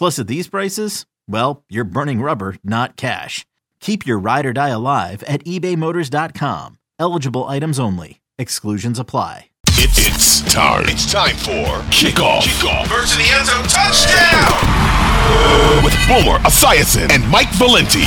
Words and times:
Plus, 0.00 0.18
at 0.18 0.28
these 0.28 0.48
prices, 0.48 1.04
well, 1.28 1.62
you're 1.68 1.84
burning 1.84 2.22
rubber, 2.22 2.56
not 2.64 2.96
cash. 2.96 3.44
Keep 3.80 4.06
your 4.06 4.18
ride 4.18 4.46
or 4.46 4.54
die 4.54 4.70
alive 4.70 5.22
at 5.24 5.44
ebaymotors.com. 5.44 6.78
Eligible 6.98 7.44
items 7.44 7.78
only. 7.78 8.22
Exclusions 8.38 8.98
apply. 8.98 9.50
It, 9.72 9.90
it's 9.98 10.40
time. 10.50 10.84
It's 10.86 11.12
time 11.12 11.36
for 11.36 11.84
kickoff. 11.92 12.40
Kickoff. 12.40 12.88
Birds 12.88 13.12
in 13.12 13.18
the 13.18 13.28
end 13.28 13.44
zone. 13.44 13.64
Touchdown! 13.68 14.56
With 15.84 15.92
Boomer 16.08 16.38
Esiason 16.48 17.10
and 17.10 17.28
Mike 17.28 17.52
Valenti. 17.56 18.06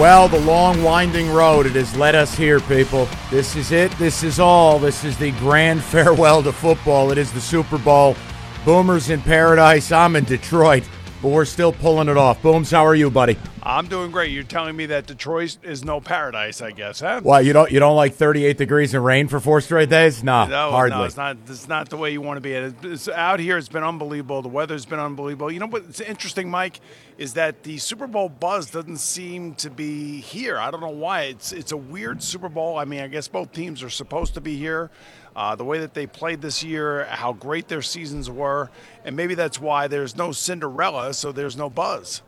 Well, 0.00 0.26
the 0.26 0.40
long, 0.40 0.82
winding 0.82 1.30
road, 1.30 1.66
it 1.66 1.76
has 1.76 1.96
led 1.96 2.16
us 2.16 2.34
here, 2.34 2.58
people. 2.58 3.06
This 3.30 3.54
is 3.54 3.70
it. 3.70 3.92
This 3.92 4.24
is 4.24 4.40
all. 4.40 4.80
This 4.80 5.04
is 5.04 5.16
the 5.18 5.30
grand 5.38 5.84
farewell 5.84 6.42
to 6.42 6.50
football. 6.50 7.12
It 7.12 7.18
is 7.18 7.32
the 7.32 7.40
Super 7.40 7.78
Bowl. 7.78 8.16
Boomers 8.64 9.10
in 9.10 9.20
paradise. 9.20 9.92
I'm 9.92 10.16
in 10.16 10.24
Detroit, 10.24 10.84
but 11.20 11.28
we're 11.28 11.44
still 11.44 11.70
pulling 11.72 12.08
it 12.08 12.16
off. 12.16 12.40
Booms, 12.40 12.70
how 12.70 12.86
are 12.86 12.94
you, 12.94 13.10
buddy? 13.10 13.36
I'm 13.62 13.88
doing 13.88 14.10
great. 14.10 14.30
You're 14.30 14.42
telling 14.42 14.74
me 14.76 14.86
that 14.86 15.06
Detroit 15.06 15.56
is 15.62 15.84
no 15.84 16.00
paradise, 16.00 16.60
I 16.62 16.70
guess, 16.70 17.00
huh? 17.00 17.20
What 17.22 17.44
you 17.46 17.52
don't 17.54 17.70
you 17.70 17.78
don't 17.78 17.96
like 17.96 18.14
38 18.14 18.56
degrees 18.58 18.92
and 18.94 19.02
rain 19.04 19.28
for 19.28 19.38
four 19.40 19.60
straight 19.62 19.88
days? 19.90 20.22
No, 20.24 20.46
No, 20.46 20.70
hardly. 20.70 20.96
no, 20.98 21.04
it's 21.04 21.16
not. 21.16 21.36
It's 21.46 21.68
not 21.68 21.88
the 21.90 21.96
way 21.98 22.10
you 22.12 22.20
want 22.22 22.38
to 22.38 22.40
be. 22.42 22.52
It's, 22.52 22.84
it's 22.84 23.08
out 23.08 23.38
here. 23.40 23.56
It's 23.58 23.68
been 23.70 23.84
unbelievable. 23.84 24.40
The 24.42 24.48
weather's 24.48 24.84
been 24.86 24.98
unbelievable. 24.98 25.50
You 25.52 25.60
know 25.60 25.66
what's 25.66 26.00
interesting, 26.00 26.50
Mike, 26.50 26.80
is 27.18 27.34
that 27.34 27.62
the 27.64 27.76
Super 27.78 28.06
Bowl 28.06 28.28
buzz 28.30 28.70
doesn't 28.70 28.98
seem 28.98 29.54
to 29.56 29.68
be 29.70 30.20
here. 30.20 30.58
I 30.58 30.70
don't 30.70 30.80
know 30.82 30.88
why. 30.90 31.22
It's 31.24 31.52
it's 31.52 31.72
a 31.72 31.76
weird 31.78 32.22
Super 32.22 32.48
Bowl. 32.50 32.78
I 32.78 32.84
mean, 32.86 33.00
I 33.00 33.08
guess 33.08 33.28
both 33.28 33.52
teams 33.52 33.82
are 33.82 33.90
supposed 33.90 34.34
to 34.34 34.40
be 34.42 34.56
here. 34.56 34.90
Uh, 35.36 35.56
the 35.56 35.64
way 35.64 35.78
that 35.78 35.94
they 35.94 36.06
played 36.06 36.40
this 36.40 36.62
year, 36.62 37.04
how 37.06 37.32
great 37.32 37.68
their 37.68 37.82
seasons 37.82 38.30
were, 38.30 38.70
and 39.04 39.16
maybe 39.16 39.34
that's 39.34 39.60
why 39.60 39.88
there's 39.88 40.16
no 40.16 40.30
Cinderella, 40.30 41.12
so 41.12 41.32
there's 41.32 41.56
no 41.56 41.68
buzz. 41.68 42.22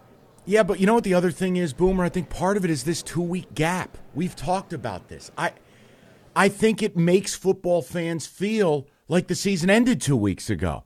Yeah, 0.44 0.62
but 0.62 0.78
you 0.80 0.86
know 0.86 0.94
what 0.94 1.04
the 1.04 1.14
other 1.14 1.30
thing 1.30 1.56
is, 1.56 1.72
Boomer? 1.72 2.04
I 2.04 2.08
think 2.08 2.30
part 2.30 2.56
of 2.56 2.64
it 2.64 2.70
is 2.70 2.84
this 2.84 3.02
two 3.02 3.22
week 3.22 3.54
gap. 3.54 3.98
We've 4.14 4.36
talked 4.36 4.72
about 4.72 5.08
this. 5.08 5.30
I 5.36 5.52
I 6.34 6.48
think 6.48 6.82
it 6.82 6.96
makes 6.96 7.34
football 7.34 7.82
fans 7.82 8.26
feel 8.26 8.86
like 9.08 9.26
the 9.26 9.34
season 9.34 9.70
ended 9.70 10.00
two 10.00 10.16
weeks 10.16 10.48
ago. 10.48 10.84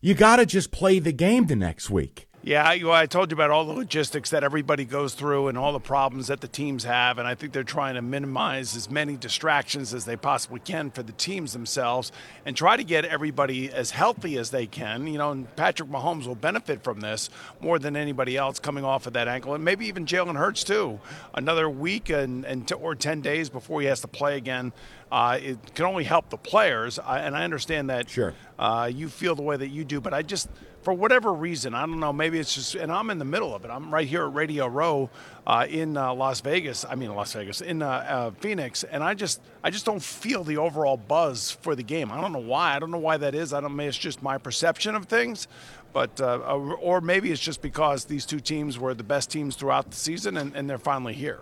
You 0.00 0.14
gotta 0.14 0.44
just 0.44 0.70
play 0.70 0.98
the 0.98 1.12
game 1.12 1.46
the 1.46 1.56
next 1.56 1.88
week. 1.90 2.27
Yeah, 2.48 2.66
I, 2.66 3.04
told 3.04 3.30
you 3.30 3.34
about 3.34 3.50
all 3.50 3.66
the 3.66 3.74
logistics 3.74 4.30
that 4.30 4.42
everybody 4.42 4.86
goes 4.86 5.12
through 5.12 5.48
and 5.48 5.58
all 5.58 5.74
the 5.74 5.80
problems 5.80 6.28
that 6.28 6.40
the 6.40 6.48
teams 6.48 6.84
have, 6.84 7.18
and 7.18 7.28
I 7.28 7.34
think 7.34 7.52
they're 7.52 7.62
trying 7.62 7.96
to 7.96 8.00
minimize 8.00 8.74
as 8.74 8.90
many 8.90 9.18
distractions 9.18 9.92
as 9.92 10.06
they 10.06 10.16
possibly 10.16 10.58
can 10.58 10.90
for 10.90 11.02
the 11.02 11.12
teams 11.12 11.52
themselves 11.52 12.10
and 12.46 12.56
try 12.56 12.78
to 12.78 12.84
get 12.84 13.04
everybody 13.04 13.70
as 13.70 13.90
healthy 13.90 14.38
as 14.38 14.48
they 14.48 14.64
can. 14.64 15.06
You 15.06 15.18
know, 15.18 15.30
and 15.30 15.56
Patrick 15.56 15.90
Mahomes 15.90 16.26
will 16.26 16.36
benefit 16.36 16.82
from 16.82 17.00
this 17.00 17.28
more 17.60 17.78
than 17.78 17.96
anybody 17.96 18.38
else 18.38 18.58
coming 18.58 18.82
off 18.82 19.06
of 19.06 19.12
that 19.12 19.28
ankle, 19.28 19.52
and 19.52 19.62
maybe 19.62 19.84
even 19.84 20.06
Jalen 20.06 20.36
Hurts 20.36 20.64
too. 20.64 21.00
Another 21.34 21.68
week 21.68 22.08
and, 22.08 22.46
and 22.46 22.66
t- 22.66 22.74
or 22.76 22.94
ten 22.94 23.20
days 23.20 23.50
before 23.50 23.82
he 23.82 23.88
has 23.88 24.00
to 24.00 24.08
play 24.08 24.38
again. 24.38 24.72
Uh, 25.12 25.38
it 25.42 25.74
can 25.74 25.84
only 25.84 26.04
help 26.04 26.30
the 26.30 26.38
players, 26.38 26.98
I, 26.98 27.18
and 27.18 27.36
I 27.36 27.44
understand 27.44 27.90
that. 27.90 28.08
Sure. 28.08 28.32
Uh, 28.58 28.90
you 28.92 29.08
feel 29.08 29.34
the 29.34 29.42
way 29.42 29.56
that 29.56 29.68
you 29.68 29.84
do, 29.84 30.00
but 30.00 30.12
I 30.12 30.22
just, 30.22 30.48
for 30.82 30.92
whatever 30.92 31.32
reason, 31.32 31.74
I 31.74 31.80
don't 31.86 32.00
know. 32.00 32.12
Maybe 32.12 32.40
it's 32.40 32.54
just, 32.54 32.74
and 32.74 32.90
I'm 32.90 33.10
in 33.10 33.18
the 33.18 33.24
middle 33.24 33.54
of 33.54 33.64
it. 33.64 33.70
I'm 33.70 33.92
right 33.94 34.06
here 34.06 34.24
at 34.24 34.34
Radio 34.34 34.66
Row 34.66 35.10
uh, 35.46 35.66
in 35.68 35.96
uh, 35.96 36.12
Las 36.14 36.40
Vegas. 36.40 36.84
I 36.84 36.96
mean, 36.96 37.14
Las 37.14 37.32
Vegas 37.34 37.60
in 37.60 37.82
uh, 37.82 37.88
uh, 37.88 38.30
Phoenix, 38.40 38.82
and 38.82 39.04
I 39.04 39.14
just, 39.14 39.40
I 39.62 39.70
just 39.70 39.86
don't 39.86 40.02
feel 40.02 40.42
the 40.42 40.56
overall 40.56 40.96
buzz 40.96 41.52
for 41.52 41.76
the 41.76 41.84
game. 41.84 42.10
I 42.10 42.20
don't 42.20 42.32
know 42.32 42.38
why. 42.38 42.74
I 42.74 42.80
don't 42.80 42.90
know 42.90 42.98
why 42.98 43.16
that 43.18 43.34
is. 43.34 43.52
I 43.52 43.60
don't. 43.60 43.76
Maybe 43.76 43.88
it's 43.88 43.96
just 43.96 44.22
my 44.22 44.38
perception 44.38 44.96
of 44.96 45.06
things, 45.06 45.46
but 45.92 46.20
uh, 46.20 46.38
or, 46.38 47.00
maybe 47.00 47.30
it's 47.30 47.40
just 47.40 47.62
because 47.62 48.06
these 48.06 48.26
two 48.26 48.40
teams 48.40 48.76
were 48.78 48.92
the 48.92 49.04
best 49.04 49.30
teams 49.30 49.54
throughout 49.54 49.90
the 49.90 49.96
season, 49.96 50.36
and, 50.36 50.54
and 50.56 50.68
they're 50.68 50.78
finally 50.78 51.14
here. 51.14 51.40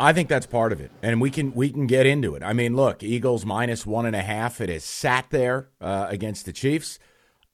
I 0.00 0.14
think 0.14 0.30
that's 0.30 0.46
part 0.46 0.72
of 0.72 0.80
it, 0.80 0.90
and 1.02 1.20
we 1.20 1.30
can 1.30 1.52
we 1.52 1.68
can 1.68 1.86
get 1.86 2.06
into 2.06 2.34
it. 2.34 2.42
I 2.42 2.54
mean, 2.54 2.74
look, 2.74 3.02
Eagles 3.02 3.44
minus 3.44 3.84
one 3.84 4.06
and 4.06 4.16
a 4.16 4.22
half. 4.22 4.58
It 4.60 4.70
has 4.70 4.82
sat 4.82 5.26
there 5.28 5.68
uh, 5.78 6.06
against 6.08 6.46
the 6.46 6.54
Chiefs. 6.54 6.98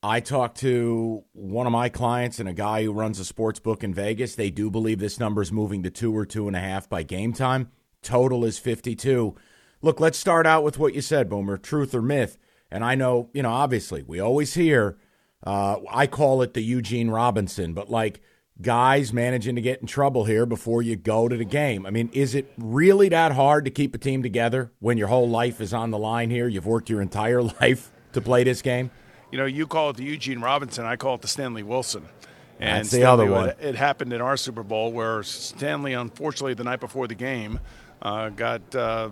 I 0.01 0.21
talked 0.21 0.59
to 0.59 1.25
one 1.33 1.67
of 1.67 1.73
my 1.73 1.89
clients 1.89 2.39
and 2.39 2.49
a 2.49 2.55
guy 2.55 2.84
who 2.84 2.93
runs 2.93 3.19
a 3.19 3.25
sports 3.25 3.59
book 3.59 3.83
in 3.83 3.93
Vegas. 3.93 4.37
They 4.37 4.51
do 4.51 4.71
believe 4.71 5.01
this 5.01 5.19
number 5.19 5.43
is 5.43 5.51
moving 5.51 5.83
to 5.83 5.91
two 5.91 6.17
or 6.17 6.25
two 6.25 6.47
and 6.47 6.55
a 6.55 6.61
half 6.61 6.89
by 6.89 7.03
game 7.03 7.33
time. 7.33 7.73
Total 8.01 8.45
is 8.45 8.61
fifty-two. 8.61 9.34
Look, 9.83 9.99
let's 9.99 10.17
start 10.17 10.47
out 10.47 10.63
with 10.63 10.78
what 10.78 10.95
you 10.95 11.01
said, 11.01 11.28
Boomer. 11.28 11.57
Truth 11.59 11.97
or 11.97 12.03
myth? 12.03 12.39
And 12.71 12.84
I 12.84 12.95
know, 12.95 13.28
you 13.34 13.43
know, 13.43 13.51
obviously, 13.51 14.05
we 14.05 14.21
always 14.21 14.55
hear. 14.55 14.99
Uh, 15.45 15.78
I 15.91 16.07
call 16.07 16.43
it 16.43 16.55
the 16.55 16.63
Eugene 16.63 17.11
Robinson, 17.11 17.75
but 17.75 17.91
like 17.91 18.21
guys 18.61 19.12
managing 19.12 19.55
to 19.56 19.61
get 19.61 19.81
in 19.81 19.87
trouble 19.87 20.25
here 20.25 20.47
before 20.47 20.83
you 20.83 20.97
go 20.97 21.28
to 21.28 21.37
the 21.37 21.44
game. 21.44 21.84
I 21.84 21.91
mean, 21.91 22.11
is 22.12 22.34
it 22.34 22.53
really 22.56 23.09
that 23.11 23.33
hard 23.33 23.65
to 23.67 23.71
keep 23.71 23.94
a 23.94 23.99
team 23.99 24.22
together 24.22 24.71
when 24.81 24.97
your 24.97 25.09
whole 25.09 25.28
life 25.28 25.61
is 25.61 25.75
on 25.75 25.91
the 25.91 25.99
line 25.99 26.31
here? 26.31 26.49
You've 26.49 26.66
worked 26.66 26.89
your 26.89 27.03
entire 27.03 27.43
life 27.61 27.91
to 28.12 28.21
play 28.21 28.45
this 28.45 28.62
game? 28.62 28.91
You 29.31 29.39
know, 29.39 29.47
you 29.47 29.66
call 29.66 29.91
it 29.91 29.97
the 29.97 30.05
Eugene 30.05 30.41
Robinson, 30.41 30.84
I 30.84 30.97
call 30.97 31.16
it 31.16 31.22
the 31.22 31.28
Stanley 31.28 31.62
Wilson. 31.62 32.05
And 32.59 32.78
That's 32.78 32.91
the 32.91 33.05
other 33.05 33.27
one. 33.27 33.50
It, 33.50 33.59
it 33.61 33.75
happened 33.75 34.12
in 34.12 34.22
our 34.22 34.37
Super 34.37 34.62
Bowl 34.62 34.91
where 34.91 35.22
Stanley, 35.22 35.93
unfortunately, 35.93 36.55
the 36.55 36.65
night 36.65 36.81
before 36.81 37.06
the 37.06 37.15
game, 37.15 37.61
uh, 38.00 38.31
got 38.31 38.75
uh, 38.75 39.11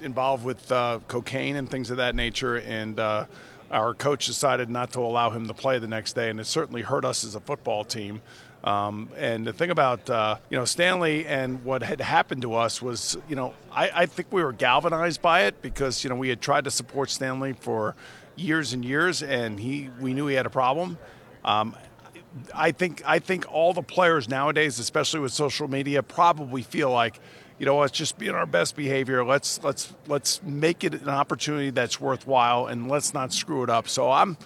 involved 0.00 0.44
with 0.44 0.70
uh, 0.72 1.00
cocaine 1.06 1.56
and 1.56 1.70
things 1.70 1.90
of 1.90 1.98
that 1.98 2.14
nature, 2.14 2.56
and 2.56 2.98
uh, 2.98 3.26
our 3.70 3.94
coach 3.94 4.26
decided 4.26 4.70
not 4.70 4.92
to 4.92 5.00
allow 5.00 5.30
him 5.30 5.46
to 5.46 5.54
play 5.54 5.78
the 5.78 5.88
next 5.88 6.14
day, 6.14 6.30
and 6.30 6.40
it 6.40 6.46
certainly 6.46 6.82
hurt 6.82 7.04
us 7.04 7.22
as 7.24 7.34
a 7.34 7.40
football 7.40 7.84
team. 7.84 8.22
Um, 8.62 9.08
and 9.16 9.46
the 9.46 9.52
thing 9.54 9.70
about 9.70 10.10
uh, 10.10 10.36
you 10.50 10.58
know 10.58 10.64
Stanley 10.66 11.26
and 11.26 11.64
what 11.64 11.82
had 11.82 12.00
happened 12.00 12.42
to 12.42 12.54
us 12.54 12.82
was 12.82 13.16
you 13.28 13.36
know 13.36 13.54
I, 13.72 13.90
I 13.94 14.06
think 14.06 14.32
we 14.32 14.42
were 14.42 14.52
galvanized 14.52 15.22
by 15.22 15.42
it 15.44 15.62
because 15.62 16.04
you 16.04 16.10
know 16.10 16.16
we 16.16 16.28
had 16.28 16.40
tried 16.40 16.64
to 16.64 16.70
support 16.70 17.10
Stanley 17.10 17.54
for 17.54 17.94
years 18.36 18.72
and 18.72 18.84
years, 18.84 19.22
and 19.22 19.58
he 19.58 19.90
we 20.00 20.12
knew 20.12 20.26
he 20.26 20.34
had 20.34 20.46
a 20.46 20.50
problem. 20.50 20.98
Um, 21.44 21.74
I 22.54 22.72
think 22.72 23.02
I 23.06 23.18
think 23.18 23.50
all 23.50 23.72
the 23.72 23.82
players 23.82 24.28
nowadays, 24.28 24.78
especially 24.78 25.20
with 25.20 25.32
social 25.32 25.68
media, 25.68 26.02
probably 26.02 26.62
feel 26.62 26.90
like, 26.90 27.18
you 27.58 27.66
know, 27.66 27.78
let's 27.78 27.92
just 27.92 28.18
be 28.18 28.28
in 28.28 28.34
our 28.34 28.46
best 28.46 28.76
behavior. 28.76 29.24
Let's 29.24 29.62
let's 29.64 29.92
let's 30.06 30.42
make 30.42 30.84
it 30.84 30.94
an 30.94 31.08
opportunity 31.08 31.70
that's 31.70 32.00
worthwhile, 32.00 32.66
and 32.66 32.88
let's 32.88 33.14
not 33.14 33.32
screw 33.32 33.62
it 33.62 33.70
up. 33.70 33.88
So 33.88 34.10
I'm. 34.10 34.36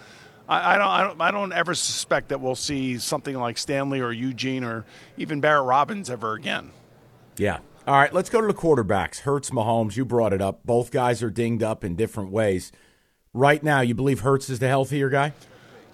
I 0.48 0.74
I 0.74 0.78
don't, 0.78 0.88
I 0.88 1.02
don't. 1.02 1.20
I 1.20 1.30
don't 1.30 1.52
ever 1.52 1.74
suspect 1.74 2.28
that 2.28 2.40
we'll 2.40 2.54
see 2.54 2.98
something 2.98 3.38
like 3.38 3.58
Stanley 3.58 4.00
or 4.00 4.12
Eugene 4.12 4.64
or 4.64 4.84
even 5.16 5.40
Barrett 5.40 5.64
Robbins 5.64 6.10
ever 6.10 6.34
again. 6.34 6.70
Yeah. 7.36 7.58
All 7.86 7.96
right, 7.96 8.14
let's 8.14 8.30
go 8.30 8.40
to 8.40 8.46
the 8.46 8.54
quarterbacks. 8.54 9.20
Hurts, 9.20 9.50
Mahomes, 9.50 9.94
you 9.94 10.06
brought 10.06 10.32
it 10.32 10.40
up. 10.40 10.64
Both 10.64 10.90
guys 10.90 11.22
are 11.22 11.28
dinged 11.28 11.62
up 11.62 11.84
in 11.84 11.96
different 11.96 12.30
ways. 12.30 12.72
Right 13.34 13.62
now, 13.62 13.82
you 13.82 13.94
believe 13.94 14.20
Hurts 14.20 14.48
is 14.48 14.58
the 14.58 14.68
healthier 14.68 15.10
guy? 15.10 15.34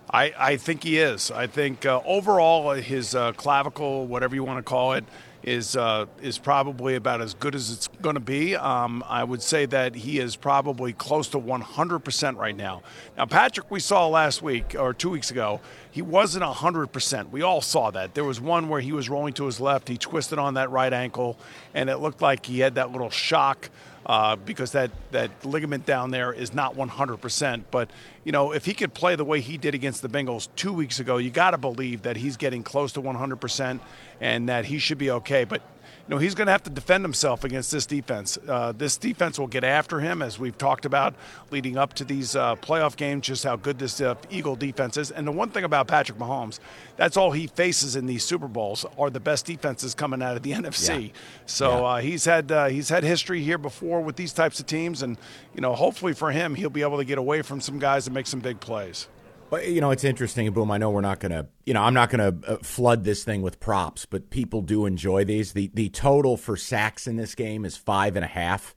I, 0.08 0.32
I 0.38 0.56
think 0.56 0.84
he 0.84 0.98
is. 0.98 1.32
I 1.32 1.48
think 1.48 1.84
uh, 1.84 2.00
overall, 2.04 2.70
his 2.74 3.14
uh, 3.14 3.32
clavicle, 3.32 4.06
whatever 4.06 4.36
you 4.36 4.44
want 4.44 4.58
to 4.58 4.62
call 4.62 4.92
it, 4.92 5.04
is 5.42 5.76
uh, 5.76 6.06
is 6.22 6.38
probably 6.38 6.94
about 6.94 7.20
as 7.20 7.34
good 7.34 7.54
as 7.54 7.70
it's 7.70 7.88
going 8.02 8.14
to 8.14 8.20
be. 8.20 8.56
Um, 8.56 9.02
I 9.08 9.24
would 9.24 9.42
say 9.42 9.66
that 9.66 9.94
he 9.94 10.18
is 10.18 10.36
probably 10.36 10.92
close 10.92 11.28
to 11.28 11.38
100% 11.38 12.36
right 12.36 12.56
now. 12.56 12.82
Now, 13.16 13.26
Patrick, 13.26 13.70
we 13.70 13.80
saw 13.80 14.06
last 14.08 14.42
week 14.42 14.76
or 14.78 14.92
two 14.92 15.10
weeks 15.10 15.30
ago, 15.30 15.60
he 15.90 16.02
wasn't 16.02 16.44
100%. 16.44 17.30
We 17.30 17.42
all 17.42 17.60
saw 17.60 17.90
that. 17.90 18.14
There 18.14 18.24
was 18.24 18.40
one 18.40 18.68
where 18.68 18.80
he 18.80 18.92
was 18.92 19.08
rolling 19.08 19.32
to 19.34 19.46
his 19.46 19.60
left, 19.60 19.88
he 19.88 19.96
twisted 19.96 20.38
on 20.38 20.54
that 20.54 20.70
right 20.70 20.92
ankle, 20.92 21.38
and 21.74 21.88
it 21.88 21.96
looked 21.98 22.22
like 22.22 22.46
he 22.46 22.60
had 22.60 22.74
that 22.74 22.92
little 22.92 23.10
shock 23.10 23.70
uh, 24.06 24.36
because 24.36 24.72
that, 24.72 24.90
that 25.10 25.30
ligament 25.44 25.86
down 25.86 26.10
there 26.10 26.32
is 26.32 26.54
not 26.54 26.74
100%. 26.76 27.64
But, 27.70 27.90
you 28.24 28.32
know, 28.32 28.52
if 28.52 28.64
he 28.64 28.74
could 28.74 28.94
play 28.94 29.16
the 29.16 29.24
way 29.24 29.40
he 29.40 29.58
did 29.58 29.74
against 29.74 30.02
the 30.02 30.08
Bengals 30.08 30.48
two 30.56 30.72
weeks 30.72 31.00
ago, 31.00 31.18
you 31.18 31.30
got 31.30 31.50
to 31.50 31.58
believe 31.58 32.02
that 32.02 32.16
he's 32.16 32.36
getting 32.36 32.62
close 32.62 32.92
to 32.92 33.02
100% 33.02 33.80
and 34.20 34.48
that 34.48 34.64
he 34.64 34.78
should 34.78 34.98
be 34.98 35.10
okay. 35.10 35.44
But 35.44 35.62
know, 36.08 36.18
he's 36.18 36.34
going 36.34 36.46
to 36.46 36.52
have 36.52 36.62
to 36.64 36.70
defend 36.70 37.04
himself 37.04 37.44
against 37.44 37.70
this 37.70 37.86
defense. 37.86 38.38
Uh, 38.48 38.72
this 38.72 38.96
defense 38.96 39.38
will 39.38 39.46
get 39.46 39.64
after 39.64 40.00
him, 40.00 40.22
as 40.22 40.38
we've 40.38 40.56
talked 40.58 40.84
about 40.84 41.14
leading 41.50 41.76
up 41.76 41.94
to 41.94 42.04
these 42.04 42.34
uh, 42.34 42.56
playoff 42.56 42.96
games, 42.96 43.26
just 43.26 43.44
how 43.44 43.56
good 43.56 43.78
this 43.78 44.00
uh, 44.00 44.14
Eagle 44.30 44.56
defense 44.56 44.96
is. 44.96 45.10
And 45.10 45.26
the 45.26 45.32
one 45.32 45.50
thing 45.50 45.64
about 45.64 45.88
Patrick 45.88 46.18
Mahomes, 46.18 46.58
that's 46.96 47.16
all 47.16 47.32
he 47.32 47.46
faces 47.46 47.96
in 47.96 48.06
these 48.06 48.24
Super 48.24 48.48
Bowls 48.48 48.84
are 48.98 49.10
the 49.10 49.20
best 49.20 49.46
defenses 49.46 49.94
coming 49.94 50.22
out 50.22 50.36
of 50.36 50.42
the 50.42 50.52
NFC. 50.52 51.08
Yeah. 51.08 51.12
So 51.46 51.70
yeah. 51.70 51.84
Uh, 51.84 51.96
he's 51.98 52.24
had 52.24 52.50
uh, 52.50 52.66
he's 52.66 52.88
had 52.88 53.04
history 53.04 53.42
here 53.42 53.58
before 53.58 54.00
with 54.00 54.16
these 54.16 54.32
types 54.32 54.60
of 54.60 54.66
teams, 54.66 55.02
and 55.02 55.16
you 55.54 55.60
know, 55.60 55.74
hopefully 55.74 56.12
for 56.12 56.30
him, 56.30 56.54
he'll 56.54 56.70
be 56.70 56.82
able 56.82 56.98
to 56.98 57.04
get 57.04 57.18
away 57.18 57.42
from 57.42 57.60
some 57.60 57.78
guys 57.78 58.06
and 58.06 58.14
make 58.14 58.26
some 58.26 58.40
big 58.40 58.60
plays. 58.60 59.06
Well, 59.50 59.64
you 59.64 59.80
know, 59.80 59.90
it's 59.90 60.04
interesting, 60.04 60.50
Boom. 60.52 60.70
I 60.70 60.78
know 60.78 60.90
we're 60.90 61.00
not 61.00 61.18
going 61.18 61.32
to, 61.32 61.46
you 61.66 61.74
know, 61.74 61.82
I'm 61.82 61.94
not 61.94 62.08
going 62.08 62.40
to 62.40 62.52
uh, 62.52 62.56
flood 62.58 63.02
this 63.02 63.24
thing 63.24 63.42
with 63.42 63.58
props, 63.58 64.06
but 64.06 64.30
people 64.30 64.62
do 64.62 64.86
enjoy 64.86 65.24
these. 65.24 65.52
The 65.52 65.70
the 65.74 65.88
total 65.88 66.36
for 66.36 66.56
sacks 66.56 67.08
in 67.08 67.16
this 67.16 67.34
game 67.34 67.64
is 67.64 67.76
five 67.76 68.14
and 68.14 68.24
a 68.24 68.28
half, 68.28 68.76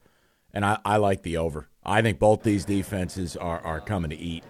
and 0.52 0.66
I, 0.66 0.80
I 0.84 0.98
like 0.98 1.22
the 1.22 1.38
over. 1.38 1.70
I 1.86 2.02
think 2.02 2.18
both 2.18 2.42
these 2.42 2.66
defenses 2.66 3.38
are, 3.38 3.60
are 3.60 3.82
coming 3.82 4.10
to 4.10 4.18
eat. 4.18 4.44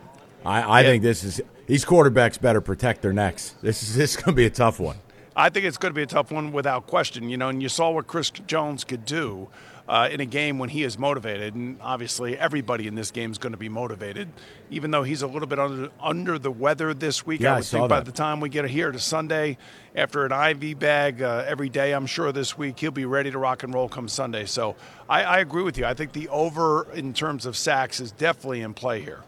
I, 0.46 0.62
I 0.62 0.82
yeah. 0.82 0.88
think 0.88 1.04
this 1.04 1.24
is 1.26 1.42
these 1.68 1.84
quarterbacks 1.84 2.40
better 2.40 2.62
protect 2.62 3.02
their 3.02 3.14
necks. 3.14 3.56
This 3.62 3.84
is 3.84 3.96
this 3.96 4.12
is 4.12 4.16
going 4.16 4.34
to 4.34 4.38
be 4.38 4.46
a 4.46 4.50
tough 4.50 4.80
one. 4.80 4.98
I 5.36 5.50
think 5.50 5.66
it's 5.66 5.78
going 5.78 5.92
to 5.92 5.96
be 5.96 6.04
a 6.04 6.08
tough 6.08 6.32
one 6.32 6.54
without 6.54 6.88
question. 6.88 7.30
You 7.30 7.36
know, 7.36 7.50
and 7.50 7.62
you 7.62 7.68
saw 7.68 7.92
what 7.92 8.08
Chris 8.08 8.30
Jones 8.30 8.86
could 8.86 9.04
do 9.04 9.50
uh, 9.88 10.10
in 10.12 10.20
a 10.20 10.26
game 10.26 10.60
when 10.60 10.70
he 10.70 10.84
is 10.84 10.98
motivated. 10.98 11.56
And 11.56 11.78
obviously, 11.82 12.38
everybody 12.38 12.88
in 12.88 12.96
this 12.96 13.12
game 13.12 13.32
is 13.32 13.38
going 13.38 13.52
to 13.52 13.58
be 13.58 13.70
motivated, 13.70 14.30
even 14.70 14.92
though 14.92 15.04
he's 15.04 15.22
a 15.22 15.28
little 15.28 15.48
bit 15.48 15.60
under, 15.60 15.90
under 16.02 16.40
the 16.40 16.52
weather 16.52 16.94
this 16.94 17.26
week. 17.26 17.42
Yeah, 17.42 17.54
I 17.54 17.56
would 17.56 17.66
I 17.66 17.68
think 17.68 17.90
by 17.90 18.00
the 18.02 18.12
time 18.12 18.40
we 18.40 18.50
get 18.50 18.66
here 18.66 18.92
to 18.92 19.00
Sunday, 19.00 19.58
after 19.96 20.26
an 20.26 20.32
IV 20.32 20.80
bag 20.80 21.22
uh, 21.22 21.44
every 21.48 21.70
day, 21.70 21.94
I'm 21.94 22.06
sure 22.06 22.32
this 22.32 22.58
week 22.58 22.80
he'll 22.80 22.92
be 22.92 23.06
ready 23.06 23.32
to 23.32 23.38
rock 23.38 23.64
and 23.64 23.74
roll 23.74 23.90
come 23.90 24.08
Sunday. 24.08 24.46
So 24.46 24.76
I, 25.10 25.24
I 25.24 25.40
agree 25.40 25.64
with 25.64 25.78
you. 25.78 25.86
I 25.86 25.94
think 25.94 26.14
the 26.14 26.30
over 26.30 26.92
in 26.94 27.14
terms 27.14 27.46
of 27.46 27.58
sacks 27.58 28.00
is 28.00 28.12
definitely 28.12 28.62
in 28.62 28.74
play 28.74 29.02
here. 29.02 29.22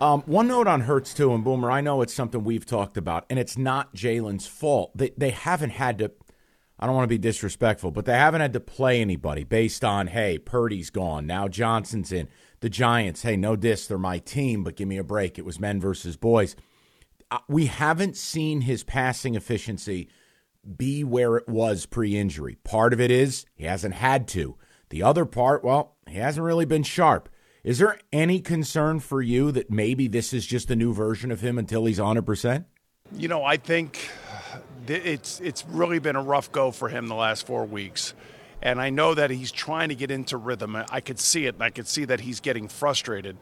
Um, 0.00 0.22
one 0.26 0.48
note 0.48 0.66
on 0.66 0.82
Hurts 0.82 1.14
too, 1.14 1.32
and 1.32 1.44
Boomer. 1.44 1.70
I 1.70 1.80
know 1.80 2.02
it's 2.02 2.12
something 2.12 2.42
we've 2.42 2.66
talked 2.66 2.96
about, 2.96 3.24
and 3.30 3.38
it's 3.38 3.56
not 3.56 3.94
Jalen's 3.94 4.46
fault. 4.46 4.90
They 4.94 5.12
they 5.16 5.30
haven't 5.30 5.70
had 5.70 5.98
to 5.98 6.10
I 6.78 6.86
don't 6.86 6.94
want 6.94 7.04
to 7.04 7.14
be 7.14 7.18
disrespectful, 7.18 7.92
but 7.92 8.04
they 8.04 8.14
haven't 8.14 8.40
had 8.40 8.52
to 8.54 8.60
play 8.60 9.00
anybody 9.00 9.44
based 9.44 9.84
on, 9.84 10.08
hey, 10.08 10.38
Purdy's 10.38 10.90
gone. 10.90 11.26
Now 11.26 11.48
Johnson's 11.48 12.12
in. 12.12 12.28
The 12.60 12.68
Giants, 12.70 13.22
hey, 13.22 13.36
no 13.36 13.56
diss, 13.56 13.86
they're 13.86 13.98
my 13.98 14.18
team, 14.18 14.64
but 14.64 14.76
give 14.76 14.88
me 14.88 14.96
a 14.96 15.04
break. 15.04 15.38
It 15.38 15.44
was 15.44 15.60
men 15.60 15.80
versus 15.80 16.16
boys. 16.16 16.56
Uh, 17.30 17.38
we 17.48 17.66
haven't 17.66 18.16
seen 18.16 18.62
his 18.62 18.82
passing 18.82 19.34
efficiency 19.34 20.08
be 20.76 21.04
where 21.04 21.36
it 21.36 21.48
was 21.48 21.86
pre 21.86 22.16
injury. 22.16 22.56
Part 22.64 22.92
of 22.92 23.00
it 23.00 23.10
is 23.10 23.44
he 23.54 23.64
hasn't 23.64 23.94
had 23.94 24.26
to. 24.28 24.56
The 24.88 25.02
other 25.02 25.24
part, 25.24 25.62
well, 25.62 25.96
he 26.08 26.16
hasn't 26.16 26.44
really 26.44 26.64
been 26.64 26.82
sharp. 26.82 27.28
Is 27.62 27.78
there 27.78 27.98
any 28.12 28.40
concern 28.40 29.00
for 29.00 29.22
you 29.22 29.50
that 29.52 29.70
maybe 29.70 30.06
this 30.06 30.32
is 30.32 30.46
just 30.46 30.70
a 30.70 30.76
new 30.76 30.92
version 30.92 31.30
of 31.30 31.40
him 31.40 31.58
until 31.58 31.84
he's 31.86 31.98
100%? 31.98 32.64
You 33.12 33.28
know, 33.28 33.42
I 33.44 33.56
think 33.56 34.10
it's 34.90 35.40
it's 35.40 35.64
really 35.66 35.98
been 35.98 36.16
a 36.16 36.22
rough 36.22 36.52
go 36.52 36.70
for 36.70 36.88
him 36.88 37.06
the 37.06 37.14
last 37.14 37.46
four 37.46 37.64
weeks. 37.64 38.14
And 38.62 38.80
I 38.80 38.90
know 38.90 39.14
that 39.14 39.30
he's 39.30 39.52
trying 39.52 39.90
to 39.90 39.94
get 39.94 40.10
into 40.10 40.38
rhythm. 40.38 40.76
I 40.90 41.00
could 41.00 41.20
see 41.20 41.46
it, 41.46 41.54
and 41.54 41.62
I 41.62 41.70
could 41.70 41.86
see 41.86 42.06
that 42.06 42.20
he's 42.20 42.40
getting 42.40 42.68
frustrated. 42.68 43.36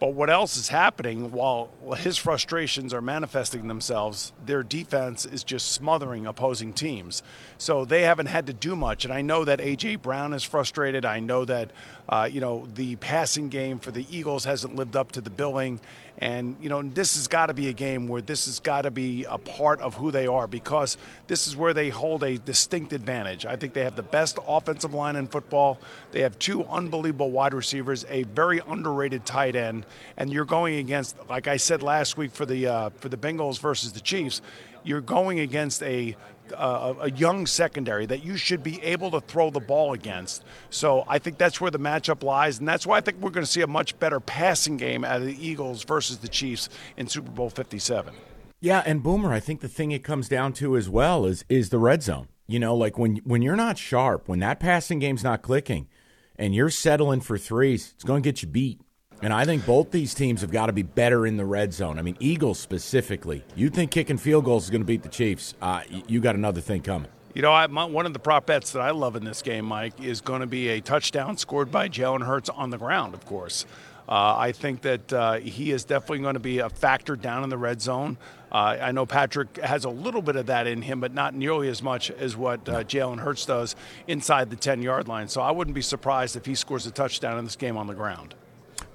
But 0.00 0.12
what 0.14 0.28
else 0.28 0.56
is 0.56 0.68
happening 0.68 1.30
while 1.30 1.70
his 1.96 2.18
frustrations 2.18 2.92
are 2.92 3.00
manifesting 3.00 3.68
themselves? 3.68 4.32
Their 4.44 4.64
defense 4.64 5.24
is 5.24 5.44
just 5.44 5.70
smothering 5.70 6.26
opposing 6.26 6.72
teams. 6.72 7.22
So 7.58 7.84
they 7.84 8.02
haven't 8.02 8.26
had 8.26 8.48
to 8.48 8.52
do 8.52 8.74
much. 8.74 9.04
And 9.04 9.14
I 9.14 9.22
know 9.22 9.44
that 9.44 9.60
A.J. 9.60 9.96
Brown 9.96 10.34
is 10.34 10.42
frustrated. 10.42 11.04
I 11.04 11.20
know 11.20 11.44
that, 11.44 11.70
uh, 12.08 12.28
you 12.30 12.40
know, 12.40 12.66
the 12.74 12.96
passing 12.96 13.48
game 13.48 13.78
for 13.78 13.92
the 13.92 14.04
Eagles 14.10 14.44
hasn't 14.44 14.74
lived 14.74 14.96
up 14.96 15.12
to 15.12 15.20
the 15.20 15.30
billing. 15.30 15.80
And, 16.18 16.56
you 16.60 16.68
know, 16.68 16.80
this 16.80 17.16
has 17.16 17.26
got 17.26 17.46
to 17.46 17.54
be 17.54 17.68
a 17.68 17.72
game 17.72 18.06
where 18.06 18.22
this 18.22 18.46
has 18.46 18.60
got 18.60 18.82
to 18.82 18.90
be 18.90 19.24
a 19.28 19.36
part 19.36 19.80
of 19.80 19.94
who 19.94 20.12
they 20.12 20.26
are 20.28 20.46
because 20.46 20.96
this 21.26 21.48
is 21.48 21.56
where 21.56 21.74
they 21.74 21.88
hold 21.88 22.22
a 22.22 22.38
distinct 22.38 22.92
advantage. 22.92 23.44
I 23.46 23.56
think 23.56 23.74
they 23.74 23.82
have 23.82 23.96
the 23.96 24.04
best 24.04 24.38
offensive 24.46 24.94
line 24.94 25.16
in 25.16 25.26
football. 25.26 25.80
They 26.12 26.22
have 26.22 26.38
two 26.38 26.64
unbelievable 26.64 27.32
wide 27.32 27.52
receivers, 27.52 28.04
a 28.08 28.22
very 28.22 28.60
underrated 28.66 29.26
tight 29.26 29.56
end, 29.56 29.86
and 30.16 30.32
you're 30.32 30.44
going 30.44 30.76
against, 30.76 31.16
like 31.28 31.48
I 31.48 31.56
said 31.56 31.82
last 31.82 32.16
week 32.16 32.30
for 32.30 32.46
the 32.46 32.66
uh, 32.68 32.90
for 32.90 33.08
the 33.08 33.16
Bengals 33.16 33.58
versus 33.58 33.92
the 33.92 34.00
Chiefs, 34.00 34.40
you're 34.84 35.00
going 35.00 35.40
against 35.40 35.82
a 35.82 36.16
uh, 36.52 36.94
a 37.00 37.10
young 37.10 37.46
secondary 37.46 38.06
that 38.06 38.24
you 38.24 38.36
should 38.36 38.62
be 38.62 38.82
able 38.82 39.10
to 39.12 39.20
throw 39.20 39.50
the 39.50 39.60
ball 39.60 39.92
against. 39.92 40.44
So 40.70 41.04
I 41.08 41.18
think 41.18 41.38
that's 41.38 41.60
where 41.60 41.70
the 41.70 41.78
matchup 41.78 42.22
lies, 42.22 42.58
and 42.58 42.68
that's 42.68 42.86
why 42.86 42.98
I 42.98 43.00
think 43.00 43.20
we're 43.20 43.30
going 43.30 43.46
to 43.46 43.50
see 43.50 43.62
a 43.62 43.66
much 43.66 43.98
better 43.98 44.20
passing 44.20 44.76
game 44.76 45.04
out 45.04 45.20
of 45.20 45.26
the 45.26 45.46
Eagles 45.46 45.84
versus 45.84 46.18
the 46.18 46.28
Chiefs 46.28 46.68
in 46.96 47.08
Super 47.08 47.30
Bowl 47.30 47.50
57. 47.50 48.14
Yeah, 48.60 48.82
and 48.86 49.02
Boomer, 49.02 49.32
I 49.32 49.40
think 49.40 49.60
the 49.60 49.68
thing 49.68 49.92
it 49.92 50.02
comes 50.02 50.28
down 50.28 50.54
to 50.54 50.76
as 50.76 50.88
well 50.88 51.26
is 51.26 51.44
is 51.48 51.68
the 51.68 51.78
red 51.78 52.02
zone. 52.02 52.28
You 52.46 52.58
know, 52.58 52.74
like 52.74 52.98
when 52.98 53.16
when 53.16 53.42
you're 53.42 53.56
not 53.56 53.78
sharp, 53.78 54.28
when 54.28 54.38
that 54.40 54.60
passing 54.60 54.98
game's 54.98 55.22
not 55.22 55.42
clicking, 55.42 55.88
and 56.36 56.54
you're 56.54 56.70
settling 56.70 57.20
for 57.20 57.36
threes, 57.36 57.92
it's 57.94 58.04
going 58.04 58.22
to 58.22 58.26
get 58.26 58.42
you 58.42 58.48
beat. 58.48 58.80
And 59.24 59.32
I 59.32 59.46
think 59.46 59.64
both 59.64 59.90
these 59.90 60.12
teams 60.12 60.42
have 60.42 60.50
got 60.50 60.66
to 60.66 60.74
be 60.74 60.82
better 60.82 61.26
in 61.26 61.38
the 61.38 61.46
red 61.46 61.72
zone. 61.72 61.98
I 61.98 62.02
mean, 62.02 62.14
Eagles 62.20 62.58
specifically. 62.58 63.42
You 63.56 63.70
think 63.70 63.90
kicking 63.90 64.18
field 64.18 64.44
goals 64.44 64.64
is 64.64 64.70
going 64.70 64.82
to 64.82 64.86
beat 64.86 65.02
the 65.02 65.08
Chiefs? 65.08 65.54
Uh, 65.62 65.80
you 66.06 66.20
got 66.20 66.34
another 66.34 66.60
thing 66.60 66.82
coming. 66.82 67.08
You 67.32 67.40
know, 67.40 67.50
I, 67.50 67.66
my, 67.68 67.86
one 67.86 68.04
of 68.04 68.12
the 68.12 68.18
prop 68.18 68.44
bets 68.44 68.72
that 68.72 68.80
I 68.80 68.90
love 68.90 69.16
in 69.16 69.24
this 69.24 69.40
game, 69.40 69.64
Mike, 69.64 69.98
is 69.98 70.20
going 70.20 70.42
to 70.42 70.46
be 70.46 70.68
a 70.68 70.82
touchdown 70.82 71.38
scored 71.38 71.72
by 71.72 71.88
Jalen 71.88 72.26
Hurts 72.26 72.50
on 72.50 72.68
the 72.68 72.76
ground, 72.76 73.14
of 73.14 73.24
course. 73.24 73.64
Uh, 74.06 74.36
I 74.36 74.52
think 74.52 74.82
that 74.82 75.10
uh, 75.10 75.32
he 75.36 75.70
is 75.70 75.84
definitely 75.84 76.18
going 76.18 76.34
to 76.34 76.40
be 76.40 76.58
a 76.58 76.68
factor 76.68 77.16
down 77.16 77.44
in 77.44 77.48
the 77.48 77.56
red 77.56 77.80
zone. 77.80 78.18
Uh, 78.52 78.76
I 78.78 78.92
know 78.92 79.06
Patrick 79.06 79.56
has 79.56 79.86
a 79.86 79.90
little 79.90 80.20
bit 80.20 80.36
of 80.36 80.46
that 80.46 80.66
in 80.66 80.82
him, 80.82 81.00
but 81.00 81.14
not 81.14 81.34
nearly 81.34 81.68
as 81.68 81.82
much 81.82 82.10
as 82.10 82.36
what 82.36 82.68
uh, 82.68 82.84
Jalen 82.84 83.20
Hurts 83.20 83.46
does 83.46 83.74
inside 84.06 84.50
the 84.50 84.56
10 84.56 84.82
yard 84.82 85.08
line. 85.08 85.28
So 85.28 85.40
I 85.40 85.50
wouldn't 85.50 85.74
be 85.74 85.80
surprised 85.80 86.36
if 86.36 86.44
he 86.44 86.54
scores 86.54 86.86
a 86.86 86.90
touchdown 86.90 87.38
in 87.38 87.44
this 87.44 87.56
game 87.56 87.78
on 87.78 87.86
the 87.86 87.94
ground. 87.94 88.34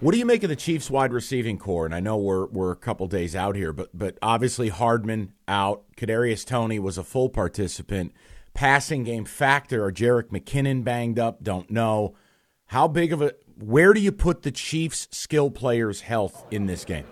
What 0.01 0.13
do 0.13 0.17
you 0.17 0.25
make 0.25 0.43
of 0.43 0.49
the 0.49 0.55
Chiefs' 0.55 0.89
wide 0.89 1.11
receiving 1.11 1.57
core? 1.57 1.85
And 1.85 1.93
I 1.93 1.99
know 1.99 2.15
we're 2.15 2.45
we're 2.45 2.71
a 2.71 2.77
couple 2.77 3.05
days 3.07 3.35
out 3.35 3.57
here, 3.57 3.73
but 3.73 3.89
but 3.93 4.17
obviously 4.21 4.69
Hardman 4.69 5.33
out. 5.45 5.83
Kadarius 5.97 6.45
Toney 6.45 6.79
was 6.79 6.97
a 6.97 7.03
full 7.03 7.27
participant. 7.27 8.13
Passing 8.53 9.03
game 9.03 9.25
factor 9.25 9.83
or 9.83 9.91
Jerick 9.91 10.29
McKinnon 10.29 10.85
banged 10.85 11.19
up? 11.19 11.43
Don't 11.43 11.69
know. 11.69 12.15
How 12.67 12.87
big 12.87 13.11
of 13.11 13.21
a 13.21 13.33
where 13.57 13.91
do 13.93 13.99
you 13.99 14.13
put 14.13 14.43
the 14.43 14.51
Chiefs' 14.51 15.09
skill 15.11 15.51
players' 15.51 16.01
health 16.01 16.45
in 16.49 16.65
this 16.65 16.85
game? 16.85 17.05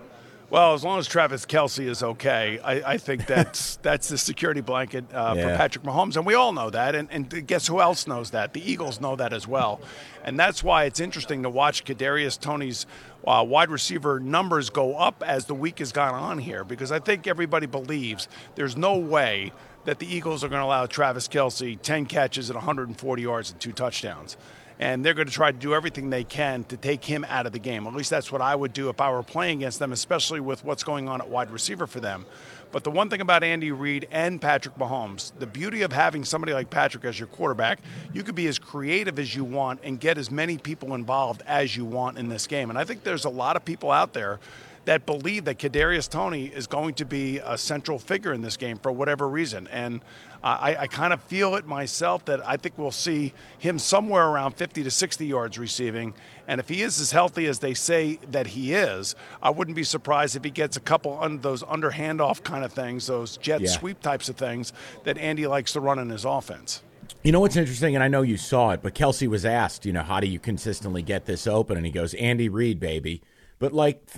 Well, 0.50 0.72
as 0.72 0.82
long 0.82 0.98
as 0.98 1.06
Travis 1.06 1.44
Kelce 1.44 1.86
is 1.86 2.02
okay, 2.02 2.58
I, 2.64 2.92
I 2.94 2.96
think 2.96 3.26
that's 3.26 3.76
that's 3.76 4.08
the 4.08 4.16
security 4.16 4.62
blanket 4.62 5.04
uh, 5.12 5.34
yeah. 5.36 5.42
for 5.42 5.56
Patrick 5.56 5.84
Mahomes, 5.84 6.16
and 6.16 6.24
we 6.24 6.34
all 6.34 6.52
know 6.52 6.70
that. 6.70 6.94
And, 6.94 7.08
and 7.10 7.46
guess 7.46 7.66
who 7.66 7.80
else 7.80 8.06
knows 8.06 8.30
that? 8.30 8.54
The 8.54 8.70
Eagles 8.70 9.00
know 9.00 9.14
that 9.16 9.32
as 9.32 9.46
well, 9.46 9.80
and 10.24 10.38
that's 10.38 10.62
why 10.62 10.84
it's 10.84 11.00
interesting 11.00 11.42
to 11.42 11.50
watch 11.50 11.84
Kadarius 11.84 12.40
Toney's 12.40 12.86
uh, 13.26 13.44
wide 13.46 13.70
receiver 13.70 14.20
numbers 14.20 14.70
go 14.70 14.96
up 14.96 15.22
as 15.26 15.44
the 15.44 15.54
week 15.54 15.80
has 15.80 15.92
gone 15.92 16.14
on 16.14 16.38
here, 16.38 16.64
because 16.64 16.92
I 16.92 16.98
think 16.98 17.26
everybody 17.26 17.66
believes 17.66 18.26
there's 18.54 18.76
no 18.76 18.96
way 18.96 19.52
that 19.84 19.98
the 19.98 20.06
Eagles 20.06 20.44
are 20.44 20.48
going 20.48 20.60
to 20.60 20.66
allow 20.66 20.86
Travis 20.86 21.28
Kelce 21.28 21.80
10 21.80 22.06
catches 22.06 22.50
at 22.50 22.56
140 22.56 23.22
yards 23.22 23.50
and 23.50 23.60
two 23.60 23.72
touchdowns. 23.72 24.36
And 24.78 25.04
they're 25.04 25.14
going 25.14 25.26
to 25.26 25.32
try 25.32 25.50
to 25.50 25.58
do 25.58 25.74
everything 25.74 26.10
they 26.10 26.22
can 26.22 26.62
to 26.64 26.76
take 26.76 27.04
him 27.04 27.24
out 27.28 27.46
of 27.46 27.52
the 27.52 27.58
game. 27.58 27.86
At 27.86 27.94
least 27.94 28.10
that's 28.10 28.30
what 28.30 28.40
I 28.40 28.54
would 28.54 28.72
do 28.72 28.88
if 28.88 29.00
I 29.00 29.10
were 29.10 29.24
playing 29.24 29.58
against 29.58 29.80
them, 29.80 29.92
especially 29.92 30.38
with 30.40 30.64
what's 30.64 30.84
going 30.84 31.08
on 31.08 31.20
at 31.20 31.28
wide 31.28 31.50
receiver 31.50 31.86
for 31.86 31.98
them. 31.98 32.26
But 32.70 32.84
the 32.84 32.90
one 32.90 33.08
thing 33.08 33.20
about 33.20 33.42
Andy 33.42 33.72
Reid 33.72 34.06
and 34.10 34.40
Patrick 34.40 34.76
Mahomes, 34.76 35.32
the 35.38 35.46
beauty 35.46 35.82
of 35.82 35.92
having 35.92 36.24
somebody 36.24 36.52
like 36.52 36.68
Patrick 36.68 37.04
as 37.04 37.18
your 37.18 37.28
quarterback, 37.28 37.80
you 38.12 38.22
could 38.22 38.34
be 38.34 38.46
as 38.46 38.58
creative 38.58 39.18
as 39.18 39.34
you 39.34 39.42
want 39.42 39.80
and 39.82 39.98
get 39.98 40.18
as 40.18 40.30
many 40.30 40.58
people 40.58 40.94
involved 40.94 41.42
as 41.46 41.76
you 41.76 41.84
want 41.84 42.18
in 42.18 42.28
this 42.28 42.46
game. 42.46 42.68
And 42.68 42.78
I 42.78 42.84
think 42.84 43.04
there's 43.04 43.24
a 43.24 43.30
lot 43.30 43.56
of 43.56 43.64
people 43.64 43.90
out 43.90 44.12
there 44.12 44.38
that 44.84 45.06
believe 45.06 45.44
that 45.44 45.58
Kadarius 45.58 46.08
Toney 46.08 46.46
is 46.46 46.66
going 46.66 46.94
to 46.94 47.04
be 47.04 47.38
a 47.38 47.58
central 47.58 47.98
figure 47.98 48.32
in 48.32 48.40
this 48.40 48.56
game 48.56 48.78
for 48.78 48.90
whatever 48.92 49.28
reason. 49.28 49.66
And 49.68 50.00
I, 50.42 50.76
I 50.80 50.86
kind 50.86 51.12
of 51.12 51.20
feel 51.22 51.56
it 51.56 51.66
myself 51.66 52.24
that 52.26 52.46
I 52.46 52.56
think 52.56 52.78
we'll 52.78 52.90
see 52.92 53.32
him 53.58 53.78
somewhere 53.78 54.28
around 54.28 54.52
50 54.52 54.84
to 54.84 54.90
60 54.90 55.26
yards 55.26 55.58
receiving. 55.58 56.14
And 56.46 56.60
if 56.60 56.68
he 56.68 56.82
is 56.82 57.00
as 57.00 57.10
healthy 57.10 57.46
as 57.46 57.58
they 57.58 57.74
say 57.74 58.18
that 58.30 58.48
he 58.48 58.72
is, 58.72 59.14
I 59.42 59.50
wouldn't 59.50 59.74
be 59.74 59.84
surprised 59.84 60.36
if 60.36 60.44
he 60.44 60.50
gets 60.50 60.76
a 60.76 60.80
couple 60.80 61.20
of 61.20 61.42
those 61.42 61.62
under 61.64 61.90
handoff 61.90 62.42
kind 62.42 62.64
of 62.64 62.72
things, 62.72 63.06
those 63.06 63.36
jet 63.38 63.60
yeah. 63.60 63.68
sweep 63.68 64.00
types 64.00 64.28
of 64.28 64.36
things 64.36 64.72
that 65.04 65.18
Andy 65.18 65.46
likes 65.46 65.72
to 65.72 65.80
run 65.80 65.98
in 65.98 66.08
his 66.08 66.24
offense. 66.24 66.82
You 67.24 67.32
know 67.32 67.40
what's 67.40 67.56
interesting, 67.56 67.96
and 67.96 68.04
I 68.04 68.08
know 68.08 68.22
you 68.22 68.36
saw 68.36 68.70
it, 68.70 68.80
but 68.80 68.94
Kelce 68.94 69.26
was 69.26 69.44
asked, 69.44 69.84
you 69.84 69.92
know, 69.92 70.02
how 70.02 70.20
do 70.20 70.28
you 70.28 70.38
consistently 70.38 71.02
get 71.02 71.26
this 71.26 71.46
open? 71.46 71.76
And 71.76 71.84
he 71.84 71.90
goes, 71.90 72.14
Andy 72.14 72.48
Reid, 72.48 72.78
baby. 72.78 73.22
But 73.58 73.72
like, 73.72 74.08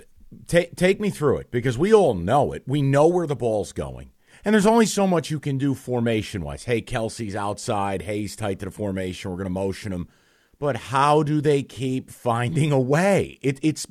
t- 0.46 0.68
take 0.76 1.00
me 1.00 1.08
through 1.08 1.38
it 1.38 1.50
because 1.50 1.78
we 1.78 1.94
all 1.94 2.14
know 2.14 2.52
it. 2.52 2.62
We 2.66 2.82
know 2.82 3.06
where 3.06 3.26
the 3.26 3.36
ball's 3.36 3.72
going. 3.72 4.10
And 4.44 4.54
there's 4.54 4.66
only 4.66 4.86
so 4.86 5.06
much 5.06 5.30
you 5.30 5.38
can 5.38 5.58
do 5.58 5.74
formation 5.74 6.42
wise. 6.42 6.64
Hey, 6.64 6.80
Kelce's 6.80 7.36
outside. 7.36 8.02
Hey, 8.02 8.20
he's 8.20 8.36
tight 8.36 8.58
to 8.60 8.66
the 8.66 8.70
formation. 8.70 9.30
We're 9.30 9.36
going 9.36 9.44
to 9.44 9.50
motion 9.50 9.92
him. 9.92 10.08
But 10.58 10.76
how 10.76 11.22
do 11.22 11.40
they 11.40 11.62
keep 11.62 12.10
finding 12.10 12.72
a 12.72 12.80
way? 12.80 13.38
It, 13.42 13.58
it's 13.62 13.86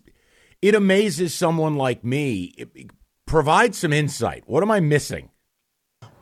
it 0.62 0.75
amazes 0.75 1.34
someone 1.34 1.75
like 1.75 2.03
me. 2.03 2.53
It, 2.58 2.91
provide 3.25 3.75
some 3.75 3.94
insight. 3.94 4.44
What 4.46 4.63
am 4.63 4.72
I 4.72 4.79
missing? 4.79 5.29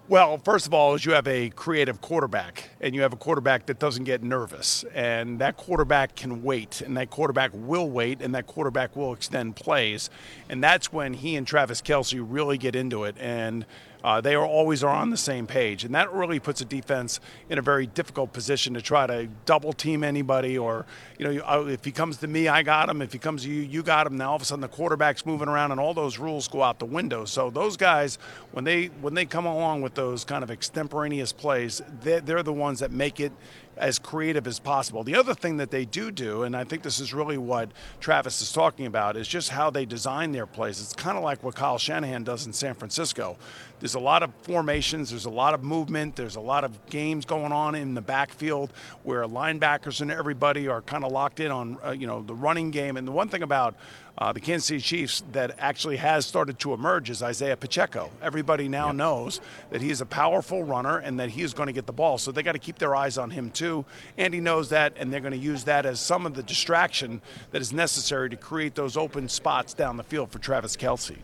Well, 0.10 0.38
first 0.38 0.68
of 0.68 0.74
all, 0.74 0.94
is 0.94 1.04
you 1.04 1.12
have 1.12 1.28
a 1.28 1.50
creative 1.50 2.00
quarterback, 2.00 2.70
and 2.80 2.96
you 2.96 3.02
have 3.02 3.12
a 3.12 3.18
quarterback 3.18 3.66
that 3.66 3.78
doesn't 3.78 4.06
get 4.06 4.24
nervous, 4.24 4.86
and 4.94 5.40
that 5.40 5.58
quarterback 5.58 6.16
can 6.16 6.44
wait, 6.44 6.80
and 6.80 6.96
that 6.96 7.10
quarterback 7.10 7.52
will 7.54 7.90
wait, 7.90 8.22
and 8.22 8.34
that 8.34 8.48
quarterback 8.48 8.96
will 8.96 9.12
extend 9.12 9.58
plays, 9.58 10.10
and 10.48 10.64
that's 10.64 10.94
when 10.94 11.14
he 11.14 11.36
and 11.36 11.46
Travis 11.46 11.82
Kelce 11.82 12.26
really 12.26 12.58
get 12.58 12.74
into 12.74 13.04
it, 13.04 13.18
and 13.20 13.66
uh, 14.08 14.22
they 14.22 14.36
are 14.36 14.46
always 14.46 14.86
are 14.86 14.96
on 14.96 15.10
the 15.10 15.18
same 15.18 15.46
page, 15.46 15.84
and 15.84 15.94
that 15.94 16.14
really 16.14 16.40
puts 16.40 16.62
a 16.62 16.66
defense 16.66 17.20
in 17.50 17.58
a 17.58 17.62
very 17.62 17.88
difficult 17.88 18.32
position 18.32 18.74
to 18.74 18.82
try 18.82 19.06
to 19.06 19.28
double 19.44 19.74
team 19.74 20.02
anybody. 20.02 20.58
Or 20.58 20.86
you 21.18 21.28
know, 21.28 21.44
uh, 21.46 21.66
if 21.66 21.84
he 21.84 21.92
comes 21.92 22.16
to 22.20 22.28
me, 22.28 22.48
I 22.48 22.64
got 22.64 22.88
him. 22.88 23.02
If 23.02 23.12
he 23.12 23.20
comes 23.20 23.44
to 23.44 23.50
you, 23.50 23.64
you 23.64 23.84
got 23.84 24.08
him. 24.08 24.16
Now 24.16 24.30
all 24.30 24.38
of 24.38 24.42
a 24.42 24.46
sudden 24.46 24.62
the 24.62 24.70
quarterback's 24.70 25.26
moving 25.26 25.50
around, 25.50 25.72
and 25.72 25.80
all 25.82 25.94
those 25.94 26.20
rules 26.20 26.48
go 26.48 26.64
out 26.64 26.80
the 26.80 26.86
window. 26.86 27.26
So 27.26 27.50
those 27.50 27.76
guys, 27.76 28.18
when 28.54 28.64
they 28.64 28.86
when 29.02 29.14
they 29.14 29.26
come 29.26 29.46
along 29.46 29.82
with 29.82 29.94
those 29.96 30.24
kind 30.24 30.42
of 30.42 30.52
extemporaneous 30.52 31.34
plays, 31.34 31.82
they're, 32.00 32.22
they're 32.22 32.44
the 32.44 32.54
ones 32.54 32.80
that 32.80 32.92
make 32.94 33.20
it 33.20 33.34
as 33.78 34.00
creative 34.00 34.48
as 34.48 34.60
possible. 34.60 35.04
The 35.04 35.16
other 35.16 35.34
thing 35.34 35.58
that 35.58 35.72
they 35.72 35.86
do 35.86 36.12
do, 36.12 36.44
and 36.44 36.56
I 36.56 36.64
think 36.64 36.84
this 36.84 37.00
is 37.00 37.14
really 37.14 37.38
what 37.38 37.72
Travis 38.00 38.42
is 38.42 38.52
talking 38.52 38.86
about, 38.86 39.18
is 39.18 39.28
just 39.28 39.50
how 39.50 39.70
they 39.70 39.86
design 39.86 40.32
their 40.32 40.46
plays. 40.46 40.82
It's 40.82 40.94
kind 40.94 41.18
of 41.18 41.24
like 41.24 41.44
what 41.44 41.56
Kyle 41.56 41.78
Shanahan 41.78 42.24
does 42.24 42.46
in 42.46 42.54
San 42.54 42.74
Francisco. 42.74 43.38
There's 43.80 43.96
a 43.96 44.00
lot 44.00 44.24
of 44.24 44.34
formations, 44.42 45.12
there's 45.12 45.26
a 45.26 45.30
lot 45.30 45.54
of 45.54 45.64
movement, 45.64 46.16
there's 46.16 46.36
a 46.36 46.42
lot 46.42 46.64
of 46.64 46.86
games 46.88 47.26
going 47.26 47.52
on 47.52 47.76
in 47.76 47.94
the 47.94 48.02
backfield 48.02 48.74
where 49.04 49.24
linebackers 49.26 50.02
and 50.02 50.10
everybody 50.10 50.68
are 50.68 50.82
kind 50.82 51.04
of 51.04 51.12
locked 51.12 51.40
in 51.40 51.52
on 51.52 51.78
uh, 51.86 51.92
you 51.92 52.08
know 52.08 52.24
the 52.24 52.34
running 52.34 52.72
game. 52.72 52.98
And 52.98 53.08
the 53.08 53.12
one 53.12 53.30
thing 53.30 53.44
about 53.44 53.76
uh, 54.18 54.34
the 54.34 54.40
Kansas 54.40 54.68
City 54.68 54.80
Chiefs 54.80 55.24
that 55.32 55.56
actually 55.60 55.98
has 55.98 56.26
started 56.26 56.58
to 56.60 56.74
emerge 56.74 57.10
is 57.10 57.22
Isaiah 57.22 57.56
Pacheco. 57.56 58.10
Everybody 58.22 58.68
now 58.68 58.88
yep. 58.88 58.96
knows 58.96 59.42
that 59.70 59.82
he 59.82 59.92
is 59.92 60.02
a 60.02 60.06
powerful 60.06 60.64
runner 60.64 60.98
and 60.98 61.20
that 61.20 61.30
he 61.30 61.44
is 61.44 61.54
going 61.54 61.68
to 61.68 61.74
get 61.74 61.86
the 61.86 61.94
ball. 61.94 62.18
So 62.18 62.32
they 62.32 62.42
got 62.42 62.54
to 62.54 62.60
keep 62.60 62.80
their 62.80 62.96
eyes 62.96 63.18
on 63.18 63.30
him 63.30 63.52
too. 63.52 63.86
And 64.18 64.34
he 64.34 64.40
knows 64.40 64.70
that, 64.70 64.94
and 64.98 65.14
they're 65.14 65.20
going 65.20 65.34
to 65.34 65.38
use 65.38 65.66
that 65.66 65.86
as 65.86 66.00
some 66.00 66.26
of 66.26 66.34
the 66.34 66.44
distraction 66.44 67.22
that 67.52 67.62
is 67.62 67.72
necessary 67.72 68.30
to 68.30 68.36
create 68.36 68.76
those 68.76 68.98
open 68.98 69.30
spots 69.30 69.74
down 69.74 69.98
the 69.98 70.04
field 70.04 70.32
for 70.32 70.40
Travis 70.40 70.76
Kelce. 70.76 71.18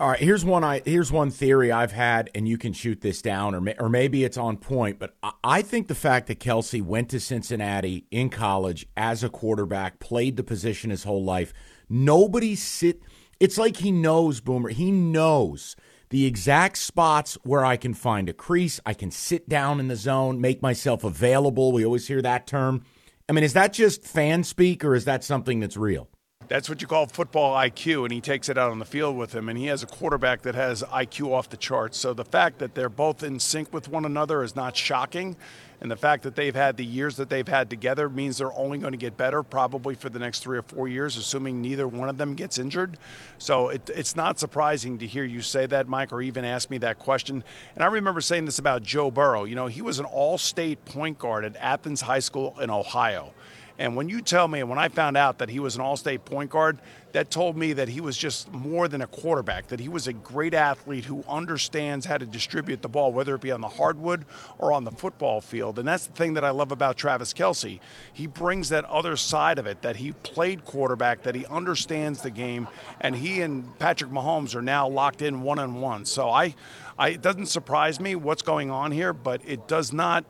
All 0.00 0.08
right, 0.08 0.18
here's 0.18 0.44
one. 0.44 0.64
I 0.64 0.82
here's 0.84 1.12
one 1.12 1.30
theory 1.30 1.70
I've 1.70 1.92
had, 1.92 2.28
and 2.34 2.48
you 2.48 2.58
can 2.58 2.72
shoot 2.72 3.00
this 3.00 3.22
down, 3.22 3.54
or 3.54 3.60
may, 3.60 3.76
or 3.78 3.88
maybe 3.88 4.24
it's 4.24 4.36
on 4.36 4.56
point. 4.56 4.98
But 4.98 5.14
I, 5.22 5.32
I 5.44 5.62
think 5.62 5.86
the 5.86 5.94
fact 5.94 6.26
that 6.26 6.40
Kelce 6.40 6.82
went 6.82 7.10
to 7.10 7.20
Cincinnati 7.20 8.04
in 8.10 8.28
college 8.28 8.88
as 8.96 9.22
a 9.22 9.28
quarterback, 9.28 10.00
played 10.00 10.36
the 10.36 10.42
position 10.42 10.90
his 10.90 11.04
whole 11.04 11.22
life, 11.22 11.54
Nobody 11.94 12.56
sit. 12.56 13.00
It's 13.38 13.56
like 13.56 13.76
he 13.76 13.92
knows, 13.92 14.40
Boomer. 14.40 14.70
He 14.70 14.90
knows 14.90 15.76
the 16.10 16.26
exact 16.26 16.76
spots 16.78 17.38
where 17.44 17.64
I 17.64 17.76
can 17.76 17.94
find 17.94 18.28
a 18.28 18.32
crease. 18.32 18.80
I 18.84 18.94
can 18.94 19.12
sit 19.12 19.48
down 19.48 19.78
in 19.78 19.86
the 19.86 19.94
zone, 19.94 20.40
make 20.40 20.60
myself 20.60 21.04
available. 21.04 21.70
We 21.70 21.84
always 21.84 22.08
hear 22.08 22.20
that 22.20 22.48
term. 22.48 22.82
I 23.28 23.32
mean, 23.32 23.44
is 23.44 23.52
that 23.52 23.72
just 23.72 24.02
fan 24.02 24.42
speak 24.42 24.84
or 24.84 24.96
is 24.96 25.04
that 25.04 25.22
something 25.22 25.60
that's 25.60 25.76
real? 25.76 26.08
That's 26.48 26.68
what 26.68 26.82
you 26.82 26.88
call 26.88 27.06
football 27.06 27.56
IQ, 27.56 28.02
and 28.02 28.12
he 28.12 28.20
takes 28.20 28.48
it 28.48 28.58
out 28.58 28.70
on 28.70 28.78
the 28.78 28.84
field 28.84 29.16
with 29.16 29.32
him. 29.32 29.48
And 29.48 29.56
he 29.56 29.66
has 29.66 29.84
a 29.84 29.86
quarterback 29.86 30.42
that 30.42 30.56
has 30.56 30.82
IQ 30.82 31.30
off 31.30 31.48
the 31.48 31.56
charts. 31.56 31.96
So 31.96 32.12
the 32.12 32.24
fact 32.24 32.58
that 32.58 32.74
they're 32.74 32.88
both 32.88 33.22
in 33.22 33.38
sync 33.38 33.72
with 33.72 33.88
one 33.88 34.04
another 34.04 34.42
is 34.42 34.56
not 34.56 34.76
shocking. 34.76 35.36
And 35.84 35.90
the 35.90 35.96
fact 35.96 36.22
that 36.22 36.34
they've 36.34 36.54
had 36.54 36.78
the 36.78 36.84
years 36.84 37.16
that 37.16 37.28
they've 37.28 37.46
had 37.46 37.68
together 37.68 38.08
means 38.08 38.38
they're 38.38 38.54
only 38.54 38.78
going 38.78 38.92
to 38.92 38.96
get 38.98 39.18
better 39.18 39.42
probably 39.42 39.94
for 39.94 40.08
the 40.08 40.18
next 40.18 40.38
three 40.38 40.56
or 40.56 40.62
four 40.62 40.88
years, 40.88 41.18
assuming 41.18 41.60
neither 41.60 41.86
one 41.86 42.08
of 42.08 42.16
them 42.16 42.34
gets 42.34 42.56
injured. 42.56 42.96
So 43.36 43.68
it, 43.68 43.90
it's 43.94 44.16
not 44.16 44.38
surprising 44.38 44.96
to 44.96 45.06
hear 45.06 45.24
you 45.24 45.42
say 45.42 45.66
that, 45.66 45.86
Mike, 45.86 46.10
or 46.10 46.22
even 46.22 46.42
ask 46.42 46.70
me 46.70 46.78
that 46.78 46.98
question. 46.98 47.44
And 47.74 47.84
I 47.84 47.88
remember 47.88 48.22
saying 48.22 48.46
this 48.46 48.58
about 48.58 48.82
Joe 48.82 49.10
Burrow. 49.10 49.44
You 49.44 49.56
know, 49.56 49.66
he 49.66 49.82
was 49.82 49.98
an 49.98 50.06
all 50.06 50.38
state 50.38 50.82
point 50.86 51.18
guard 51.18 51.44
at 51.44 51.54
Athens 51.56 52.00
High 52.00 52.20
School 52.20 52.58
in 52.60 52.70
Ohio. 52.70 53.34
And 53.78 53.96
when 53.96 54.08
you 54.08 54.22
tell 54.22 54.46
me, 54.46 54.60
and 54.60 54.68
when 54.68 54.78
I 54.78 54.88
found 54.88 55.16
out 55.16 55.38
that 55.38 55.48
he 55.48 55.58
was 55.58 55.74
an 55.74 55.80
all 55.80 55.96
state 55.96 56.24
point 56.24 56.50
guard, 56.50 56.78
that 57.14 57.30
told 57.30 57.56
me 57.56 57.72
that 57.74 57.88
he 57.88 58.00
was 58.00 58.16
just 58.16 58.52
more 58.52 58.88
than 58.88 59.00
a 59.00 59.06
quarterback, 59.06 59.68
that 59.68 59.78
he 59.78 59.88
was 59.88 60.08
a 60.08 60.12
great 60.12 60.52
athlete 60.52 61.04
who 61.04 61.24
understands 61.28 62.06
how 62.06 62.18
to 62.18 62.26
distribute 62.26 62.82
the 62.82 62.88
ball, 62.88 63.12
whether 63.12 63.36
it 63.36 63.40
be 63.40 63.52
on 63.52 63.60
the 63.60 63.68
hardwood 63.68 64.24
or 64.58 64.72
on 64.72 64.82
the 64.82 64.90
football 64.90 65.40
field. 65.40 65.78
And 65.78 65.86
that's 65.86 66.06
the 66.08 66.12
thing 66.12 66.34
that 66.34 66.44
I 66.44 66.50
love 66.50 66.72
about 66.72 66.96
Travis 66.96 67.32
Kelce. 67.32 67.78
He 68.12 68.26
brings 68.26 68.68
that 68.70 68.84
other 68.86 69.16
side 69.16 69.60
of 69.60 69.66
it, 69.66 69.82
that 69.82 69.96
he 69.96 70.10
played 70.10 70.64
quarterback, 70.64 71.22
that 71.22 71.36
he 71.36 71.46
understands 71.46 72.22
the 72.22 72.30
game, 72.30 72.66
and 73.00 73.14
he 73.14 73.42
and 73.42 73.78
Patrick 73.78 74.10
Mahomes 74.10 74.54
are 74.56 74.62
now 74.62 74.88
locked 74.88 75.22
in 75.22 75.42
one 75.42 75.60
on 75.60 75.80
one. 75.80 76.04
So 76.04 76.30
I, 76.30 76.56
I, 76.98 77.10
it 77.10 77.22
doesn't 77.22 77.46
surprise 77.46 78.00
me 78.00 78.16
what's 78.16 78.42
going 78.42 78.72
on 78.72 78.90
here, 78.90 79.12
but 79.12 79.40
it 79.44 79.68
does 79.68 79.92
not 79.92 80.24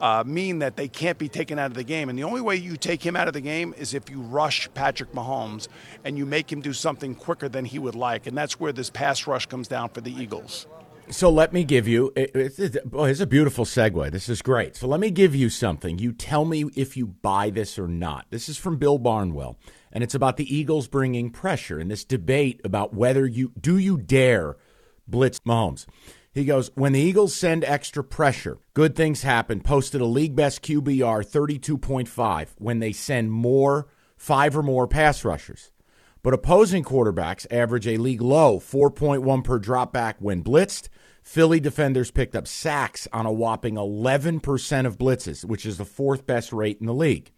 uh, 0.00 0.24
mean 0.26 0.58
that 0.60 0.76
they 0.76 0.88
can't 0.88 1.18
be 1.18 1.28
taken 1.28 1.58
out 1.58 1.66
of 1.66 1.74
the 1.74 1.84
game. 1.84 2.08
And 2.08 2.18
the 2.18 2.24
only 2.24 2.40
way 2.40 2.56
you 2.56 2.76
take 2.76 3.04
him 3.04 3.16
out 3.16 3.28
of 3.28 3.34
the 3.34 3.40
game 3.40 3.74
is 3.76 3.94
if 3.94 4.10
you 4.10 4.20
rush 4.20 4.68
Patrick 4.74 5.12
Mahomes 5.12 5.68
and 6.04 6.18
you 6.18 6.26
make 6.26 6.50
him 6.50 6.60
do 6.60 6.72
something 6.72 7.14
quicker 7.14 7.48
than 7.48 7.64
he 7.64 7.78
would 7.78 7.94
like. 7.94 8.26
And 8.26 8.36
that's 8.36 8.60
where 8.60 8.72
this 8.72 8.90
pass 8.90 9.26
rush 9.26 9.46
comes 9.46 9.68
down 9.68 9.88
for 9.90 10.00
the 10.00 10.12
Eagles. 10.12 10.66
So 11.08 11.30
let 11.30 11.52
me 11.52 11.62
give 11.62 11.86
you. 11.86 12.12
It's, 12.16 12.58
it's, 12.58 12.76
it's 12.92 13.20
a 13.20 13.26
beautiful 13.26 13.64
segue. 13.64 14.10
This 14.10 14.28
is 14.28 14.42
great. 14.42 14.74
So 14.74 14.88
let 14.88 14.98
me 14.98 15.10
give 15.10 15.36
you 15.36 15.48
something. 15.48 15.98
You 15.98 16.12
tell 16.12 16.44
me 16.44 16.64
if 16.74 16.96
you 16.96 17.06
buy 17.06 17.50
this 17.50 17.78
or 17.78 17.86
not. 17.86 18.26
This 18.30 18.48
is 18.48 18.56
from 18.58 18.76
Bill 18.76 18.98
Barnwell, 18.98 19.56
and 19.92 20.02
it's 20.02 20.16
about 20.16 20.36
the 20.36 20.52
Eagles 20.52 20.88
bringing 20.88 21.30
pressure 21.30 21.78
in 21.78 21.86
this 21.86 22.04
debate 22.04 22.60
about 22.64 22.92
whether 22.92 23.24
you 23.24 23.52
do 23.60 23.78
you 23.78 23.96
dare 23.98 24.56
blitz 25.06 25.38
Mahomes. 25.40 25.86
He 26.36 26.44
goes, 26.44 26.70
when 26.74 26.92
the 26.92 27.00
Eagles 27.00 27.34
send 27.34 27.64
extra 27.64 28.04
pressure, 28.04 28.58
good 28.74 28.94
things 28.94 29.22
happen. 29.22 29.62
Posted 29.62 30.02
a 30.02 30.04
league 30.04 30.36
best 30.36 30.60
QBR 30.60 31.26
32.5 31.26 32.48
when 32.58 32.78
they 32.78 32.92
send 32.92 33.32
more, 33.32 33.88
five 34.18 34.54
or 34.54 34.62
more 34.62 34.86
pass 34.86 35.24
rushers. 35.24 35.70
But 36.22 36.34
opposing 36.34 36.84
quarterbacks 36.84 37.46
average 37.50 37.88
a 37.88 37.96
league 37.96 38.20
low 38.20 38.60
4.1 38.60 39.44
per 39.44 39.58
dropback 39.58 40.16
when 40.18 40.44
blitzed. 40.44 40.90
Philly 41.22 41.58
defenders 41.58 42.10
picked 42.10 42.36
up 42.36 42.46
sacks 42.46 43.08
on 43.14 43.24
a 43.24 43.32
whopping 43.32 43.76
11% 43.76 44.84
of 44.84 44.98
blitzes, 44.98 45.42
which 45.42 45.64
is 45.64 45.78
the 45.78 45.86
fourth 45.86 46.26
best 46.26 46.52
rate 46.52 46.76
in 46.80 46.86
the 46.86 46.92
league. 46.92 47.32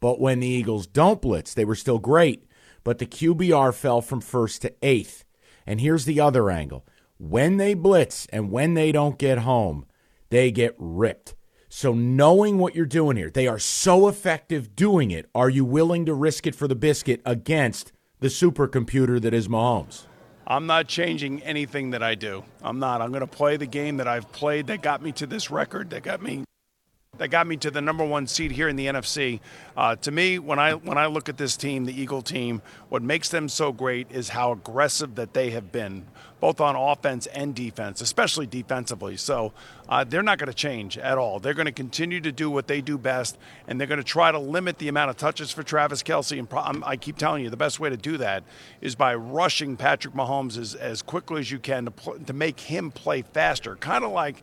But 0.00 0.20
when 0.20 0.40
the 0.40 0.46
Eagles 0.46 0.86
don't 0.86 1.22
blitz, 1.22 1.54
they 1.54 1.64
were 1.64 1.74
still 1.74 1.98
great, 1.98 2.44
but 2.84 2.98
the 2.98 3.06
QBR 3.06 3.72
fell 3.72 4.02
from 4.02 4.20
first 4.20 4.60
to 4.60 4.74
eighth. 4.82 5.24
And 5.66 5.80
here's 5.80 6.04
the 6.04 6.20
other 6.20 6.50
angle 6.50 6.84
when 7.18 7.56
they 7.56 7.74
blitz 7.74 8.26
and 8.26 8.50
when 8.50 8.74
they 8.74 8.92
don't 8.92 9.18
get 9.18 9.38
home, 9.38 9.86
they 10.30 10.50
get 10.50 10.74
ripped. 10.78 11.34
So, 11.68 11.92
knowing 11.92 12.58
what 12.58 12.76
you're 12.76 12.86
doing 12.86 13.16
here, 13.16 13.30
they 13.30 13.48
are 13.48 13.58
so 13.58 14.06
effective 14.06 14.76
doing 14.76 15.10
it. 15.10 15.28
Are 15.34 15.50
you 15.50 15.64
willing 15.64 16.06
to 16.06 16.14
risk 16.14 16.46
it 16.46 16.54
for 16.54 16.68
the 16.68 16.76
biscuit 16.76 17.20
against 17.26 17.92
the 18.20 18.28
supercomputer 18.28 19.20
that 19.20 19.34
is 19.34 19.48
Mahomes? 19.48 20.04
I'm 20.46 20.66
not 20.66 20.86
changing 20.86 21.42
anything 21.42 21.90
that 21.90 22.02
I 22.02 22.14
do. 22.14 22.44
I'm 22.62 22.78
not. 22.78 23.00
I'm 23.00 23.10
going 23.10 23.22
to 23.22 23.26
play 23.26 23.56
the 23.56 23.66
game 23.66 23.96
that 23.96 24.06
I've 24.06 24.30
played 24.30 24.68
that 24.68 24.82
got 24.82 25.02
me 25.02 25.10
to 25.12 25.26
this 25.26 25.50
record, 25.50 25.90
that 25.90 26.02
got 26.02 26.22
me 26.22 26.44
that 27.18 27.28
got 27.28 27.46
me 27.46 27.56
to 27.58 27.70
the 27.70 27.80
number 27.80 28.04
one 28.04 28.26
seed 28.26 28.50
here 28.50 28.68
in 28.68 28.76
the 28.76 28.86
NFC. 28.86 29.40
Uh, 29.76 29.96
to 29.96 30.10
me, 30.10 30.38
when 30.38 30.58
I 30.58 30.74
when 30.74 30.98
I 30.98 31.06
look 31.06 31.28
at 31.28 31.36
this 31.36 31.56
team, 31.56 31.84
the 31.84 31.98
Eagle 31.98 32.22
team, 32.22 32.62
what 32.88 33.02
makes 33.02 33.28
them 33.28 33.48
so 33.48 33.72
great 33.72 34.10
is 34.10 34.28
how 34.28 34.52
aggressive 34.52 35.14
that 35.16 35.34
they 35.34 35.50
have 35.50 35.72
been, 35.72 36.06
both 36.44 36.60
on 36.60 36.76
offense 36.76 37.26
and 37.28 37.54
defense, 37.54 38.02
especially 38.02 38.46
defensively. 38.46 39.16
So 39.16 39.54
uh, 39.88 40.04
they're 40.04 40.22
not 40.22 40.36
going 40.36 40.50
to 40.50 40.54
change 40.54 40.98
at 40.98 41.16
all. 41.16 41.40
They're 41.40 41.54
going 41.54 41.64
to 41.64 41.72
continue 41.72 42.20
to 42.20 42.30
do 42.30 42.50
what 42.50 42.66
they 42.66 42.82
do 42.82 42.98
best, 42.98 43.38
and 43.66 43.80
they're 43.80 43.86
going 43.86 43.96
to 43.96 44.04
try 44.04 44.30
to 44.30 44.38
limit 44.38 44.76
the 44.76 44.88
amount 44.88 45.08
of 45.08 45.16
touches 45.16 45.50
for 45.50 45.62
Travis 45.62 46.02
Kelce. 46.02 46.38
And 46.38 46.46
pro- 46.46 46.82
I 46.84 46.98
keep 46.98 47.16
telling 47.16 47.44
you, 47.44 47.48
the 47.48 47.56
best 47.56 47.80
way 47.80 47.88
to 47.88 47.96
do 47.96 48.18
that 48.18 48.44
is 48.82 48.94
by 48.94 49.14
rushing 49.14 49.78
Patrick 49.78 50.12
Mahomes 50.12 50.58
as, 50.58 50.74
as 50.74 51.00
quickly 51.00 51.40
as 51.40 51.50
you 51.50 51.58
can 51.58 51.86
to, 51.86 51.90
pl- 51.90 52.18
to 52.18 52.34
make 52.34 52.60
him 52.60 52.90
play 52.90 53.22
faster, 53.22 53.76
kind 53.76 54.04
of 54.04 54.10
like 54.10 54.42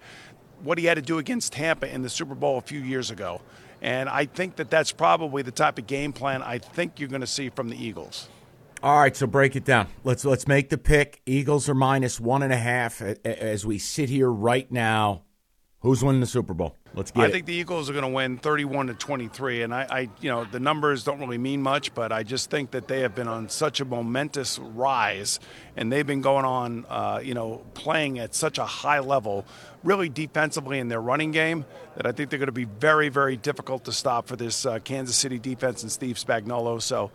what 0.64 0.80
he 0.80 0.86
had 0.86 0.96
to 0.96 1.04
do 1.04 1.20
against 1.20 1.54
Tampa 1.54 1.88
in 1.88 2.02
the 2.02 2.10
Super 2.10 2.34
Bowl 2.34 2.58
a 2.58 2.62
few 2.62 2.80
years 2.80 3.12
ago. 3.12 3.42
And 3.80 4.10
I 4.10 4.26
think 4.26 4.56
that 4.56 4.72
that's 4.72 4.92
probably 4.92 5.44
the 5.44 5.52
type 5.52 5.78
of 5.78 5.86
game 5.86 6.14
plan 6.14 6.42
I 6.42 6.58
think 6.58 7.00
you're 7.00 7.10
going 7.10 7.22
to 7.22 7.28
see 7.28 7.50
from 7.50 7.70
the 7.70 7.78
Eagles. 7.78 8.28
All 8.84 9.00
right, 9.00 9.16
so 9.16 9.28
break 9.28 9.56
it 9.56 9.64
down. 9.64 9.88
Let's 10.04 10.26
let's 10.26 10.48
make 10.48 10.70
the 10.70 10.78
pick. 10.78 11.22
Eagles 11.28 11.70
are 11.70 11.76
minus 11.76 12.20
one 12.20 12.42
and 12.42 12.52
a 12.52 12.58
half 12.58 13.00
as 13.02 13.64
we 13.64 13.78
sit 13.78 14.10
here 14.10 14.32
right 14.32 14.72
now. 14.72 15.22
Who's 15.82 16.04
winning 16.04 16.22
the 16.22 16.28
Super 16.28 16.54
Bowl? 16.54 16.76
Let's 16.94 17.10
get 17.10 17.24
I 17.24 17.28
it. 17.28 17.32
think 17.32 17.46
the 17.46 17.54
Eagles 17.54 17.90
are 17.90 17.94
going 17.94 18.06
to 18.06 18.12
win 18.12 18.38
31 18.38 18.88
to 18.88 18.94
23, 18.94 19.64
and 19.64 19.74
I, 19.74 19.88
I, 19.90 20.00
you 20.20 20.30
know, 20.30 20.46
the 20.46 20.60
numbers 20.60 21.04
don't 21.04 21.20
really 21.20 21.40
mean 21.40 21.62
much, 21.62 21.94
but 21.96 22.12
I 22.12 22.22
just 22.22 22.52
think 22.52 22.72
that 22.72 22.88
they 22.88 23.00
have 23.00 23.16
been 23.16 23.28
on 23.28 23.50
such 23.50 23.80
a 23.80 23.86
momentous 23.86 24.60
rise, 24.60 25.40
and 25.76 25.92
they've 25.92 26.06
been 26.06 26.22
going 26.22 26.46
on, 26.46 26.86
uh, 26.88 27.20
you 27.24 27.34
know, 27.34 27.64
playing 27.74 28.20
at 28.20 28.36
such 28.36 28.60
a 28.60 28.66
high 28.66 29.00
level, 29.00 29.46
really 29.84 30.10
defensively 30.10 30.78
in 30.78 30.88
their 30.88 31.02
running 31.02 31.32
game, 31.32 31.66
that 31.96 32.06
I 32.06 32.12
think 32.12 32.30
they're 32.30 32.40
going 32.40 32.46
to 32.48 32.52
be 32.52 32.66
very, 32.66 33.10
very 33.10 33.38
difficult 33.38 33.86
to 33.86 33.92
stop 33.92 34.28
for 34.28 34.36
this 34.36 34.68
uh, 34.68 34.78
Kansas 34.80 35.16
City 35.16 35.40
defense 35.40 35.82
and 35.82 35.92
Steve 35.92 36.18
Spagnuolo. 36.18 36.82
So. 36.82 37.12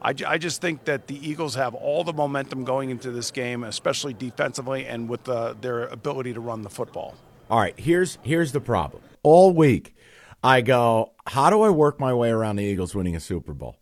I, 0.00 0.14
I, 0.26 0.38
just 0.38 0.60
think 0.60 0.84
that 0.84 1.08
the 1.08 1.28
Eagles 1.28 1.56
have 1.56 1.74
all 1.74 2.04
the 2.04 2.12
momentum 2.12 2.64
going 2.64 2.90
into 2.90 3.10
this 3.10 3.30
game, 3.30 3.64
especially 3.64 4.14
defensively 4.14 4.86
and 4.86 5.08
with 5.08 5.28
uh, 5.28 5.54
their 5.60 5.86
ability 5.86 6.34
to 6.34 6.40
run 6.40 6.62
the 6.62 6.70
football. 6.70 7.16
All 7.50 7.58
right, 7.58 7.78
here's 7.78 8.18
here's 8.22 8.52
the 8.52 8.60
problem. 8.60 9.02
All 9.22 9.52
week, 9.52 9.94
I 10.42 10.60
go, 10.60 11.12
how 11.26 11.50
do 11.50 11.62
I 11.62 11.70
work 11.70 11.98
my 11.98 12.14
way 12.14 12.30
around 12.30 12.56
the 12.56 12.64
Eagles 12.64 12.94
winning 12.94 13.16
a 13.16 13.20
Super 13.20 13.54
Bowl? 13.54 13.76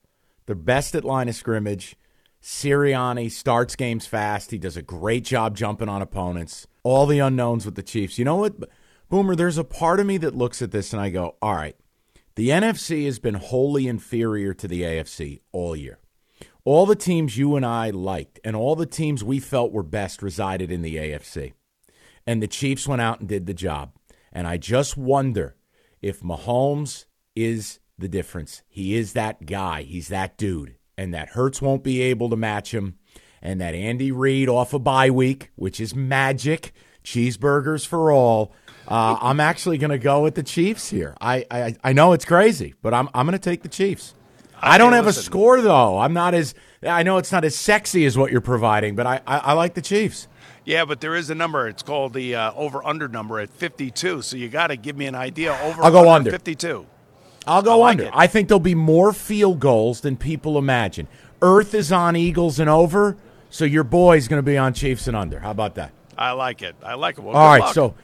They're 0.46 0.54
best 0.54 0.94
at 0.94 1.04
line 1.04 1.28
of 1.28 1.34
scrimmage. 1.34 1.96
Sirianni 2.42 3.30
starts 3.30 3.74
games 3.74 4.06
fast. 4.06 4.52
He 4.52 4.58
does 4.58 4.76
a 4.76 4.82
great 4.82 5.24
job 5.24 5.56
jumping 5.56 5.88
on 5.88 6.00
opponents. 6.00 6.66
All 6.84 7.04
the 7.06 7.18
unknowns 7.18 7.66
with 7.66 7.74
the 7.74 7.82
Chiefs. 7.82 8.18
You 8.18 8.24
know 8.24 8.36
what, 8.36 8.54
Boomer? 9.10 9.34
There's 9.34 9.58
a 9.58 9.64
part 9.64 9.98
of 10.00 10.06
me 10.06 10.16
that 10.18 10.36
looks 10.36 10.62
at 10.62 10.70
this 10.70 10.92
and 10.92 11.02
I 11.02 11.10
go, 11.10 11.34
all 11.42 11.54
right, 11.54 11.76
the 12.36 12.50
NFC 12.50 13.04
has 13.06 13.18
been 13.18 13.34
wholly 13.34 13.88
inferior 13.88 14.54
to 14.54 14.68
the 14.68 14.82
AFC 14.82 15.40
all 15.52 15.74
year. 15.74 15.98
All 16.66 16.84
the 16.84 16.96
teams 16.96 17.38
you 17.38 17.54
and 17.54 17.64
I 17.64 17.90
liked 17.90 18.40
and 18.42 18.56
all 18.56 18.74
the 18.74 18.86
teams 18.86 19.22
we 19.22 19.38
felt 19.38 19.70
were 19.70 19.84
best 19.84 20.20
resided 20.20 20.72
in 20.72 20.82
the 20.82 20.96
AFC 20.96 21.52
and 22.26 22.42
the 22.42 22.48
Chiefs 22.48 22.88
went 22.88 23.00
out 23.00 23.20
and 23.20 23.28
did 23.28 23.46
the 23.46 23.54
job. 23.54 23.92
And 24.32 24.48
I 24.48 24.56
just 24.56 24.96
wonder 24.96 25.54
if 26.02 26.22
Mahomes 26.22 27.04
is 27.36 27.78
the 27.96 28.08
difference. 28.08 28.62
He 28.66 28.96
is 28.96 29.12
that 29.12 29.46
guy. 29.46 29.82
He's 29.82 30.08
that 30.08 30.36
dude. 30.36 30.74
And 30.98 31.14
that 31.14 31.28
Hurts 31.28 31.62
won't 31.62 31.84
be 31.84 32.02
able 32.02 32.30
to 32.30 32.36
match 32.36 32.74
him. 32.74 32.98
And 33.40 33.60
that 33.60 33.76
Andy 33.76 34.10
Reid 34.10 34.48
off 34.48 34.72
a 34.72 34.76
of 34.76 34.82
bye 34.82 35.10
week, 35.10 35.52
which 35.54 35.78
is 35.78 35.94
magic, 35.94 36.72
cheeseburgers 37.04 37.86
for 37.86 38.10
all. 38.10 38.52
Uh, 38.88 39.16
I'm 39.20 39.38
actually 39.38 39.78
going 39.78 39.90
to 39.90 39.98
go 39.98 40.20
with 40.20 40.34
the 40.34 40.42
Chiefs 40.42 40.90
here. 40.90 41.16
I, 41.20 41.46
I 41.48 41.76
I 41.84 41.92
know 41.92 42.12
it's 42.12 42.24
crazy, 42.24 42.74
but 42.82 42.92
I'm 42.92 43.08
I'm 43.14 43.24
going 43.24 43.38
to 43.38 43.50
take 43.50 43.62
the 43.62 43.68
Chiefs. 43.68 44.14
I 44.60 44.78
don't 44.78 44.92
have 44.92 45.06
listen. 45.06 45.20
a 45.20 45.24
score 45.24 45.60
though. 45.60 45.98
I'm 45.98 46.12
not 46.12 46.34
as 46.34 46.54
I 46.82 47.02
know 47.02 47.18
it's 47.18 47.32
not 47.32 47.44
as 47.44 47.56
sexy 47.56 48.04
as 48.06 48.16
what 48.16 48.30
you're 48.30 48.40
providing, 48.40 48.94
but 48.96 49.06
I, 49.06 49.20
I, 49.26 49.38
I 49.38 49.52
like 49.52 49.74
the 49.74 49.82
Chiefs. 49.82 50.28
Yeah, 50.64 50.84
but 50.84 51.00
there 51.00 51.14
is 51.14 51.30
a 51.30 51.34
number. 51.34 51.68
It's 51.68 51.82
called 51.82 52.12
the 52.12 52.34
uh, 52.34 52.52
over 52.54 52.84
under 52.84 53.06
number 53.08 53.38
at 53.38 53.50
52. 53.50 54.22
So 54.22 54.36
you 54.36 54.48
got 54.48 54.68
to 54.68 54.76
give 54.76 54.96
me 54.96 55.06
an 55.06 55.14
idea. 55.14 55.56
Over 55.62 55.82
I'll 55.84 55.92
go 55.92 56.10
under 56.10 56.30
52. 56.30 56.86
I'll 57.46 57.62
go 57.62 57.82
I 57.82 57.90
under. 57.90 58.10
I 58.12 58.26
think 58.26 58.48
there'll 58.48 58.58
be 58.58 58.74
more 58.74 59.12
field 59.12 59.60
goals 59.60 60.00
than 60.00 60.16
people 60.16 60.58
imagine. 60.58 61.06
Earth 61.40 61.72
is 61.74 61.92
on 61.92 62.16
Eagles 62.16 62.58
and 62.58 62.68
over, 62.68 63.16
so 63.50 63.64
your 63.64 63.84
boy's 63.84 64.26
going 64.26 64.38
to 64.38 64.46
be 64.46 64.58
on 64.58 64.74
Chiefs 64.74 65.06
and 65.06 65.16
under. 65.16 65.38
How 65.38 65.52
about 65.52 65.76
that? 65.76 65.92
I 66.18 66.32
like 66.32 66.62
it. 66.62 66.74
I 66.82 66.94
like 66.94 67.18
it. 67.18 67.20
Well, 67.20 67.36
All 67.36 67.48
right, 67.48 67.60
luck. 67.60 67.74
so 67.74 67.94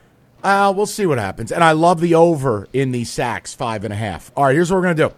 uh, 0.45 0.73
we'll 0.77 0.87
see 0.87 1.07
what 1.07 1.19
happens. 1.19 1.51
And 1.51 1.65
I 1.65 1.73
love 1.73 2.01
the 2.01 2.15
over 2.15 2.69
in 2.73 2.93
the 2.93 3.05
sacks, 3.05 3.55
five 3.55 3.85
and 3.85 3.93
a 3.93 3.97
half. 3.97 4.31
All 4.37 4.45
right, 4.45 4.55
here's 4.55 4.71
what 4.71 4.77
we're 4.77 4.83
going 4.83 4.97
to 4.97 5.09
do. 5.09 5.15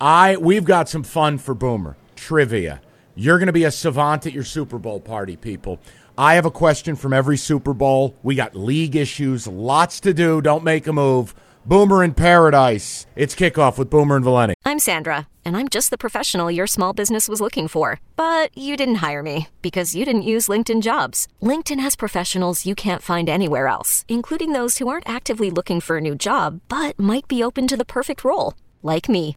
I 0.00 0.36
we've 0.36 0.64
got 0.64 0.88
some 0.88 1.02
fun 1.02 1.38
for 1.38 1.54
Boomer 1.54 1.96
trivia. 2.14 2.80
You're 3.14 3.38
going 3.38 3.48
to 3.48 3.52
be 3.52 3.64
a 3.64 3.70
savant 3.70 4.26
at 4.26 4.32
your 4.32 4.44
Super 4.44 4.78
Bowl 4.78 5.00
party, 5.00 5.36
people. 5.36 5.80
I 6.16 6.34
have 6.34 6.46
a 6.46 6.50
question 6.50 6.94
from 6.94 7.12
every 7.12 7.36
Super 7.36 7.72
Bowl. 7.72 8.16
We 8.22 8.34
got 8.34 8.54
league 8.54 8.96
issues, 8.96 9.46
lots 9.46 10.00
to 10.00 10.14
do. 10.14 10.40
Don't 10.40 10.62
make 10.62 10.86
a 10.86 10.92
move. 10.92 11.34
Boomer 11.66 12.02
in 12.02 12.14
Paradise. 12.14 13.06
It's 13.14 13.34
kickoff 13.34 13.76
with 13.76 13.90
Boomer 13.90 14.16
and 14.16 14.24
Valenti. 14.24 14.54
I'm 14.64 14.78
Sandra, 14.78 15.28
and 15.44 15.56
I'm 15.56 15.68
just 15.68 15.90
the 15.90 15.98
professional 15.98 16.50
your 16.50 16.66
small 16.66 16.92
business 16.92 17.28
was 17.28 17.40
looking 17.40 17.68
for. 17.68 18.00
But 18.16 18.56
you 18.56 18.76
didn't 18.76 18.96
hire 19.06 19.22
me 19.22 19.48
because 19.62 19.94
you 19.94 20.04
didn't 20.04 20.22
use 20.22 20.48
LinkedIn 20.48 20.82
jobs. 20.82 21.28
LinkedIn 21.42 21.80
has 21.80 21.96
professionals 21.96 22.66
you 22.66 22.74
can't 22.74 23.02
find 23.02 23.28
anywhere 23.28 23.66
else, 23.66 24.04
including 24.08 24.52
those 24.52 24.78
who 24.78 24.88
aren't 24.88 25.08
actively 25.08 25.50
looking 25.50 25.80
for 25.80 25.98
a 25.98 26.00
new 26.00 26.14
job 26.14 26.60
but 26.68 26.98
might 26.98 27.26
be 27.28 27.42
open 27.42 27.66
to 27.66 27.76
the 27.76 27.84
perfect 27.84 28.24
role, 28.24 28.54
like 28.82 29.08
me. 29.08 29.36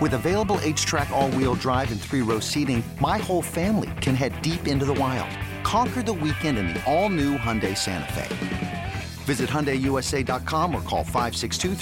With 0.00 0.14
available 0.14 0.58
H-Track 0.62 1.10
all-wheel 1.10 1.54
drive 1.54 1.92
and 1.92 2.00
three-row 2.00 2.40
seating, 2.40 2.82
my 3.00 3.18
whole 3.18 3.42
family 3.42 3.90
can 4.00 4.14
head 4.14 4.40
deep 4.42 4.66
into 4.66 4.84
the 4.84 4.94
wild 4.94 5.30
Conquer 5.64 6.02
the 6.02 6.12
weekend 6.12 6.58
in 6.58 6.68
the 6.68 6.80
all-new 6.84 7.36
Hyundai 7.36 7.76
Santa 7.76 8.12
Fe. 8.12 8.94
Visit 9.24 9.50
HyundaiUSA.com 9.50 10.74
or 10.74 10.82
call 10.82 11.02
562 11.02 11.74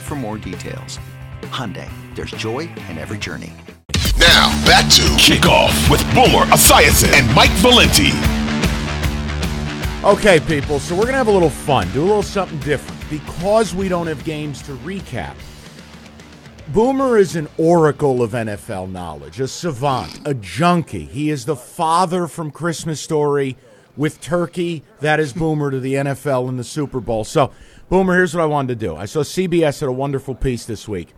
for 0.00 0.14
more 0.16 0.38
details. 0.38 0.98
Hyundai, 1.42 1.88
there's 2.16 2.30
joy 2.32 2.60
in 2.88 2.98
every 2.98 3.18
journey. 3.18 3.52
Now, 4.18 4.48
back 4.64 4.90
to 4.92 5.02
Kickoff 5.20 5.90
with 5.90 6.02
Boomer 6.14 6.46
Esiason 6.46 7.12
and 7.12 7.32
Mike 7.34 7.50
Valenti. 7.60 8.12
Okay, 10.04 10.40
people, 10.40 10.80
so 10.80 10.94
we're 10.94 11.02
going 11.02 11.12
to 11.12 11.18
have 11.18 11.28
a 11.28 11.32
little 11.32 11.50
fun, 11.50 11.88
do 11.92 12.00
a 12.00 12.06
little 12.06 12.22
something 12.22 12.58
different. 12.60 12.98
Because 13.10 13.74
we 13.74 13.88
don't 13.88 14.06
have 14.06 14.24
games 14.24 14.62
to 14.62 14.72
recap, 14.78 15.36
Boomer 16.72 17.18
is 17.18 17.36
an 17.36 17.48
oracle 17.58 18.22
of 18.22 18.30
NFL 18.30 18.90
knowledge, 18.90 19.40
a 19.40 19.46
savant, 19.46 20.20
a 20.24 20.32
junkie. 20.32 21.04
He 21.04 21.28
is 21.28 21.44
the 21.44 21.54
father 21.54 22.26
from 22.26 22.50
Christmas 22.50 22.98
Story 22.98 23.58
with 23.94 24.22
Turkey. 24.22 24.82
That 25.00 25.20
is 25.20 25.34
Boomer 25.34 25.70
to 25.70 25.78
the 25.80 25.94
NFL 25.94 26.48
and 26.48 26.58
the 26.58 26.64
Super 26.64 26.98
Bowl. 26.98 27.24
So, 27.24 27.52
Boomer, 27.90 28.14
here's 28.14 28.34
what 28.34 28.40
I 28.40 28.46
wanted 28.46 28.80
to 28.80 28.86
do. 28.86 28.96
I 28.96 29.04
saw 29.04 29.20
CBS 29.20 29.80
had 29.80 29.90
a 29.90 29.92
wonderful 29.92 30.34
piece 30.34 30.64
this 30.64 30.88
week, 30.88 31.12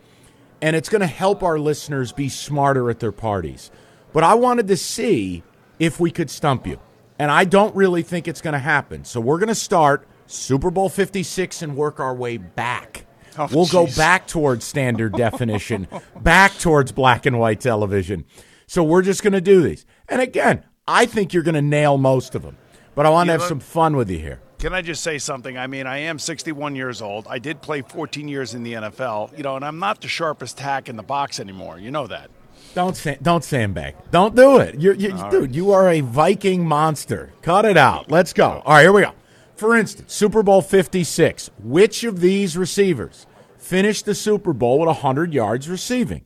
and 0.60 0.74
it's 0.74 0.88
going 0.88 1.02
to 1.02 1.06
help 1.06 1.44
our 1.44 1.60
listeners 1.60 2.10
be 2.10 2.28
smarter 2.28 2.90
at 2.90 2.98
their 2.98 3.12
parties. 3.12 3.70
But 4.12 4.24
I 4.24 4.34
wanted 4.34 4.66
to 4.66 4.76
see 4.76 5.44
if 5.78 6.00
we 6.00 6.10
could 6.10 6.30
stump 6.30 6.66
you. 6.66 6.80
And 7.16 7.30
I 7.30 7.44
don't 7.44 7.76
really 7.76 8.02
think 8.02 8.26
it's 8.26 8.40
going 8.40 8.54
to 8.54 8.58
happen. 8.58 9.04
So, 9.04 9.20
we're 9.20 9.38
going 9.38 9.46
to 9.46 9.54
start 9.54 10.08
Super 10.26 10.72
Bowl 10.72 10.88
56 10.88 11.62
and 11.62 11.76
work 11.76 12.00
our 12.00 12.12
way 12.12 12.38
back. 12.38 13.06
Oh, 13.38 13.48
we'll 13.52 13.64
geez. 13.64 13.72
go 13.72 13.86
back 13.96 14.26
towards 14.26 14.64
standard 14.64 15.12
definition, 15.16 15.88
back 16.20 16.56
towards 16.58 16.92
black 16.92 17.26
and 17.26 17.38
white 17.38 17.60
television. 17.60 18.24
So 18.66 18.82
we're 18.82 19.02
just 19.02 19.22
going 19.22 19.32
to 19.32 19.40
do 19.40 19.62
these. 19.62 19.84
And 20.08 20.20
again, 20.20 20.64
I 20.86 21.06
think 21.06 21.32
you're 21.32 21.42
going 21.42 21.54
to 21.54 21.62
nail 21.62 21.98
most 21.98 22.34
of 22.34 22.42
them. 22.42 22.56
But 22.94 23.06
I 23.06 23.10
want 23.10 23.28
to 23.28 23.32
have 23.32 23.42
some 23.42 23.60
fun 23.60 23.96
with 23.96 24.08
you 24.10 24.18
here. 24.18 24.40
Can 24.58 24.72
I 24.72 24.80
just 24.80 25.02
say 25.02 25.18
something? 25.18 25.58
I 25.58 25.66
mean, 25.66 25.86
I 25.86 25.98
am 25.98 26.18
61 26.18 26.74
years 26.76 27.02
old. 27.02 27.26
I 27.28 27.38
did 27.38 27.60
play 27.60 27.82
14 27.82 28.28
years 28.28 28.54
in 28.54 28.62
the 28.62 28.74
NFL, 28.74 29.36
you 29.36 29.42
know, 29.42 29.56
and 29.56 29.64
I'm 29.64 29.78
not 29.78 30.00
the 30.00 30.08
sharpest 30.08 30.56
tack 30.56 30.88
in 30.88 30.96
the 30.96 31.02
box 31.02 31.40
anymore. 31.40 31.78
You 31.78 31.90
know 31.90 32.06
that. 32.06 32.30
Don't 32.74 32.96
sa- 32.96 33.16
don't 33.20 33.44
sandbag. 33.44 33.94
Don't 34.10 34.34
do 34.34 34.58
it. 34.58 34.80
You're, 34.80 34.94
you 34.94 35.10
dude, 35.30 35.34
right. 35.34 35.50
you 35.50 35.72
are 35.72 35.90
a 35.90 36.00
Viking 36.00 36.66
monster. 36.66 37.32
Cut 37.42 37.64
it 37.64 37.76
out. 37.76 38.10
Let's 38.10 38.32
go. 38.32 38.62
All 38.64 38.74
right, 38.74 38.82
here 38.82 38.92
we 38.92 39.02
go. 39.02 39.12
For 39.56 39.76
instance, 39.76 40.12
Super 40.12 40.42
Bowl 40.42 40.62
56. 40.62 41.50
Which 41.62 42.04
of 42.04 42.20
these 42.20 42.56
receivers 42.56 43.26
finished 43.56 44.04
the 44.04 44.14
Super 44.14 44.52
Bowl 44.52 44.80
with 44.80 44.88
100 44.88 45.32
yards 45.32 45.68
receiving? 45.68 46.24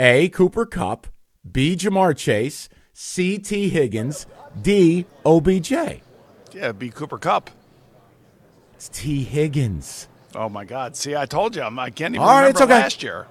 A. 0.00 0.28
Cooper 0.28 0.66
Kupp, 0.66 1.06
B. 1.50 1.76
Ja'Marr 1.76 2.16
Chase, 2.16 2.68
C. 2.92 3.38
Tee 3.38 3.68
Higgins, 3.68 4.26
D. 4.60 5.06
OBJ. 5.24 5.72
Yeah, 6.52 6.72
B. 6.72 6.90
Cooper 6.90 7.18
Kupp. 7.18 7.50
It's 8.74 8.88
Tee 8.88 9.22
Higgins. 9.24 10.08
Oh 10.34 10.50
my 10.50 10.66
God! 10.66 10.96
See, 10.96 11.16
I 11.16 11.24
told 11.24 11.56
you, 11.56 11.62
I'm, 11.62 11.78
I 11.78 11.88
can't 11.88 12.14
even 12.14 12.20
All 12.22 12.28
right, 12.28 12.40
remember 12.40 12.50
it's 12.50 12.60
okay. 12.60 12.74
last 12.74 13.02
year. 13.02 13.26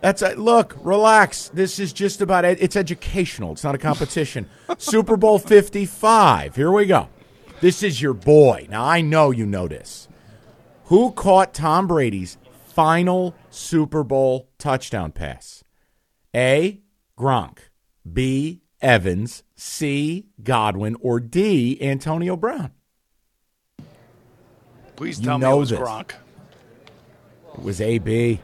That's 0.00 0.22
a, 0.22 0.34
look, 0.34 0.76
relax. 0.80 1.50
This 1.50 1.78
is 1.78 1.92
just 1.92 2.20
about 2.20 2.44
it. 2.44 2.58
It's 2.60 2.74
educational. 2.74 3.52
It's 3.52 3.62
not 3.64 3.74
a 3.74 3.78
competition. 3.78 4.48
Super 4.78 5.16
Bowl 5.16 5.38
55. 5.38 6.56
Here 6.56 6.70
we 6.72 6.86
go. 6.86 7.08
This 7.60 7.82
is 7.82 8.00
your 8.00 8.14
boy. 8.14 8.68
Now 8.70 8.84
I 8.84 9.00
know 9.00 9.32
you 9.32 9.44
know 9.44 9.66
this. 9.66 10.08
Who 10.84 11.10
caught 11.10 11.52
Tom 11.52 11.88
Brady's 11.88 12.38
final 12.66 13.34
Super 13.50 14.04
Bowl 14.04 14.48
touchdown 14.58 15.10
pass? 15.10 15.64
A. 16.34 16.80
Gronk, 17.18 17.58
B. 18.10 18.62
Evans, 18.80 19.42
C. 19.56 20.28
Godwin, 20.40 20.96
or 21.00 21.18
D. 21.18 21.76
Antonio 21.82 22.36
Brown? 22.36 22.70
Please 24.94 25.18
You 25.18 25.26
tell 25.26 25.38
me 25.38 25.50
it 25.50 25.54
was 25.54 25.70
this. 25.70 25.80
Gronk. 25.80 26.12
It 27.54 27.62
was 27.62 27.80
A. 27.80 27.98
B. 27.98 28.40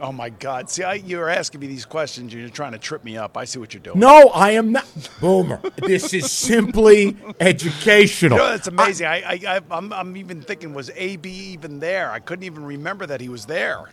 Oh 0.00 0.12
my 0.12 0.30
God! 0.30 0.70
See, 0.70 0.82
I, 0.82 0.94
you're 0.94 1.28
asking 1.28 1.60
me 1.60 1.66
these 1.66 1.84
questions 1.84 2.32
and 2.32 2.40
you're 2.40 2.50
trying 2.50 2.72
to 2.72 2.78
trip 2.78 3.04
me 3.04 3.16
up. 3.16 3.36
I 3.36 3.44
see 3.44 3.58
what 3.58 3.72
you're 3.74 3.82
doing. 3.82 3.98
No, 3.98 4.28
I 4.28 4.50
am 4.52 4.72
not. 4.72 4.86
Boomer. 5.20 5.60
This 5.76 6.12
is 6.14 6.30
simply 6.30 7.16
educational. 7.40 8.38
You 8.38 8.44
know, 8.44 8.50
that's 8.50 8.66
amazing. 8.68 9.06
I, 9.06 9.22
I, 9.22 9.40
I, 9.56 9.60
I'm, 9.70 9.92
I'm 9.92 10.16
even 10.16 10.42
thinking, 10.42 10.74
was 10.74 10.90
AB 10.94 11.28
even 11.28 11.78
there? 11.80 12.10
I 12.10 12.18
couldn't 12.18 12.44
even 12.44 12.64
remember 12.64 13.06
that 13.06 13.20
he 13.20 13.28
was 13.28 13.46
there. 13.46 13.90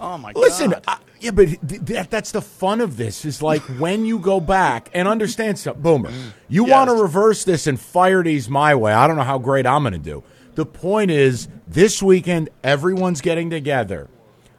Oh 0.00 0.18
my 0.18 0.32
Listen, 0.34 0.70
God! 0.70 0.82
I, 0.88 0.98
yeah, 1.20 1.30
but 1.30 1.46
th- 1.68 1.80
that, 1.82 2.10
that's 2.10 2.32
the 2.32 2.42
fun 2.42 2.80
of 2.80 2.96
this 2.96 3.24
is 3.24 3.40
like 3.42 3.62
when 3.78 4.04
you 4.04 4.18
go 4.18 4.40
back 4.40 4.90
and 4.92 5.06
understand 5.06 5.58
something, 5.58 5.82
Boomer, 5.82 6.10
you 6.48 6.66
Yes. 6.66 6.72
want 6.72 6.90
to 6.90 7.00
reverse 7.02 7.44
this 7.44 7.66
and 7.66 7.78
fire 7.78 8.22
these 8.22 8.48
my 8.48 8.74
way. 8.74 8.92
I 8.92 9.06
don't 9.06 9.16
know 9.16 9.22
how 9.22 9.38
great 9.38 9.66
I'm 9.66 9.82
going 9.82 9.92
to 9.92 9.98
do. 9.98 10.22
The 10.56 10.66
point 10.66 11.10
is, 11.10 11.48
this 11.66 12.02
weekend, 12.02 12.48
everyone's 12.62 13.20
getting 13.20 13.50
together. 13.50 14.08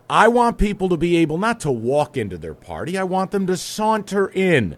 I 0.09 0.27
want 0.27 0.57
people 0.57 0.89
to 0.89 0.97
be 0.97 1.17
able 1.17 1.37
not 1.37 1.59
to 1.61 1.71
walk 1.71 2.15
into 2.17 2.37
their 2.37 2.53
party. 2.53 2.97
I 2.97 3.03
want 3.03 3.31
them 3.31 3.47
to 3.47 3.57
saunter 3.57 4.27
in 4.27 4.77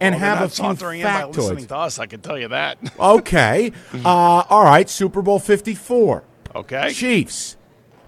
and 0.00 0.14
Well, 0.14 0.18
have 0.18 0.42
a 0.42 0.48
few 0.48 0.56
sauntering 0.64 1.00
in 1.00 1.06
by 1.06 1.24
listening 1.24 1.66
to 1.66 1.76
us. 1.76 1.98
I 1.98 2.06
can 2.06 2.20
tell 2.20 2.38
you 2.38 2.48
that. 2.48 2.78
Okay. 2.98 3.72
Uh, 3.94 4.08
all 4.08 4.64
right. 4.64 4.88
Super 4.88 5.22
Bowl 5.22 5.38
54. 5.38 6.24
Okay. 6.54 6.92
Chiefs. 6.92 7.56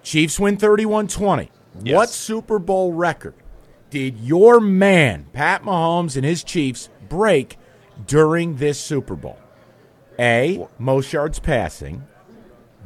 Chiefs 0.03 0.39
win 0.39 0.57
31 0.57 1.07
20. 1.07 1.49
Yes. 1.83 1.95
What 1.95 2.09
Super 2.09 2.59
Bowl 2.59 2.93
record 2.93 3.33
did 3.89 4.17
your 4.19 4.59
man, 4.59 5.27
Pat 5.33 5.63
Mahomes, 5.63 6.15
and 6.15 6.25
his 6.25 6.43
Chiefs 6.43 6.89
break 7.07 7.57
during 8.05 8.57
this 8.57 8.79
Super 8.79 9.15
Bowl? 9.15 9.39
A. 10.19 10.67
Most 10.77 11.11
yards 11.13 11.39
passing. 11.39 12.05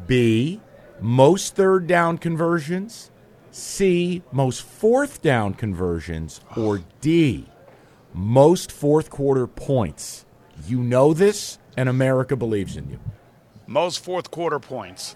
B. 0.07 0.61
Most 1.01 1.55
third 1.55 1.87
down 1.87 2.17
conversions. 2.17 3.09
C. 3.53 4.23
Most 4.31 4.63
fourth 4.63 5.21
down 5.21 5.53
conversions. 5.53 6.41
Or 6.57 6.81
D. 7.01 7.45
Most 8.13 8.71
fourth 8.71 9.09
quarter 9.09 9.47
points. 9.47 10.25
You 10.67 10.79
know 10.81 11.13
this, 11.13 11.59
and 11.77 11.87
America 11.87 12.35
believes 12.35 12.75
in 12.77 12.89
you. 12.89 12.99
Most 13.67 14.03
fourth 14.03 14.31
quarter 14.31 14.59
points. 14.59 15.15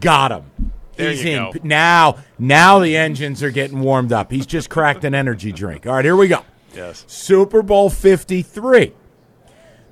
Got 0.00 0.32
him. 0.32 0.72
There 0.96 1.10
He's 1.10 1.24
you 1.24 1.30
in. 1.30 1.52
go. 1.52 1.58
Now, 1.62 2.16
now 2.38 2.78
the 2.80 2.96
engines 2.96 3.42
are 3.42 3.50
getting 3.50 3.80
warmed 3.80 4.12
up. 4.12 4.32
He's 4.32 4.46
just 4.46 4.68
cracked 4.68 5.04
an 5.04 5.14
energy 5.14 5.52
drink. 5.52 5.86
All 5.86 5.94
right, 5.94 6.04
here 6.04 6.16
we 6.16 6.28
go. 6.28 6.44
Yes. 6.74 7.04
Super 7.06 7.62
Bowl 7.62 7.88
53. 7.88 8.92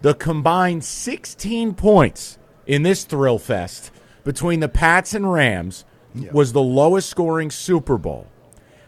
The 0.02 0.14
combined 0.14 0.84
16 0.84 1.74
points 1.74 2.38
in 2.66 2.82
this 2.82 3.04
thrill 3.04 3.38
fest 3.38 3.90
between 4.24 4.60
the 4.60 4.68
Pats 4.68 5.14
and 5.14 5.32
Rams 5.32 5.84
was 6.32 6.52
the 6.52 6.62
lowest 6.62 7.08
scoring 7.10 7.50
Super 7.50 7.98
Bowl. 7.98 8.26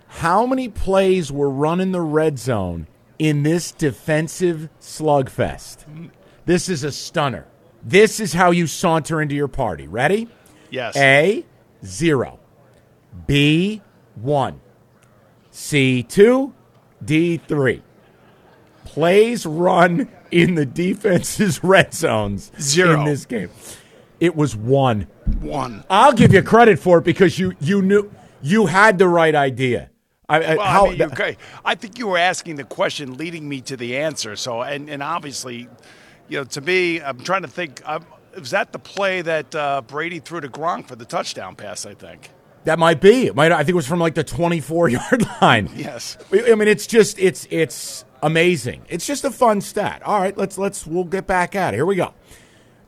How 0.08 0.46
many 0.46 0.68
plays 0.68 1.30
were 1.30 1.50
run 1.50 1.80
in 1.80 1.92
the 1.92 2.00
red 2.00 2.38
zone 2.38 2.86
in 3.18 3.42
this 3.42 3.72
defensive 3.72 4.68
slugfest? 4.80 5.84
This 6.46 6.68
is 6.68 6.84
a 6.84 6.92
stunner. 6.92 7.46
This 7.82 8.18
is 8.20 8.32
how 8.32 8.50
you 8.50 8.66
saunter 8.66 9.20
into 9.20 9.34
your 9.34 9.48
party. 9.48 9.86
Ready? 9.86 10.28
Yes. 10.70 10.96
A, 10.96 11.44
zero. 11.84 12.38
B, 13.26 13.82
one. 14.14 14.60
C, 15.50 16.02
two. 16.02 16.54
D, 17.04 17.36
three. 17.36 17.82
Plays 18.84 19.44
run 19.46 20.08
in 20.30 20.54
the 20.54 20.66
defense's 20.66 21.62
red 21.64 21.92
zones 21.94 22.50
Zero. 22.60 23.00
in 23.00 23.04
this 23.04 23.26
game. 23.26 23.50
It 24.20 24.34
was 24.34 24.56
one. 24.56 25.06
One. 25.40 25.84
I'll 25.88 26.12
give 26.12 26.32
you 26.32 26.42
credit 26.42 26.78
for 26.78 26.98
it 26.98 27.04
because 27.04 27.38
you 27.38 27.54
you 27.60 27.82
knew 27.82 28.10
you 28.42 28.66
had 28.66 28.98
the 28.98 29.08
right 29.08 29.34
idea. 29.34 29.90
I, 30.28 30.42
I, 30.42 30.56
Well, 30.56 30.66
how, 30.66 30.86
I 30.86 30.90
mean, 30.90 31.02
okay. 31.02 31.36
I 31.64 31.74
think 31.74 31.98
you 31.98 32.06
were 32.06 32.18
asking 32.18 32.56
the 32.56 32.64
question, 32.64 33.16
leading 33.16 33.48
me 33.48 33.62
to 33.62 33.78
the 33.78 33.96
answer. 33.96 34.36
So, 34.36 34.60
and, 34.60 34.90
and 34.90 35.02
obviously, 35.02 35.68
you 36.28 36.38
know, 36.38 36.44
to 36.44 36.60
me, 36.60 37.00
I'm 37.00 37.18
trying 37.20 37.42
to 37.42 37.48
think. 37.48 37.80
Um, 37.88 38.04
was 38.38 38.50
that 38.50 38.72
the 38.72 38.78
play 38.78 39.22
that 39.22 39.54
uh, 39.54 39.80
Brady 39.86 40.18
threw 40.20 40.40
to 40.40 40.48
Gronk 40.48 40.86
for 40.86 40.96
the 40.96 41.06
touchdown 41.06 41.56
pass? 41.56 41.86
I 41.86 41.94
think. 41.94 42.30
that 42.64 42.78
might 42.78 43.00
be. 43.00 43.26
It 43.26 43.34
might. 43.34 43.52
I 43.52 43.58
think 43.58 43.70
it 43.70 43.74
was 43.74 43.86
from 43.86 44.00
like 44.00 44.14
the 44.14 44.22
24 44.24 44.90
yard 44.90 45.26
line. 45.42 45.70
Yes. 45.74 46.18
I 46.30 46.54
mean, 46.54 46.68
it's 46.68 46.86
just 46.86 47.18
it's 47.18 47.46
it's 47.50 48.04
amazing. 48.22 48.82
It's 48.88 49.06
just 49.06 49.24
a 49.24 49.30
fun 49.30 49.60
stat. 49.62 50.02
All 50.02 50.20
right, 50.20 50.36
let's 50.36 50.58
let's 50.58 50.86
we'll 50.86 51.04
get 51.04 51.26
back 51.26 51.56
at 51.56 51.72
it. 51.72 51.78
Here 51.78 51.86
we 51.86 51.96
go. 51.96 52.12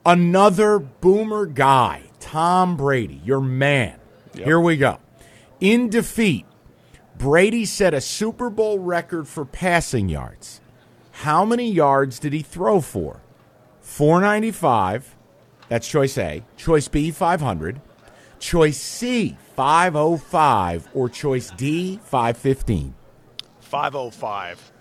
Another 0.04 0.78
boomer 0.78 1.46
guy, 1.46 2.02
Tom 2.20 2.76
Brady, 2.76 3.20
your 3.24 3.40
man. 3.40 3.98
Here 4.34 4.60
we 4.60 4.76
go. 4.76 4.98
In 5.60 5.90
defeat, 5.90 6.46
Brady 7.18 7.64
set 7.64 7.92
a 7.92 8.00
Super 8.00 8.48
Bowl 8.48 8.78
record 8.78 9.26
for 9.26 9.44
passing 9.44 10.08
yards. 10.08 10.60
How 11.12 11.44
many 11.44 11.70
yards 11.70 12.18
did 12.18 12.32
he 12.32 12.42
throw 12.42 12.80
for? 12.80 13.20
495. 13.80 15.16
That's 15.68 15.88
choice 15.88 16.16
A. 16.16 16.42
Choice 16.56 16.88
B, 16.88 17.10
500. 17.10 17.80
Choice 18.38 18.78
C, 18.78 19.36
505. 19.56 20.88
Or 20.94 21.08
choice 21.08 21.50
D, 21.50 21.98
515. 22.04 22.94
505. 23.60 24.72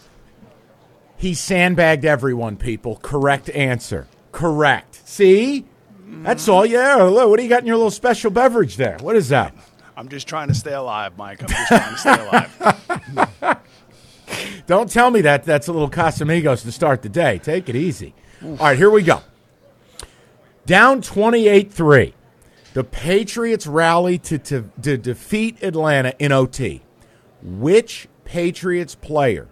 He 1.18 1.34
sandbagged 1.34 2.06
everyone, 2.06 2.56
people. 2.56 2.96
Correct 2.96 3.50
answer. 3.50 4.08
Correct. 4.32 5.08
See? 5.08 5.66
That's 6.24 6.48
all. 6.48 6.66
Yeah. 6.66 6.96
Look, 6.96 7.30
what 7.30 7.38
do 7.38 7.44
you 7.44 7.50
got 7.50 7.62
in 7.62 7.68
your 7.68 7.78
little 7.78 7.92
special 7.92 8.32
beverage 8.32 8.76
there? 8.76 8.98
What 9.02 9.16
is 9.16 9.30
that? 9.30 9.54
I'm 9.96 10.10
just 10.10 10.28
trying 10.28 10.48
to 10.48 10.54
stay 10.54 10.74
alive, 10.74 11.18
Mike. 11.18 11.42
I'm 11.42 11.50
just 11.50 11.68
trying 11.68 11.92
to 11.92 11.98
stay 11.98 13.38
alive. 13.42 13.60
Don't 14.68 14.90
tell 14.90 15.12
me 15.12 15.22
that 15.22 15.44
that's 15.44 15.68
a 15.68 15.74
little 15.74 15.90
Casamigos 15.90 16.62
to 16.62 16.72
start 16.72 17.02
the 17.02 17.10
day. 17.10 17.40
Take 17.40 17.70
it 17.70 17.76
easy. 17.76 18.14
All 18.44 18.56
right, 18.56 18.78
here 18.78 18.90
we 18.90 19.04
go. 19.04 19.22
Down 20.66 21.02
28 21.02 21.74
3. 21.74 22.14
The 22.74 22.84
Patriots 22.84 23.66
rally 23.66 24.20
to, 24.20 24.38
to, 24.38 24.70
to 24.84 24.98
defeat 24.98 25.62
Atlanta 25.64 26.14
in 26.20 26.32
OT. 26.32 26.82
Which 27.42 28.08
Patriots 28.26 28.96
player 28.96 29.48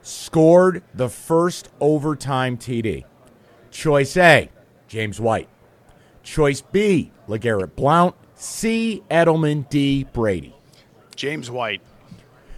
scored 0.00 0.82
the 0.94 1.08
first 1.10 1.68
overtime 1.80 2.56
TD? 2.56 3.04
Choice 3.70 4.16
A, 4.16 4.48
James 4.88 5.20
White. 5.20 5.48
Choice 6.22 6.60
B, 6.60 7.10
LeGarrette 7.28 7.74
Blount. 7.74 8.14
C, 8.34 9.02
Edelman. 9.10 9.68
D, 9.68 10.04
Brady. 10.12 10.54
James 11.14 11.50
White. 11.50 11.82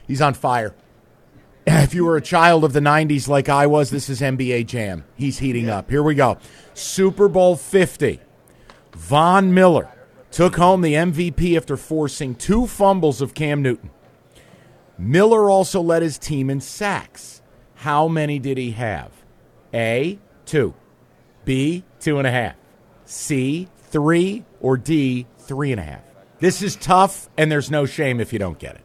He's 0.07 0.23
on 0.23 0.35
fire. 0.35 0.75
If 1.67 1.95
you 1.95 2.05
were 2.05 2.17
a 2.17 2.23
child 2.23 2.65
of 2.65 2.73
the 2.75 2.81
90s 2.81 3.27
like 3.27 3.49
I 3.49 3.67
was, 3.67 3.91
this 3.91 4.09
is 4.11 4.21
NBA 4.21 4.67
Jam. 4.67 5.05
He's 5.15 5.39
heating 5.39 5.71
up. 5.71 5.91
Here 5.91 6.03
we 6.03 6.15
go. 6.15 6.37
Super 6.75 7.29
Bowl 7.29 7.57
50. 7.57 8.21
Von 8.93 9.55
Miller 9.55 9.91
took 10.31 10.57
home 10.57 10.83
the 10.83 10.95
MVP 10.95 11.57
after 11.57 11.77
forcing 11.77 12.35
two 12.35 12.67
fumbles 12.67 13.21
of 13.21 13.35
Cam 13.35 13.63
Newton. 13.63 13.91
Miller 14.99 15.49
also 15.49 15.81
led 15.81 16.03
his 16.03 16.19
team 16.19 16.51
in 16.51 16.61
sacks. 16.61 17.43
How 17.77 18.09
many 18.09 18.39
did 18.39 18.59
he 18.59 18.73
have? 18.73 19.11
A, 19.73 20.19
two. 20.45 20.75
B, 21.45 21.85
two 21.99 22.19
and 22.19 22.27
a 22.27 22.31
half. 22.31 22.57
C, 23.15 23.69
three. 23.91 24.45
Or 24.61 24.77
D, 24.77 25.27
three 25.39 25.73
and 25.73 25.81
a 25.81 25.85
half. 25.85 26.01
This 26.41 26.63
is 26.63 26.75
tough, 26.77 27.29
and 27.37 27.51
there's 27.53 27.71
no 27.71 27.85
shame 27.87 28.19
if 28.21 28.33
you 28.33 28.39
don't 28.39 28.59
get 28.59 28.77
it. 28.77 28.81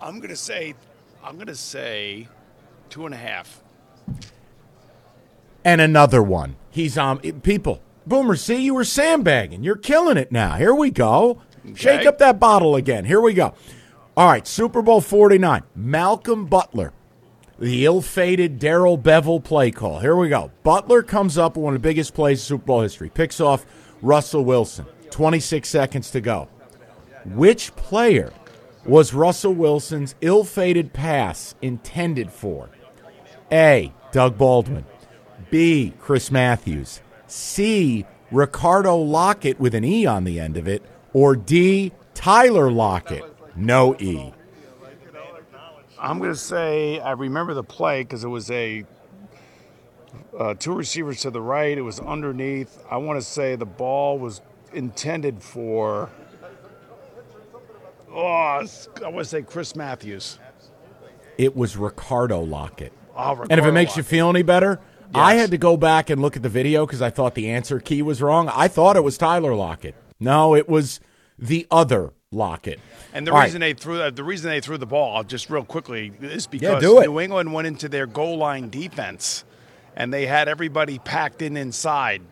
I'm 0.00 0.20
gonna 0.20 0.36
say, 0.36 0.74
I'm 1.22 1.38
gonna 1.38 1.54
say, 1.54 2.28
two 2.90 3.06
and 3.06 3.14
a 3.14 3.18
half. 3.18 3.62
and 5.64 5.80
another 5.80 6.22
one. 6.22 6.56
He's 6.70 6.98
um 6.98 7.18
people. 7.18 7.80
Boomer, 8.06 8.36
see 8.36 8.62
you 8.62 8.74
were 8.74 8.84
sandbagging. 8.84 9.64
You're 9.64 9.76
killing 9.76 10.18
it 10.18 10.30
now. 10.30 10.56
Here 10.56 10.74
we 10.74 10.90
go. 10.90 11.40
Shake 11.74 12.04
up 12.04 12.18
that 12.18 12.38
bottle 12.38 12.76
again. 12.76 13.06
Here 13.06 13.20
we 13.20 13.32
go. 13.32 13.54
All 14.14 14.28
right, 14.28 14.46
Super 14.46 14.82
Bowl 14.82 15.00
49. 15.00 15.62
Malcolm 15.74 16.44
Butler, 16.44 16.92
the 17.58 17.84
ill 17.84 18.02
fated 18.02 18.58
Darrell 18.58 18.98
Bevell 18.98 19.42
play 19.42 19.70
call. 19.70 20.00
Here 20.00 20.16
we 20.16 20.28
go. 20.28 20.50
Butler 20.62 21.02
comes 21.02 21.38
up 21.38 21.56
with 21.56 21.64
one 21.64 21.74
of 21.74 21.82
the 21.82 21.88
biggest 21.88 22.14
plays 22.14 22.40
in 22.40 22.44
Super 22.44 22.64
Bowl 22.64 22.80
history, 22.82 23.10
picks 23.10 23.40
off 23.40 23.64
Russell 24.02 24.44
Wilson. 24.44 24.86
26 25.10 25.68
seconds 25.68 26.10
to 26.10 26.20
go. 26.20 26.48
Which 27.24 27.74
player 27.76 28.32
was 28.84 29.14
Russell 29.14 29.54
Wilson's 29.54 30.14
ill 30.20 30.44
fated 30.44 30.92
pass 30.92 31.54
intended 31.62 32.30
for? 32.30 32.68
A. 33.50 33.92
Doug 34.12 34.36
Baldwin. 34.36 34.84
B. 35.50 35.94
Chris 36.00 36.30
Matthews. 36.30 37.00
C. 37.26 38.04
Ricardo 38.30 39.02
Lockette 39.02 39.58
with 39.58 39.74
an 39.74 39.84
E 39.84 40.04
on 40.04 40.24
the 40.24 40.40
end 40.40 40.56
of 40.56 40.66
it. 40.66 40.82
Or 41.12 41.36
D. 41.36 41.92
Tyler 42.14 42.70
Lockett. 42.70 43.24
No 43.56 43.94
E. 44.00 44.33
I'm 45.98 46.18
going 46.18 46.30
to 46.30 46.36
say 46.36 46.98
I 47.00 47.12
remember 47.12 47.54
the 47.54 47.62
play 47.62 48.02
because 48.02 48.24
it 48.24 48.28
was 48.28 48.50
a 48.50 48.84
uh, 50.38 50.54
two 50.54 50.74
receivers 50.74 51.20
to 51.22 51.30
the 51.30 51.40
right. 51.40 51.76
It 51.76 51.82
was 51.82 52.00
underneath. 52.00 52.84
I 52.90 52.96
want 52.96 53.20
to 53.20 53.26
say 53.26 53.56
the 53.56 53.66
ball 53.66 54.18
was 54.18 54.40
intended 54.72 55.42
for. 55.42 56.10
Oh, 58.12 58.22
I 58.22 58.66
want 59.02 59.18
to 59.18 59.24
say 59.24 59.42
Chris 59.42 59.74
Matthews. 59.74 60.38
It 61.36 61.56
was 61.56 61.76
Ricardo 61.76 62.44
Lockette. 62.44 62.90
Oh, 63.16 63.32
and 63.32 63.44
if 63.44 63.50
it 63.50 63.54
Ricardo 63.54 63.72
makes 63.72 63.96
you 63.96 64.02
feel 64.02 64.28
any 64.28 64.42
better, 64.42 64.80
I 65.14 65.34
had 65.34 65.50
to 65.50 65.58
go 65.58 65.76
back 65.76 66.10
and 66.10 66.20
look 66.20 66.36
at 66.36 66.42
the 66.42 66.48
video 66.48 66.86
because 66.86 67.02
I 67.02 67.10
thought 67.10 67.34
the 67.34 67.50
answer 67.50 67.80
key 67.80 68.02
was 68.02 68.22
wrong. 68.22 68.48
I 68.52 68.68
thought 68.68 68.96
it 68.96 69.04
was 69.04 69.18
Tyler 69.18 69.54
Lockett. 69.54 69.94
No, 70.20 70.54
it 70.54 70.68
was 70.68 71.00
the 71.38 71.66
other 71.70 72.12
Lockett. 72.34 72.80
And 73.12 73.26
the 73.26 73.32
All 73.32 73.38
right. 73.38 73.44
reason 73.44 73.60
they 73.60 73.74
threw 73.74 74.00
uh, 74.00 74.10
the 74.10 74.24
reason 74.24 74.50
they 74.50 74.60
threw 74.60 74.76
the 74.76 74.86
ball 74.86 75.22
just 75.24 75.48
real 75.48 75.64
quickly 75.64 76.12
is 76.20 76.46
because 76.46 76.82
it. 76.82 77.06
New 77.06 77.20
England 77.20 77.52
went 77.52 77.66
into 77.66 77.88
their 77.88 78.06
goal 78.06 78.36
line 78.36 78.68
defense, 78.70 79.44
and 79.96 80.12
they 80.12 80.26
had 80.26 80.48
everybody 80.48 80.98
packed 80.98 81.42
in 81.42 81.56
inside. 81.56 82.22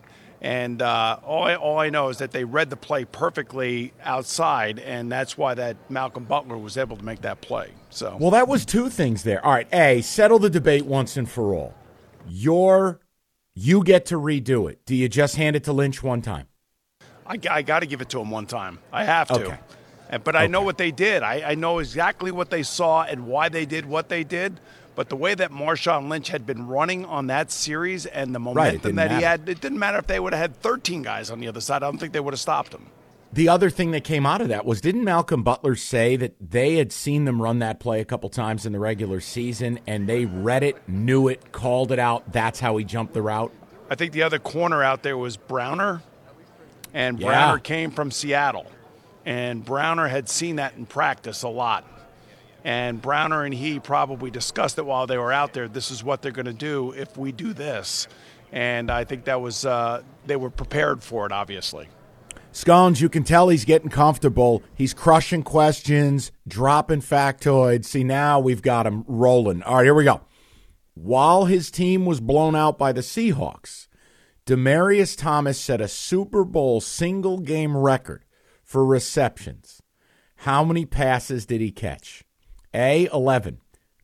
And 0.41 0.83
uh, 0.83 1.21
all 1.23 1.45
I, 1.45 1.55
all 1.55 1.79
I 1.79 1.88
know 1.91 2.09
is 2.09 2.19
that 2.19 2.33
they 2.33 2.43
read 2.43 2.69
the 2.69 2.77
play 2.77 3.05
perfectly 3.05 3.93
outside, 4.03 4.81
and 4.81 5.11
that's 5.11 5.38
why 5.38 5.55
that 5.55 5.77
Malcolm 5.88 6.25
Butler 6.25 6.59
was 6.59 6.77
able 6.77 6.97
to 6.97 7.05
make 7.05 7.21
that 7.21 7.41
play. 7.41 7.71
So 7.91 8.17
Well, 8.19 8.33
that 8.33 8.49
was 8.49 8.67
two 8.67 8.91
things 8.91 9.23
there. 9.23 9.45
All 9.45 9.53
right, 9.53 9.73
A, 9.73 10.01
settle 10.01 10.41
the 10.41 10.51
debate 10.51 10.85
once 10.85 11.17
and 11.17 11.31
for 11.31 11.55
all. 11.55 11.75
Your 12.29 13.01
you 13.55 13.85
get 13.85 14.07
to 14.07 14.17
redo 14.17 14.71
it. 14.71 14.85
Do 14.87 14.95
you 14.95 15.09
just 15.09 15.37
hand 15.37 15.57
it 15.57 15.65
to 15.65 15.73
Lynch 15.73 16.03
one 16.03 16.23
time? 16.23 16.49
I, 17.27 17.62
got 17.62 17.81
to 17.81 17.87
give 17.87 18.01
it 18.01 18.09
to 18.11 18.21
him 18.21 18.31
one 18.31 18.47
time. 18.47 18.79
I 18.93 19.05
have 19.05 19.29
to. 19.29 19.45
Okay. 19.47 19.59
But 20.25 20.37
I 20.37 20.46
know 20.46 20.62
what 20.62 20.79
they 20.79 20.90
did. 20.90 21.22
I, 21.22 21.51
I 21.53 21.55
know 21.55 21.79
exactly 21.79 22.31
what 22.31 22.51
they 22.51 22.62
saw 22.62 23.03
and 23.03 23.27
why 23.27 23.48
they 23.48 23.64
did 23.64 23.87
what 23.87 24.09
they 24.09 24.25
did. 24.25 24.61
But 24.94 25.09
the 25.09 25.16
way 25.16 25.35
that 25.35 25.51
Marshawn 25.51 26.11
Lynch 26.11 26.29
had 26.29 26.44
been 26.44 26.66
running 26.66 27.07
on 27.07 27.29
that 27.29 27.51
series 27.51 28.05
and 28.05 28.35
the 28.35 28.38
momentum 28.38 28.81
didn't 28.81 28.96
that 28.96 29.11
he 29.11 29.22
had, 29.22 29.48
it 29.48 29.61
didn't 29.61 29.79
matter 29.79 29.96
if 29.98 30.07
they 30.07 30.20
would 30.20 30.35
have 30.35 30.40
had 30.40 30.57
13 30.61 31.03
guys 31.03 31.31
on 31.31 31.40
the 31.40 31.48
other 31.48 31.62
side. 31.62 31.83
I 31.83 31.87
don't 31.87 31.96
think 31.98 32.12
they 32.12 32.20
would 32.20 32.35
have 32.35 32.40
stopped 32.40 32.75
him. 32.75 32.88
The 33.33 33.48
other 33.48 33.70
thing 33.70 33.92
that 33.92 34.05
came 34.05 34.27
out 34.27 34.42
of 34.42 34.48
that 34.48 34.66
was 34.66 34.83
didn't 34.83 35.05
Malcolm 35.05 35.42
Butler 35.42 35.75
say 35.77 36.16
that 36.16 36.35
they 36.38 36.77
had 36.77 36.92
seen 36.92 37.25
them 37.25 37.40
run 37.40 37.61
that 37.61 37.81
play 37.81 38.03
a 38.03 38.05
couple 38.05 38.29
times 38.29 38.66
in 38.66 38.72
the 38.72 38.79
regular 38.79 39.20
season 39.20 39.79
and 39.87 40.07
they 40.07 40.27
read 40.27 40.62
it, 40.62 40.77
knew 40.87 41.29
it, 41.29 41.53
called 41.53 41.90
it 41.90 41.98
out. 41.98 42.31
That's 42.31 42.61
how 42.61 42.77
he 42.77 42.85
jumped 42.85 43.14
the 43.14 43.22
route. 43.22 43.51
I 43.88 43.94
think 43.94 44.12
the 44.12 44.22
other 44.25 44.38
corner 44.38 44.83
out 44.83 45.03
there 45.03 45.16
was 45.16 45.38
Browner, 45.38 46.03
and 46.92 47.18
Yeah. 47.18 47.29
Browner 47.29 47.59
came 47.59 47.90
from 47.90 48.11
Seattle, 48.11 48.66
and 49.25 49.65
Browner 49.65 50.09
had 50.09 50.29
seen 50.29 50.57
that 50.57 50.75
in 50.77 50.87
practice 50.87 51.43
a 51.43 51.49
lot. 51.49 51.87
And 52.65 53.03
Browner 53.03 53.45
and 53.45 53.53
he 53.53 53.81
probably 53.81 54.31
discussed 54.31 54.79
it 54.79 54.87
while 54.87 55.07
they 55.07 55.19
were 55.19 55.33
out 55.33 55.53
there. 55.53 55.67
This 55.67 55.91
is 55.91 56.05
what 56.05 56.23
they're 56.23 56.33
going 56.33 56.47
to 56.47 56.53
do 56.53 56.93
if 56.93 57.17
we 57.17 57.33
do 57.33 57.53
this, 57.53 58.07
and 58.53 58.91
I 58.91 59.05
think 59.05 59.25
that 59.25 59.41
was 59.41 59.65
uh, 59.65 60.03
they 60.27 60.37
were 60.37 60.51
prepared 60.51 61.03
for 61.03 61.27
it. 61.27 61.33
Obviously, 61.33 61.89
Scones, 62.53 63.01
you 63.01 63.09
can 63.09 63.25
tell 63.25 63.49
he's 63.49 63.65
getting 63.65 63.89
comfortable. 63.89 64.63
He's 64.75 64.95
crushing 64.95 65.43
questions, 65.43 66.31
dropping 66.47 67.01
factoids. 67.01 67.87
See, 67.87 68.05
now 68.05 68.39
we've 68.39 68.63
got 68.63 68.87
him 68.87 69.05
rolling. 69.09 69.63
All 69.65 69.77
right, 69.77 69.85
here 69.85 69.95
we 69.95 70.05
go. 70.05 70.21
While 70.95 71.47
his 71.47 71.71
team 71.71 72.05
was 72.05 72.21
blown 72.21 72.55
out 72.55 72.79
by 72.79 72.93
the 72.93 73.01
Seahawks, 73.01 73.89
Demaryius 74.47 75.17
Thomas 75.17 75.59
set 75.59 75.81
a 75.81 75.89
Super 75.89 76.45
Bowl 76.45 76.81
single 76.81 77.39
game 77.39 77.77
record 77.77 78.23
for 78.73 78.87
receptions. 78.87 79.83
How 80.37 80.65
many 80.65 80.87
passes 80.87 81.45
did 81.45 81.61
he 81.61 81.71
catch? 81.71 82.25
A, 82.75 83.07
11, 83.13 83.61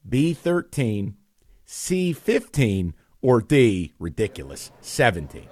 B, 0.07 0.35
13, 0.35 1.17
C, 1.65 2.13
15, 2.13 2.93
or 3.23 3.41
D, 3.41 3.95
ridiculous, 3.99 4.71
17? 4.83 5.49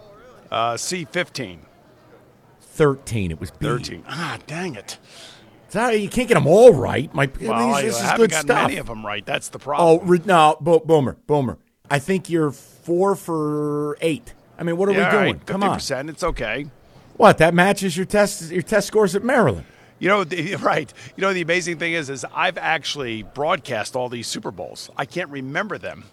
uh, 0.51 0.77
C 0.77 1.07
fifteen. 1.07 1.61
13. 2.61 3.31
It 3.31 3.41
was 3.41 3.51
B. 3.51 3.65
13. 3.65 4.05
Ah, 4.07 4.39
dang 4.47 4.75
it. 4.75 4.99
Sorry, 5.71 5.97
you 5.97 6.11
can't 6.11 6.29
get 6.29 6.35
them 6.35 6.47
all 6.47 6.75
right. 6.75 7.13
My, 7.15 7.29
Well, 7.41 7.53
I 7.55 7.83
these, 7.83 7.93
this 7.93 7.97
is 8.03 8.03
haven't 8.03 8.21
good 8.21 8.31
gotten 8.33 8.47
stuff. 8.49 8.63
many 8.69 8.77
of 8.77 8.87
them 8.87 9.05
right. 9.05 9.25
That's 9.25 9.49
the 9.49 9.59
Oh, 9.59 9.63
problem. 9.63 10.09
re- 10.11 10.21
no, 10.27 10.57
Bo- 10.61 10.81
Boomer, 10.81 11.17
Boomer. 11.27 11.57
I 11.91 11.99
think 11.99 12.29
you're 12.29 12.51
four 12.51 13.17
for 13.17 13.97
eight. 14.03 14.35
I 14.59 14.63
mean, 14.63 14.77
what 14.77 14.91
are 14.91 14.93
yeah, 14.93 15.07
we 15.07 15.19
doing? 15.19 15.33
right, 15.39 15.47
Come 15.47 15.63
on. 15.63 15.79
It's 16.11 16.23
okay. 16.23 16.67
What? 17.17 17.39
That 17.39 17.55
matches 17.55 17.97
your 17.97 18.07
test 18.07 18.51
your 18.51 18.63
test 18.63 18.87
scores 18.87 19.15
at 19.15 19.25
Maryland. 19.25 19.65
You 19.99 20.09
know, 20.09 20.25
the, 20.25 20.57
right. 20.61 20.93
You 21.17 21.23
know, 21.23 21.33
the 21.33 21.41
amazing 21.43 21.79
thing 21.79 21.95
is, 21.95 22.11
is 22.11 22.25
I've 22.35 22.59
actually 22.59 23.23
broadcast 23.23 23.97
all 23.97 24.09
these 24.09 24.27
Super 24.27 24.51
Bowls. 24.51 24.91
I 24.97 25.05
can't 25.07 25.31
remember 25.31 25.79
them. 25.79 26.05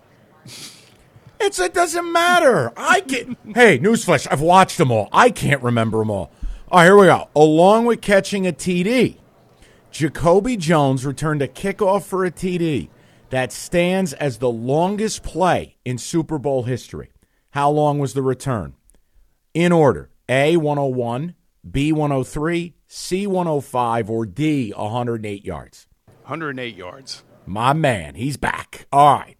It's 1.39 1.59
it 1.59 1.73
doesn't 1.73 2.09
matter. 2.11 2.71
I 2.77 3.01
can. 3.01 3.35
hey, 3.53 3.77
newsflash! 3.79 4.27
I've 4.31 4.41
watched 4.41 4.77
them 4.77 4.91
all. 4.91 5.09
I 5.11 5.29
can't 5.29 5.61
remember 5.61 5.99
them 5.99 6.09
all. 6.09 6.31
All 6.71 6.79
right, 6.79 6.85
here 6.85 6.97
we 6.97 7.05
go. 7.07 7.29
Along 7.35 7.85
with 7.85 8.01
catching 8.01 8.47
a 8.47 8.53
TD, 8.53 9.17
Jacoby 9.91 10.57
Jones 10.57 11.05
returned 11.05 11.41
a 11.41 11.47
kickoff 11.47 12.03
for 12.03 12.25
a 12.25 12.31
TD 12.31 12.89
that 13.29 13.51
stands 13.51 14.13
as 14.13 14.37
the 14.37 14.49
longest 14.49 15.21
play 15.23 15.75
in 15.83 15.97
Super 15.97 16.37
Bowl 16.37 16.63
history. 16.63 17.11
How 17.51 17.69
long 17.69 17.99
was 17.99 18.13
the 18.13 18.21
return? 18.21 18.75
In 19.53 19.73
order: 19.73 20.09
A 20.29 20.57
101, 20.57 21.35
B 21.69 21.91
103, 21.91 22.75
C 22.87 23.27
105, 23.27 24.09
or 24.09 24.25
D 24.25 24.71
108 24.71 25.45
yards. 25.45 25.87
108 26.21 26.75
yards. 26.75 27.23
My 27.45 27.73
man, 27.73 28.15
he's 28.15 28.37
back. 28.37 28.85
All 28.91 29.17
right. 29.17 29.37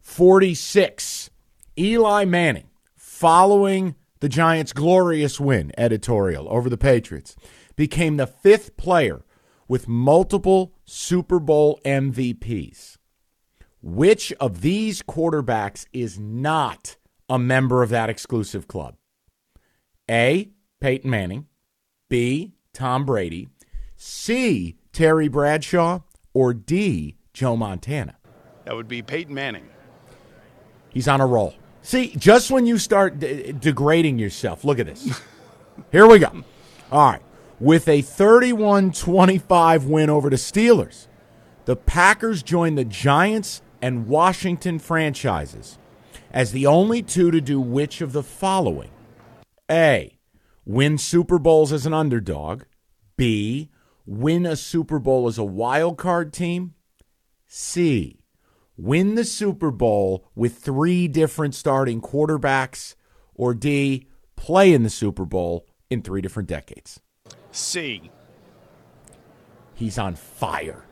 46. 0.00 1.30
Eli 1.78 2.26
Manning, 2.26 2.68
following 2.94 3.94
the 4.20 4.28
Giants' 4.28 4.74
glorious 4.74 5.40
win 5.40 5.72
editorial 5.78 6.46
over 6.50 6.68
the 6.68 6.76
Patriots, 6.76 7.34
became 7.76 8.18
the 8.18 8.26
fifth 8.26 8.76
player 8.76 9.24
with 9.66 9.88
multiple 9.88 10.74
Super 10.84 11.38
Bowl 11.38 11.80
MVPs. 11.86 12.98
Which 13.80 14.32
of 14.34 14.60
these 14.60 15.02
quarterbacks 15.02 15.86
is 15.92 16.18
not 16.18 16.96
a 17.28 17.38
member 17.38 17.82
of 17.82 17.88
that 17.88 18.10
exclusive 18.10 18.68
club? 18.68 18.96
A. 20.12 20.50
Peyton 20.80 21.08
Manning, 21.08 21.46
B. 22.10 22.52
Tom 22.74 23.06
Brady, 23.06 23.48
C. 23.96 24.76
Terry 24.92 25.28
Bradshaw, 25.28 26.00
or 26.34 26.52
D. 26.52 27.16
Joe 27.32 27.56
Montana? 27.56 28.16
That 28.66 28.76
would 28.76 28.88
be 28.88 29.00
Peyton 29.00 29.34
Manning. 29.34 29.68
He's 30.90 31.08
on 31.08 31.22
a 31.22 31.26
roll. 31.26 31.54
See, 31.80 32.14
just 32.16 32.50
when 32.50 32.66
you 32.66 32.78
start 32.78 33.18
de- 33.18 33.52
degrading 33.52 34.18
yourself, 34.18 34.64
look 34.64 34.78
at 34.78 34.86
this. 34.86 35.20
Here 35.90 36.06
we 36.06 36.18
go. 36.18 36.44
All 36.90 37.10
right. 37.10 37.22
With 37.58 37.88
a 37.88 38.02
31 38.02 38.92
25 38.92 39.86
win 39.86 40.10
over 40.10 40.28
the 40.28 40.36
Steelers, 40.36 41.06
the 41.64 41.76
Packers 41.76 42.42
joined 42.42 42.76
the 42.76 42.84
Giants 42.84 43.62
and 43.80 44.06
Washington 44.06 44.78
franchises 44.78 45.78
as 46.30 46.52
the 46.52 46.66
only 46.66 47.02
two 47.02 47.30
to 47.30 47.40
do 47.40 47.60
which 47.60 48.00
of 48.00 48.12
the 48.12 48.22
following? 48.22 48.90
A. 49.72 50.18
Win 50.66 50.98
Super 50.98 51.38
Bowls 51.38 51.72
as 51.72 51.86
an 51.86 51.94
underdog. 51.94 52.64
B. 53.16 53.70
Win 54.04 54.44
a 54.44 54.54
Super 54.54 54.98
Bowl 54.98 55.26
as 55.26 55.38
a 55.38 55.44
wild 55.44 55.96
card 55.96 56.32
team. 56.32 56.74
C. 57.46 58.20
Win 58.76 59.14
the 59.14 59.24
Super 59.24 59.70
Bowl 59.70 60.28
with 60.34 60.58
three 60.58 61.08
different 61.08 61.54
starting 61.54 62.00
quarterbacks. 62.00 62.94
Or 63.34 63.54
D. 63.54 64.06
Play 64.36 64.72
in 64.74 64.82
the 64.82 64.90
Super 64.90 65.24
Bowl 65.24 65.66
in 65.88 66.02
three 66.02 66.20
different 66.20 66.48
decades. 66.48 67.00
C. 67.50 68.10
He's 69.74 69.98
on 69.98 70.16
fire. 70.16 70.84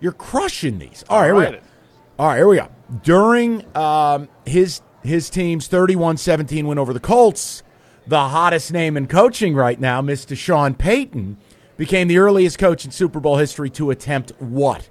You're 0.00 0.12
crushing 0.12 0.78
these. 0.78 1.04
All 1.08 1.20
right, 1.20 1.26
here 1.26 1.34
we 1.34 1.44
go. 1.44 1.64
All 2.18 2.26
right, 2.28 2.36
here 2.36 2.48
we 2.48 2.56
go. 2.56 2.68
During 3.02 3.76
um, 3.76 4.28
his 4.46 4.80
his 5.02 5.30
team's 5.30 5.68
31-17 5.68 6.66
win 6.66 6.78
over 6.78 6.92
the 6.92 7.00
Colts, 7.00 7.62
the 8.08 8.28
hottest 8.30 8.72
name 8.72 8.96
in 8.96 9.06
coaching 9.06 9.54
right 9.54 9.78
now, 9.78 10.00
Mr. 10.00 10.36
Sean 10.36 10.74
Payton, 10.74 11.36
became 11.76 12.08
the 12.08 12.18
earliest 12.18 12.58
coach 12.58 12.84
in 12.84 12.90
Super 12.90 13.20
Bowl 13.20 13.36
history 13.36 13.70
to 13.70 13.90
attempt 13.90 14.32
what? 14.38 14.88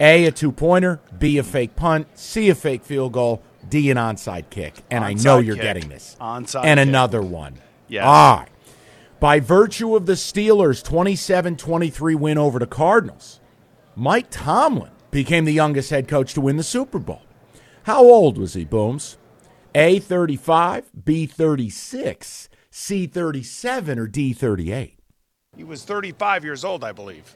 A, 0.00 0.26
a 0.26 0.32
two 0.32 0.52
pointer, 0.52 1.00
B, 1.18 1.38
a 1.38 1.42
fake 1.42 1.76
punt, 1.76 2.06
C, 2.14 2.50
a 2.50 2.54
fake 2.54 2.84
field 2.84 3.12
goal, 3.12 3.42
D, 3.68 3.90
an 3.90 3.96
onside 3.96 4.50
kick. 4.50 4.74
And 4.90 5.04
I 5.04 5.14
know 5.14 5.38
you're 5.38 5.54
kick. 5.56 5.62
getting 5.62 5.88
this. 5.88 6.16
Onside 6.20 6.64
And 6.64 6.78
kick. 6.78 6.88
another 6.88 7.22
one. 7.22 7.54
Yes. 7.88 8.04
All 8.04 8.12
ah. 8.12 8.38
right. 8.40 8.48
By 9.20 9.40
virtue 9.40 9.96
of 9.96 10.06
the 10.06 10.12
Steelers' 10.12 10.82
27 10.84 11.56
23 11.56 12.14
win 12.14 12.38
over 12.38 12.58
the 12.58 12.66
Cardinals, 12.66 13.40
Mike 13.96 14.26
Tomlin 14.30 14.92
became 15.10 15.44
the 15.44 15.52
youngest 15.52 15.90
head 15.90 16.06
coach 16.06 16.34
to 16.34 16.40
win 16.40 16.56
the 16.56 16.62
Super 16.62 16.98
Bowl. 16.98 17.22
How 17.84 18.02
old 18.02 18.38
was 18.38 18.54
he, 18.54 18.64
Booms? 18.64 19.16
A 19.74 19.98
35, 19.98 20.90
B 21.04 21.26
36, 21.26 22.48
C 22.70 23.06
37, 23.06 23.98
or 23.98 24.06
D 24.06 24.32
38? 24.32 24.98
He 25.56 25.64
was 25.64 25.84
35 25.84 26.44
years 26.44 26.64
old, 26.64 26.84
I 26.84 26.92
believe. 26.92 27.34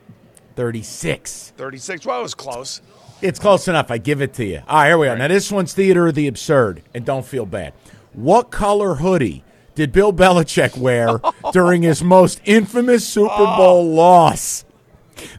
36. 0.56 1.52
36. 1.56 2.06
Well, 2.06 2.20
it 2.20 2.22
was 2.22 2.34
close. 2.34 2.80
It's 3.20 3.38
close 3.38 3.68
enough. 3.68 3.90
I 3.90 3.98
give 3.98 4.20
it 4.20 4.34
to 4.34 4.44
you. 4.44 4.62
All 4.68 4.78
right, 4.78 4.88
here 4.88 4.98
we 4.98 5.08
are. 5.08 5.16
Now, 5.16 5.28
this 5.28 5.50
one's 5.52 5.72
Theater 5.74 6.08
of 6.08 6.14
the 6.14 6.26
Absurd, 6.26 6.82
and 6.94 7.04
don't 7.04 7.24
feel 7.24 7.46
bad. 7.46 7.72
What 8.12 8.50
color 8.50 8.96
hoodie 8.96 9.44
did 9.74 9.92
Bill 9.92 10.12
Belichick 10.12 10.76
wear 10.76 11.20
during 11.52 11.82
his 11.82 12.02
most 12.02 12.40
infamous 12.44 13.06
Super 13.06 13.28
Bowl 13.28 13.86
loss? 13.86 14.64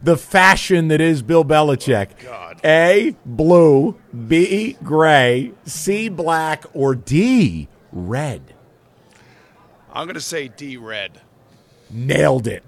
The 0.02 0.16
fashion 0.16 0.88
that 0.88 1.00
is 1.00 1.22
Bill 1.22 1.44
Belichick. 1.44 2.08
Oh, 2.20 2.24
God. 2.24 2.60
A, 2.64 3.16
blue, 3.24 3.96
B, 4.28 4.76
gray, 4.82 5.52
C, 5.64 6.08
black, 6.08 6.64
or 6.72 6.94
D, 6.94 7.68
red. 7.92 8.54
I'm 9.92 10.06
going 10.06 10.14
to 10.14 10.20
say 10.20 10.48
D 10.48 10.76
red. 10.76 11.20
Nailed 11.90 12.46
it. 12.46 12.64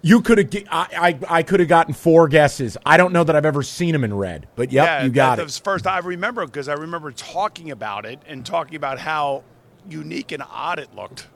You 0.00 0.20
could 0.20 0.38
have. 0.38 0.64
I, 0.70 1.18
I, 1.28 1.38
I 1.38 1.42
could 1.42 1.60
have 1.60 1.68
gotten 1.68 1.92
four 1.92 2.28
guesses. 2.28 2.76
I 2.86 2.96
don't 2.96 3.12
know 3.12 3.24
that 3.24 3.34
I've 3.34 3.46
ever 3.46 3.62
seen 3.62 3.94
him 3.94 4.04
in 4.04 4.14
red, 4.14 4.46
but 4.54 4.70
yep, 4.70 4.86
yeah, 4.86 5.04
you 5.04 5.10
got 5.10 5.30
that, 5.30 5.32
it. 5.34 5.36
That 5.38 5.44
was 5.44 5.58
first 5.58 5.86
I 5.86 5.98
remember 5.98 6.46
because 6.46 6.68
I 6.68 6.74
remember 6.74 7.10
talking 7.10 7.70
about 7.70 8.06
it 8.06 8.20
and 8.26 8.46
talking 8.46 8.76
about 8.76 9.00
how 9.00 9.42
unique 9.88 10.30
and 10.30 10.42
odd 10.48 10.78
it 10.78 10.94
looked. 10.94 11.26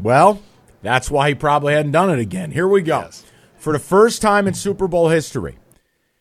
Well, 0.00 0.42
that's 0.82 1.10
why 1.10 1.30
he 1.30 1.34
probably 1.34 1.72
hadn't 1.72 1.92
done 1.92 2.10
it 2.10 2.18
again. 2.18 2.50
Here 2.50 2.68
we 2.68 2.82
go. 2.82 3.00
Yes. 3.00 3.24
For 3.62 3.72
the 3.72 3.78
first 3.78 4.20
time 4.20 4.48
in 4.48 4.54
Super 4.54 4.88
Bowl 4.88 5.10
history, 5.10 5.56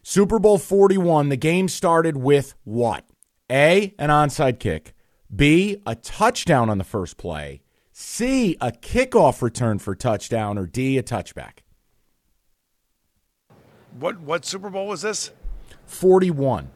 Super 0.04 0.38
Bowl 0.38 0.60
41, 0.60 1.30
the 1.30 1.36
game 1.36 1.70
started 1.70 2.16
with 2.16 2.54
what? 2.66 3.04
A, 3.52 3.96
an 3.98 4.12
onside 4.12 4.60
kick. 4.60 4.94
B, 5.36 5.82
a 5.88 5.96
touchdown 5.96 6.70
on 6.70 6.78
the 6.78 6.84
first 6.84 7.18
play. 7.18 7.64
C, 7.92 8.58
a 8.62 8.72
kickoff 8.72 9.42
return 9.42 9.80
for 9.80 9.96
touchdown. 9.96 10.60
Or 10.60 10.68
D, 10.68 11.00
a 11.00 11.02
touchback. 11.02 11.64
What 14.00 14.20
what 14.20 14.46
Super 14.46 14.70
Bowl 14.70 14.86
was 14.86 15.02
this? 15.02 15.32
41. 15.88 16.70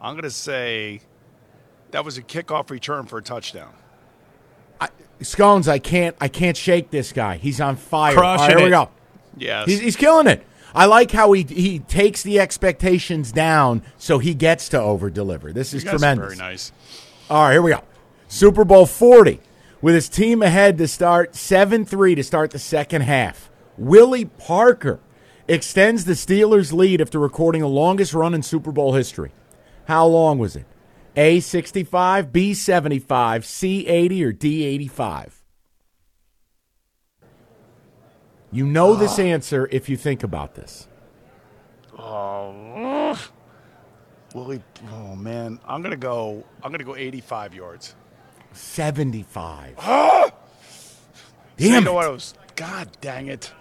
I'm 0.00 0.14
going 0.14 0.22
to 0.22 0.30
say 0.30 1.02
that 1.90 2.06
was 2.06 2.16
a 2.16 2.22
kickoff 2.22 2.70
return 2.70 3.04
for 3.04 3.18
a 3.18 3.22
touchdown. 3.22 3.74
Scones, 5.24 5.68
I 5.68 5.78
can't 5.78 6.16
I 6.20 6.28
can't 6.28 6.56
shake 6.56 6.90
this 6.90 7.12
guy. 7.12 7.36
He's 7.36 7.60
on 7.60 7.76
fire. 7.76 8.14
Crushing 8.14 8.40
All 8.40 8.48
right, 8.48 8.56
here 8.56 8.66
we 8.66 8.70
go. 8.70 8.90
Yes. 9.36 9.68
He's, 9.68 9.80
he's 9.80 9.96
killing 9.96 10.26
it. 10.26 10.44
I 10.74 10.86
like 10.86 11.10
how 11.10 11.32
he 11.32 11.42
he 11.42 11.78
takes 11.80 12.22
the 12.22 12.40
expectations 12.40 13.32
down 13.32 13.82
so 13.98 14.18
he 14.18 14.34
gets 14.34 14.68
to 14.70 14.80
over 14.80 15.10
deliver. 15.10 15.52
This 15.52 15.74
is 15.74 15.84
You 15.84 15.90
guys 15.90 15.94
are 15.94 15.98
tremendous. 15.98 16.36
Very 16.36 16.50
nice. 16.50 16.72
All 17.28 17.44
right, 17.44 17.52
here 17.52 17.62
we 17.62 17.70
go. 17.70 17.82
Super 18.28 18.64
Bowl 18.64 18.86
40 18.86 19.40
with 19.82 19.94
his 19.94 20.08
team 20.08 20.42
ahead 20.42 20.78
to 20.78 20.88
start 20.88 21.34
7 21.34 21.84
3 21.84 22.14
to 22.14 22.22
start 22.22 22.50
the 22.50 22.58
second 22.58 23.02
half. 23.02 23.50
Willie 23.76 24.24
Parker 24.26 25.00
extends 25.48 26.04
the 26.04 26.12
Steelers' 26.12 26.72
lead 26.72 27.00
after 27.00 27.18
recording 27.18 27.62
the 27.62 27.68
longest 27.68 28.14
run 28.14 28.32
in 28.32 28.42
Super 28.42 28.72
Bowl 28.72 28.94
history. 28.94 29.32
How 29.86 30.06
long 30.06 30.38
was 30.38 30.56
it? 30.56 30.64
A 31.16 31.40
65, 31.40 32.32
B 32.32 32.54
75, 32.54 33.44
C 33.44 33.86
80, 33.86 34.24
or 34.24 34.32
D 34.32 34.64
85? 34.64 35.42
You 38.50 38.66
know 38.66 38.94
this 38.94 39.18
uh. 39.18 39.22
answer 39.22 39.68
if 39.70 39.88
you 39.88 39.96
think 39.96 40.22
about 40.22 40.54
this. 40.54 40.88
Oh. 41.98 43.18
Willie, 44.34 44.62
oh 44.90 45.14
man, 45.14 45.58
I'm 45.66 45.82
gonna 45.82 45.96
go. 45.96 46.44
I'm 46.62 46.70
gonna 46.70 46.84
go 46.84 46.96
85 46.96 47.54
yards. 47.54 47.94
75. 48.52 49.76
you 51.58 51.68
Damn 51.70 51.84
know 51.84 51.92
it. 51.92 51.94
what? 51.94 52.06
It 52.06 52.12
was, 52.12 52.34
God 52.56 52.88
dang 53.00 53.26
it! 53.28 53.52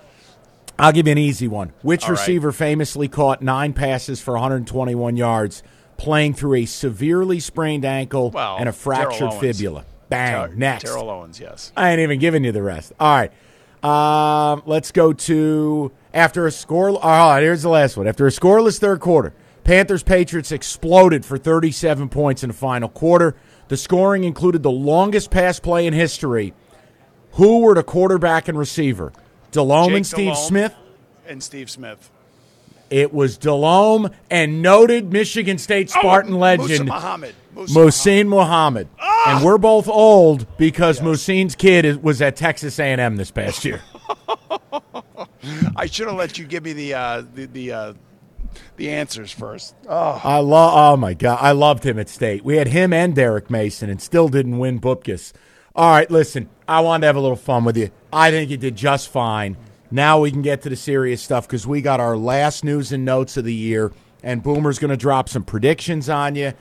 I'll 0.79 0.91
give 0.91 1.07
you 1.07 1.11
an 1.11 1.17
easy 1.17 1.47
one. 1.47 1.73
Which 1.81 2.03
All 2.03 2.09
right. 2.09 2.19
receiver 2.19 2.51
famously 2.51 3.07
caught 3.07 3.41
nine 3.41 3.73
passes 3.73 4.21
for 4.21 4.33
121 4.33 5.17
yards, 5.17 5.61
playing 6.01 6.33
through 6.33 6.55
a 6.55 6.65
severely 6.65 7.39
sprained 7.39 7.85
ankle 7.85 8.31
Well, 8.31 8.57
and 8.59 8.67
a 8.67 8.71
fractured 8.71 9.33
fibula? 9.35 9.85
Bang. 10.09 10.49
Ter- 10.49 10.55
Next. 10.55 10.83
Terrell 10.85 11.09
Owens, 11.11 11.39
yes. 11.39 11.71
I 11.77 11.91
ain't 11.91 11.99
even 11.99 12.17
giving 12.19 12.43
you 12.43 12.51
the 12.51 12.63
rest. 12.63 12.91
All 12.99 13.15
right. 13.15 13.31
Um, 13.83 14.63
let's 14.65 14.91
go 14.91 15.13
to 15.13 15.91
after 16.13 16.47
a 16.47 16.51
score. 16.51 16.91
Right, 16.99 17.41
here's 17.41 17.61
the 17.61 17.69
last 17.69 17.97
one. 17.97 18.07
After 18.07 18.25
a 18.25 18.31
scoreless 18.31 18.79
third 18.79 18.99
quarter, 18.99 19.33
Panthers 19.63 20.01
Patriots 20.01 20.51
exploded 20.51 21.23
for 21.23 21.37
37 21.37 22.09
points 22.09 22.43
in 22.43 22.49
the 22.49 22.53
final 22.55 22.89
quarter. 22.89 23.35
The 23.67 23.77
scoring 23.77 24.23
included 24.23 24.63
the 24.63 24.71
longest 24.71 25.29
pass 25.29 25.59
play 25.59 25.85
in 25.85 25.93
history. 25.93 26.53
Who 27.33 27.59
were 27.59 27.75
the 27.75 27.83
quarterback 27.83 28.47
and 28.47 28.57
receiver? 28.57 29.13
Delhomme 29.51 29.89
Jake 29.89 29.95
and 29.97 30.07
Steve 30.07 30.25
Delhomme 30.25 30.47
Smith. 30.47 30.75
and 31.27 31.43
Steve 31.43 31.69
Smith. 31.69 32.09
It 32.91 33.13
was 33.13 33.37
Delhomme 33.37 34.11
and 34.29 34.61
noted 34.61 35.13
Michigan 35.13 35.57
State 35.57 35.89
Spartan 35.89 36.33
Oh, 36.33 36.39
legend 36.39 36.67
Musa 36.67 36.83
Muhammad. 36.83 37.35
Musa 37.55 37.79
Muhsin 37.79 38.27
Muhammad. 38.27 38.89
And 39.27 39.43
we're 39.45 39.57
both 39.57 39.87
old 39.87 40.45
because 40.57 40.99
Muhsin's 40.99 41.55
kid 41.55 41.85
is, 41.85 41.97
was 41.97 42.21
at 42.21 42.35
Texas 42.35 42.77
A&M 42.79 43.15
this 43.15 43.31
past 43.31 43.63
year. 43.63 43.81
I 45.75 45.85
should 45.85 46.07
have 46.07 46.17
let 46.17 46.37
you 46.37 46.45
give 46.45 46.63
me 46.63 46.73
the 46.73 46.93
uh, 46.93 47.23
the 47.33 47.45
the, 47.45 47.71
uh, 47.71 47.93
the 48.75 48.89
answers 48.89 49.31
first. 49.31 49.73
Oh, 49.87 50.19
I 50.23 50.39
love. 50.39 50.73
Oh 50.75 50.97
my 50.97 51.13
god, 51.13 51.39
I 51.41 51.51
loved 51.53 51.85
him 51.85 51.97
at 51.97 52.09
State. 52.09 52.43
We 52.43 52.57
had 52.57 52.67
him 52.67 52.93
and 52.93 53.15
Derek 53.15 53.49
Mason, 53.49 53.89
and 53.89 54.01
still 54.01 54.27
didn't 54.27 54.59
win 54.59 54.79
Bupkis. 54.79 55.33
All 55.75 55.91
right, 55.91 56.09
listen. 56.11 56.49
I 56.67 56.81
wanted 56.81 57.01
to 57.01 57.07
have 57.07 57.15
a 57.15 57.21
little 57.21 57.37
fun 57.37 57.63
with 57.63 57.77
you. 57.77 57.89
I 58.11 58.31
think 58.31 58.51
you 58.51 58.57
did 58.57 58.75
just 58.75 59.09
fine. 59.09 59.55
Now 59.93 60.19
we 60.21 60.31
can 60.31 60.41
get 60.41 60.61
to 60.61 60.69
the 60.69 60.77
serious 60.77 61.21
stuff 61.21 61.45
because 61.47 61.67
we 61.67 61.81
got 61.81 61.99
our 61.99 62.15
last 62.15 62.63
news 62.63 62.93
and 62.93 63.03
notes 63.03 63.35
of 63.35 63.43
the 63.43 63.53
year, 63.53 63.91
and 64.23 64.41
Boomer's 64.41 64.79
going 64.79 64.89
to 64.89 64.97
drop 64.97 65.27
some 65.27 65.43
predictions 65.43 66.09
on 66.09 66.35
you. 66.35 66.53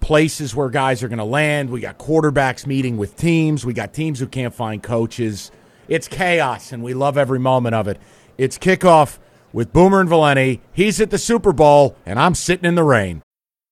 Places 0.00 0.56
where 0.56 0.70
guys 0.70 1.02
are 1.02 1.08
going 1.08 1.18
to 1.18 1.24
land. 1.24 1.68
We 1.68 1.80
got 1.80 1.98
quarterbacks 1.98 2.66
meeting 2.66 2.96
with 2.96 3.16
teams. 3.16 3.66
We 3.66 3.74
got 3.74 3.92
teams 3.92 4.18
who 4.18 4.26
can't 4.26 4.54
find 4.54 4.82
coaches. 4.82 5.50
It's 5.88 6.08
chaos, 6.08 6.72
and 6.72 6.82
we 6.82 6.94
love 6.94 7.18
every 7.18 7.38
moment 7.38 7.74
of 7.74 7.86
it. 7.86 8.00
It's 8.38 8.56
kickoff 8.56 9.18
with 9.52 9.74
Boomer 9.74 10.00
and 10.00 10.08
Valenti. 10.08 10.62
He's 10.72 11.02
at 11.02 11.10
the 11.10 11.18
Super 11.18 11.52
Bowl, 11.52 11.96
and 12.06 12.18
I'm 12.18 12.34
sitting 12.34 12.64
in 12.64 12.76
the 12.76 12.84
rain. 12.84 13.22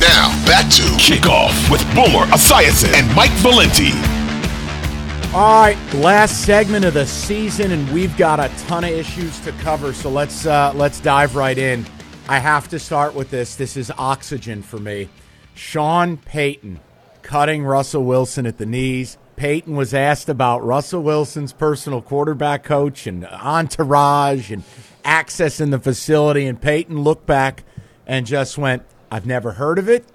Now, 0.00 0.28
back 0.46 0.70
to 0.74 0.82
Kickoff 0.96 1.70
with 1.70 1.82
Boomer 1.94 2.26
Esiason 2.26 2.94
and 2.94 3.14
Mike 3.16 3.32
Valenti. 3.42 3.90
All 5.34 5.62
right, 5.62 5.76
last 5.94 6.44
segment 6.44 6.84
of 6.84 6.94
the 6.94 7.04
season, 7.04 7.72
and 7.72 7.88
we've 7.90 8.16
got 8.16 8.38
a 8.38 8.48
ton 8.66 8.84
of 8.84 8.90
issues 8.90 9.40
to 9.40 9.52
cover. 9.52 9.92
So 9.92 10.08
let's 10.08 10.46
uh, 10.46 10.72
let's 10.74 11.00
dive 11.00 11.36
right 11.36 11.58
in. 11.58 11.84
I 12.28 12.38
have 12.38 12.68
to 12.68 12.78
start 12.78 13.14
with 13.14 13.30
this. 13.30 13.56
This 13.56 13.76
is 13.76 13.90
oxygen 13.98 14.62
for 14.62 14.78
me. 14.78 15.08
Sean 15.54 16.16
Payton 16.16 16.80
cutting 17.22 17.64
Russell 17.64 18.04
Wilson 18.04 18.46
at 18.46 18.58
the 18.58 18.66
knees. 18.66 19.18
Payton 19.36 19.76
was 19.76 19.92
asked 19.92 20.28
about 20.28 20.64
Russell 20.64 21.02
Wilson's 21.02 21.52
personal 21.52 22.02
quarterback 22.02 22.64
coach 22.64 23.06
and 23.06 23.26
entourage 23.26 24.50
and 24.50 24.62
access 25.04 25.60
in 25.60 25.70
the 25.70 25.78
facility, 25.78 26.46
and 26.46 26.60
Payton 26.60 27.02
looked 27.02 27.26
back 27.26 27.64
and 28.06 28.26
just 28.26 28.56
went, 28.56 28.82
"I've 29.10 29.26
never 29.26 29.52
heard 29.52 29.78
of 29.78 29.88
it, 29.88 30.06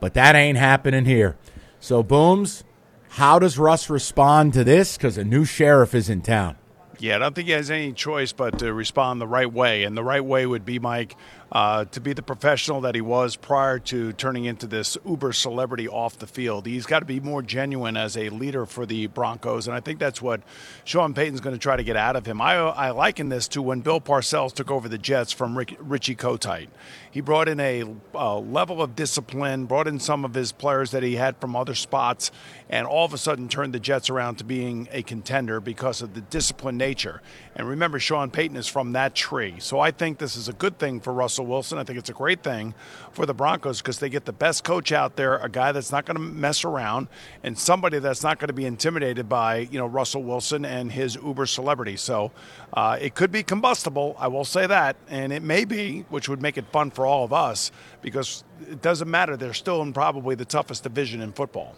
but 0.00 0.14
that 0.14 0.34
ain't 0.34 0.58
happening 0.58 1.04
here." 1.04 1.36
So, 1.80 2.02
Booms, 2.02 2.64
how 3.10 3.38
does 3.38 3.58
Russ 3.58 3.88
respond 3.88 4.52
to 4.54 4.64
this? 4.64 4.96
Because 4.96 5.18
a 5.18 5.24
new 5.24 5.44
sheriff 5.44 5.94
is 5.94 6.08
in 6.10 6.20
town. 6.20 6.56
Yeah, 7.00 7.16
I 7.16 7.18
don't 7.20 7.34
think 7.34 7.46
he 7.46 7.52
has 7.52 7.70
any 7.70 7.92
choice 7.92 8.32
but 8.32 8.58
to 8.58 8.72
respond 8.72 9.20
the 9.20 9.26
right 9.26 9.52
way. 9.52 9.84
And 9.84 9.96
the 9.96 10.02
right 10.02 10.24
way 10.24 10.46
would 10.46 10.64
be, 10.64 10.80
Mike, 10.80 11.16
uh, 11.50 11.84
to 11.86 12.00
be 12.00 12.12
the 12.12 12.22
professional 12.22 12.80
that 12.82 12.94
he 12.94 13.00
was 13.00 13.36
prior 13.36 13.78
to 13.78 14.12
turning 14.12 14.44
into 14.44 14.66
this 14.66 14.98
uber 15.06 15.32
celebrity 15.32 15.88
off 15.88 16.18
the 16.18 16.26
field. 16.26 16.66
He's 16.66 16.86
got 16.86 17.00
to 17.00 17.04
be 17.04 17.20
more 17.20 17.42
genuine 17.42 17.96
as 17.96 18.16
a 18.16 18.28
leader 18.28 18.66
for 18.66 18.84
the 18.84 19.06
Broncos, 19.06 19.66
and 19.66 19.76
I 19.76 19.80
think 19.80 19.98
that's 19.98 20.20
what 20.20 20.42
Sean 20.84 21.14
Payton's 21.14 21.40
going 21.40 21.54
to 21.54 21.60
try 21.60 21.76
to 21.76 21.84
get 21.84 21.96
out 21.96 22.16
of 22.16 22.26
him. 22.26 22.40
I, 22.40 22.56
I 22.56 22.90
liken 22.90 23.28
this 23.28 23.48
to 23.48 23.62
when 23.62 23.80
Bill 23.80 24.00
Parcells 24.00 24.52
took 24.52 24.70
over 24.70 24.88
the 24.88 24.98
Jets 24.98 25.32
from 25.32 25.56
Rick, 25.56 25.76
Richie 25.80 26.16
Kotite. 26.16 26.68
He 27.10 27.20
brought 27.20 27.48
in 27.48 27.58
a 27.60 27.84
level 28.14 28.82
of 28.82 28.94
discipline, 28.94 29.64
brought 29.64 29.88
in 29.88 29.98
some 29.98 30.24
of 30.24 30.34
his 30.34 30.52
players 30.52 30.90
that 30.90 31.02
he 31.02 31.16
had 31.16 31.36
from 31.38 31.56
other 31.56 31.74
spots, 31.74 32.30
and 32.70 32.86
all 32.86 33.04
of 33.04 33.14
a 33.14 33.18
sudden 33.18 33.48
turned 33.48 33.72
the 33.72 33.80
Jets 33.80 34.10
around 34.10 34.36
to 34.36 34.44
being 34.44 34.88
a 34.92 35.02
contender 35.02 35.60
because 35.60 36.02
of 36.02 36.14
the 36.14 36.20
disciplined 36.20 36.78
nature. 36.78 37.22
And 37.56 37.68
remember, 37.68 37.98
Sean 37.98 38.30
Payton 38.30 38.56
is 38.56 38.66
from 38.66 38.92
that 38.92 39.14
tree. 39.14 39.56
So 39.58 39.80
I 39.80 39.90
think 39.90 40.18
this 40.18 40.36
is 40.36 40.48
a 40.48 40.52
good 40.52 40.78
thing 40.78 41.00
for 41.00 41.12
Russell 41.12 41.46
Wilson. 41.46 41.78
I 41.78 41.84
think 41.84 41.98
it's 41.98 42.10
a 42.10 42.14
great 42.14 42.42
thing 42.42 42.74
for 43.12 43.26
the 43.26 43.34
Broncos 43.34 43.80
because 43.80 43.98
they 43.98 44.08
get 44.08 44.26
the 44.26 44.32
best 44.32 44.64
coach 44.64 44.92
out 44.92 45.16
there, 45.16 45.36
a 45.38 45.48
guy 45.48 45.72
that's 45.72 45.90
not 45.90 46.04
going 46.04 46.16
to 46.16 46.22
mess 46.22 46.64
around, 46.64 47.08
and 47.42 47.58
somebody 47.58 47.98
that's 47.98 48.22
not 48.22 48.38
going 48.38 48.48
to 48.48 48.54
be 48.54 48.66
intimidated 48.66 49.28
by, 49.28 49.58
you 49.58 49.78
know, 49.78 49.86
Russell 49.86 50.22
Wilson 50.22 50.64
and 50.64 50.92
his 50.92 51.16
uber 51.16 51.46
celebrity. 51.46 51.96
So 51.96 52.32
uh, 52.74 52.98
it 53.00 53.14
could 53.14 53.32
be 53.32 53.42
combustible, 53.42 54.14
I 54.18 54.28
will 54.28 54.44
say 54.44 54.66
that, 54.66 54.96
and 55.08 55.32
it 55.32 55.42
may 55.42 55.64
be, 55.64 56.04
which 56.10 56.28
would 56.28 56.42
make 56.42 56.58
it 56.58 56.66
fun 56.70 56.90
for 56.90 57.06
all 57.06 57.24
of 57.24 57.32
us 57.32 57.72
because 58.02 58.44
it 58.68 58.82
doesn't 58.82 59.10
matter. 59.10 59.36
They're 59.36 59.54
still 59.54 59.82
in 59.82 59.92
probably 59.92 60.34
the 60.34 60.44
toughest 60.44 60.82
division 60.82 61.20
in 61.20 61.32
football. 61.32 61.74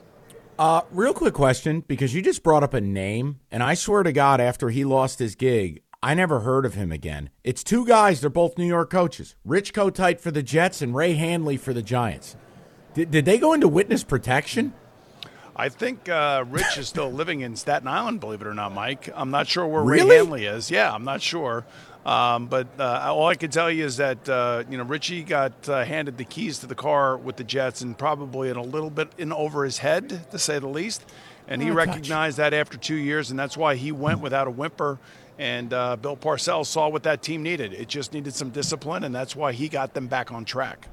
Uh, 0.60 0.82
real 0.90 1.14
quick 1.14 1.32
question 1.32 1.82
because 1.88 2.14
you 2.14 2.20
just 2.20 2.42
brought 2.42 2.62
up 2.62 2.74
a 2.74 2.80
name, 2.82 3.40
and 3.50 3.62
I 3.62 3.72
swear 3.72 4.02
to 4.02 4.12
God, 4.12 4.42
after 4.42 4.68
he 4.68 4.84
lost 4.84 5.18
his 5.18 5.34
gig, 5.34 5.80
I 6.02 6.12
never 6.12 6.40
heard 6.40 6.66
of 6.66 6.74
him 6.74 6.92
again. 6.92 7.30
It's 7.42 7.64
two 7.64 7.86
guys, 7.86 8.20
they're 8.20 8.28
both 8.28 8.58
New 8.58 8.66
York 8.66 8.90
coaches 8.90 9.36
Rich 9.42 9.72
Kotite 9.72 10.20
for 10.20 10.30
the 10.30 10.42
Jets 10.42 10.82
and 10.82 10.94
Ray 10.94 11.14
Handley 11.14 11.56
for 11.56 11.72
the 11.72 11.80
Giants. 11.80 12.36
Did, 12.92 13.10
did 13.10 13.24
they 13.24 13.38
go 13.38 13.54
into 13.54 13.68
witness 13.68 14.04
protection? 14.04 14.74
I 15.56 15.70
think 15.70 16.10
uh, 16.10 16.44
Rich 16.46 16.76
is 16.76 16.88
still 16.88 17.10
living 17.10 17.40
in 17.40 17.56
Staten 17.56 17.88
Island, 17.88 18.20
believe 18.20 18.42
it 18.42 18.46
or 18.46 18.52
not, 18.52 18.74
Mike. 18.74 19.08
I'm 19.14 19.30
not 19.30 19.48
sure 19.48 19.66
where 19.66 19.82
really? 19.82 20.10
Ray 20.10 20.16
Handley 20.16 20.44
is. 20.44 20.70
Yeah, 20.70 20.92
I'm 20.92 21.04
not 21.04 21.22
sure. 21.22 21.64
Um, 22.04 22.46
but 22.46 22.66
uh, 22.78 23.12
all 23.12 23.26
I 23.26 23.34
can 23.34 23.50
tell 23.50 23.70
you 23.70 23.84
is 23.84 23.98
that 23.98 24.26
uh, 24.28 24.64
you 24.70 24.78
know 24.78 24.84
Richie 24.84 25.22
got 25.22 25.68
uh, 25.68 25.84
handed 25.84 26.16
the 26.16 26.24
keys 26.24 26.60
to 26.60 26.66
the 26.66 26.74
car 26.74 27.16
with 27.16 27.36
the 27.36 27.44
Jets, 27.44 27.82
and 27.82 27.96
probably 27.96 28.48
in 28.48 28.56
a 28.56 28.62
little 28.62 28.90
bit 28.90 29.10
in 29.18 29.32
over 29.32 29.64
his 29.64 29.78
head, 29.78 30.30
to 30.30 30.38
say 30.38 30.58
the 30.58 30.68
least. 30.68 31.04
And 31.46 31.60
he 31.60 31.70
oh, 31.70 31.74
recognized 31.74 32.36
touch. 32.36 32.50
that 32.52 32.54
after 32.54 32.78
two 32.78 32.94
years, 32.94 33.30
and 33.30 33.38
that's 33.38 33.56
why 33.56 33.74
he 33.74 33.92
went 33.92 34.20
without 34.20 34.46
a 34.46 34.50
whimper. 34.50 34.98
And 35.38 35.72
uh, 35.72 35.96
Bill 35.96 36.16
Parcells 36.16 36.66
saw 36.66 36.88
what 36.88 37.02
that 37.04 37.22
team 37.22 37.42
needed. 37.42 37.72
It 37.72 37.88
just 37.88 38.12
needed 38.12 38.34
some 38.34 38.50
discipline, 38.50 39.04
and 39.04 39.14
that's 39.14 39.34
why 39.34 39.52
he 39.52 39.68
got 39.68 39.94
them 39.94 40.06
back 40.06 40.32
on 40.32 40.44
track. 40.44 40.86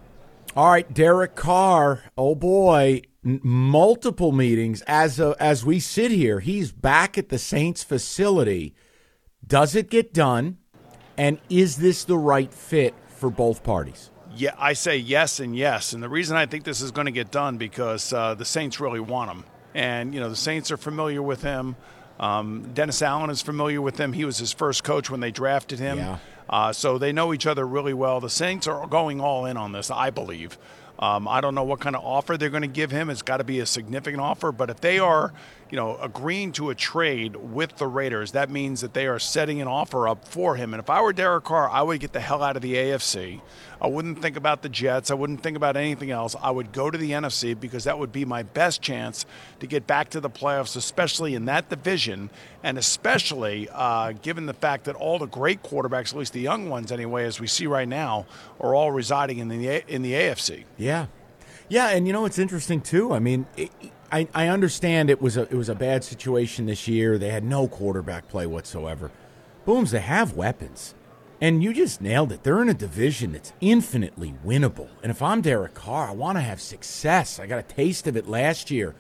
All 0.56 0.72
right, 0.72 0.92
Derek 0.94 1.36
Carr. 1.36 2.04
Oh 2.18 2.34
boy, 2.34 3.04
n- 3.24 3.40
multiple 3.44 4.32
meetings 4.32 4.82
as 4.88 5.20
a, 5.20 5.36
as 5.40 5.64
we 5.64 5.80
sit 5.80 6.12
here. 6.12 6.40
He's 6.40 6.72
back 6.72 7.18
at 7.18 7.30
the 7.30 7.38
Saints 7.38 7.84
facility. 7.84 8.74
Does 9.46 9.76
it 9.76 9.90
get 9.90 10.14
done? 10.14 10.58
And 11.18 11.40
is 11.50 11.78
this 11.78 12.04
the 12.04 12.18
right 12.18 12.54
fit 12.54 12.94
for 13.08 13.30
both 13.30 13.64
parties? 13.64 14.12
Yeah, 14.36 14.54
I 14.58 14.74
say 14.74 14.98
yes 14.98 15.40
and 15.40 15.56
yes. 15.56 15.94
And 15.94 16.04
the 16.04 16.10
reason 16.10 16.38
I 16.38 16.46
think 16.46 16.64
this 16.64 16.82
is 16.82 16.92
going 16.92 17.06
to 17.06 17.12
get 17.12 17.32
done 17.32 17.58
because 17.58 18.14
uh, 18.14 18.36
the 18.36 18.46
Saints 18.46 18.80
really 18.80 19.00
want 19.00 19.32
him, 19.32 19.44
and 19.74 20.14
you 20.14 20.20
know 20.20 20.30
the 20.30 20.36
Saints 20.36 20.72
are 20.72 20.78
familiar 20.78 21.24
with 21.24 21.42
him. 21.42 21.76
Um, 22.20 22.72
Dennis 22.74 23.02
Allen 23.02 23.30
is 23.30 23.42
familiar 23.42 23.82
with 23.82 24.00
him. 24.00 24.14
He 24.14 24.26
was 24.26 24.38
his 24.38 24.54
first 24.54 24.84
coach 24.84 25.10
when 25.10 25.20
they 25.20 25.32
drafted 25.32 25.80
him. 25.80 25.98
Yeah. 25.98 26.18
Uh, 26.50 26.72
so 26.72 26.98
they 26.98 27.12
know 27.12 27.34
each 27.34 27.46
other 27.46 27.68
really 27.68 27.94
well. 27.94 28.20
The 28.20 28.30
Saints 28.30 28.68
are 28.68 28.88
going 28.88 29.20
all 29.20 29.46
in 29.46 29.58
on 29.58 29.72
this, 29.72 29.92
I 29.92 30.10
believe. 30.12 30.58
Um, 31.00 31.28
I 31.28 31.42
don't 31.42 31.54
know 31.54 31.64
what 31.64 31.80
kind 31.80 31.96
of 31.96 32.04
offer 32.04 32.38
they're 32.38 32.50
going 32.50 32.62
to 32.62 32.68
give 32.68 32.90
him. 32.90 33.10
It's 33.10 33.22
got 33.22 33.38
to 33.38 33.44
be 33.44 33.60
a 33.60 33.66
significant 33.66 34.22
offer. 34.22 34.52
But 34.52 34.70
if 34.70 34.82
they 34.82 34.98
are, 34.98 35.34
you 35.70 35.76
know, 35.76 35.98
agreeing 35.98 36.52
to 36.54 36.70
a 36.70 36.76
trade 36.76 37.36
with 37.36 37.78
the 37.78 37.88
Raiders, 37.88 38.32
that 38.32 38.50
means 38.50 38.82
that 38.82 38.94
they 38.94 39.06
are 39.08 39.20
setting 39.20 39.62
an 39.62 39.68
offer 39.68 40.08
up 40.08 40.26
for 40.26 40.56
him. 40.56 40.74
And 40.74 40.82
if 40.82 40.90
I 40.90 41.02
were 41.02 41.12
Derek 41.12 41.44
Carr, 41.44 41.70
I 41.70 41.82
would 41.82 42.00
get 42.00 42.14
the 42.14 42.20
hell 42.20 42.42
out 42.42 42.56
of 42.56 42.62
the 42.62 42.76
AFC. 42.76 43.42
I 43.82 43.88
wouldn't 43.88 44.22
think 44.22 44.38
about 44.38 44.62
the 44.62 44.70
Jets. 44.70 45.12
I 45.12 45.14
wouldn't 45.14 45.44
think 45.44 45.58
about 45.58 45.76
anything 45.76 46.10
else. 46.10 46.36
I 46.42 46.52
would 46.52 46.72
go 46.72 46.90
to 46.90 46.98
the 46.98 47.12
NFC 47.12 47.60
because 47.60 47.84
that 47.84 48.00
would 48.00 48.12
be 48.12 48.26
my 48.26 48.44
best 48.44 48.82
chance 48.82 49.26
to 49.60 49.68
get 49.68 49.86
back 49.86 50.10
to 50.12 50.20
the 50.20 50.30
playoffs, 50.30 50.76
especially 50.76 51.36
in 51.36 51.46
that 51.46 51.70
division, 51.70 52.30
and 52.64 52.78
especially 52.78 53.68
uh, 53.72 54.14
given 54.14 54.46
the 54.46 54.54
fact 54.54 54.86
that 54.86 54.96
all 54.96 55.20
the 55.20 55.28
great 55.28 55.64
quarterbacks, 55.64 56.12
at 56.12 56.18
least 56.18 56.34
the 56.34 56.42
young 56.42 56.70
ones 56.70 56.92
anyway, 56.92 57.26
as 57.26 57.40
we 57.40 57.48
see 57.48 57.68
right 57.68 57.88
now, 57.88 58.26
are 58.60 58.74
all 58.74 58.92
residing 58.92 59.40
in 59.40 59.50
the 59.50 59.94
in 59.94 60.02
the 60.02 60.14
AFC. 60.14 60.64
Yeah, 60.78 61.08
yeah, 61.70 61.90
and 61.90 62.08
you 62.08 62.14
know 62.14 62.26
it's 62.26 62.40
interesting 62.40 62.82
too. 62.82 63.14
I 63.14 63.20
mean. 63.20 63.46
It, 63.58 63.72
I, 64.12 64.28
I 64.34 64.48
understand 64.48 65.10
it 65.10 65.22
was 65.22 65.38
a 65.38 65.44
it 65.44 65.54
was 65.54 65.70
a 65.70 65.76
bad 65.76 66.04
situation 66.04 66.66
this 66.66 66.88
year. 66.88 67.18
They 67.18 67.30
had 67.30 67.44
no 67.44 67.68
quarterback 67.68 68.28
play 68.28 68.46
whatsoever. 68.46 69.12
Booms, 69.66 69.92
they 69.92 70.00
have 70.00 70.34
weapons. 70.34 70.96
And 71.40 71.62
you 71.64 71.72
just 71.72 72.02
nailed 72.02 72.32
it. 72.32 72.42
They're 72.44 72.62
in 72.64 72.70
a 72.70 72.74
division 72.74 73.34
that's 73.34 73.54
infinitely 73.62 74.34
winnable. 74.44 74.90
And 75.04 75.12
if 75.12 75.22
I'm 75.22 75.42
Derek 75.42 75.76
Carr, 75.76 76.08
I 76.08 76.12
want 76.12 76.38
to 76.38 76.42
have 76.42 76.60
success. 76.60 77.40
I 77.40 77.46
got 77.46 77.60
a 77.60 77.64
taste 77.64 78.08
of 78.08 78.18
it 78.18 78.28
last 78.28 78.72
year. 78.72 78.96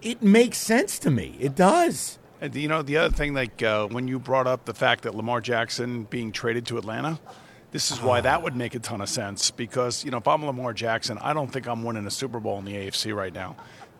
It 0.00 0.20
makes 0.20 0.58
sense 0.58 0.98
to 1.00 1.10
me. 1.10 1.36
It 1.38 1.54
does. 1.54 2.18
And 2.40 2.52
you 2.56 2.66
know, 2.66 2.82
the 2.82 2.96
other 2.96 3.14
thing, 3.14 3.34
like 3.34 3.62
uh, 3.62 3.86
when 3.86 4.08
you 4.08 4.18
brought 4.18 4.48
up 4.48 4.64
the 4.64 4.74
fact 4.74 5.04
that 5.04 5.14
Lamar 5.14 5.40
Jackson 5.40 6.04
being 6.04 6.32
traded 6.32 6.66
to 6.66 6.78
Atlanta, 6.78 7.20
this 7.70 7.90
is 7.90 8.02
why 8.02 8.20
that 8.20 8.42
would 8.42 8.56
make 8.56 8.74
a 8.74 8.80
ton 8.80 9.00
of 9.00 9.08
sense. 9.08 9.50
Because, 9.50 10.04
you 10.04 10.10
know, 10.10 10.18
if 10.18 10.26
I'm 10.26 10.44
Lamar 10.44 10.74
Jackson, 10.74 11.18
I 11.18 11.32
don't 11.32 11.52
think 11.52 11.66
I'm 11.66 11.84
winning 11.84 12.06
a 12.06 12.10
Super 12.10 12.40
Bowl 12.40 12.58
in 12.58 12.64
the 12.64 12.74
AFC 12.74 13.14
right 13.14 13.32
now. 13.32 13.56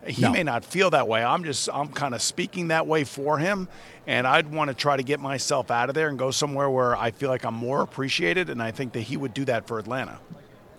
He 0.07 0.21
no. 0.21 0.31
may 0.31 0.43
not 0.43 0.65
feel 0.65 0.89
that 0.89 1.07
way. 1.07 1.23
I'm 1.23 1.43
just 1.43 1.69
I'm 1.71 1.87
kind 1.87 2.13
of 2.13 2.21
speaking 2.21 2.69
that 2.69 2.87
way 2.87 3.03
for 3.03 3.37
him, 3.37 3.67
and 4.05 4.27
I'd 4.27 4.51
want 4.51 4.69
to 4.69 4.73
try 4.73 4.97
to 4.97 5.03
get 5.03 5.19
myself 5.19 5.71
out 5.71 5.89
of 5.89 5.95
there 5.95 6.09
and 6.09 6.19
go 6.19 6.31
somewhere 6.31 6.69
where 6.69 6.95
I 6.95 7.11
feel 7.11 7.29
like 7.29 7.45
I'm 7.45 7.53
more 7.53 7.81
appreciated, 7.81 8.49
and 8.49 8.61
I 8.61 8.71
think 8.71 8.93
that 8.93 9.01
he 9.01 9.17
would 9.17 9.33
do 9.33 9.45
that 9.45 9.67
for 9.67 9.79
Atlanta. 9.79 10.19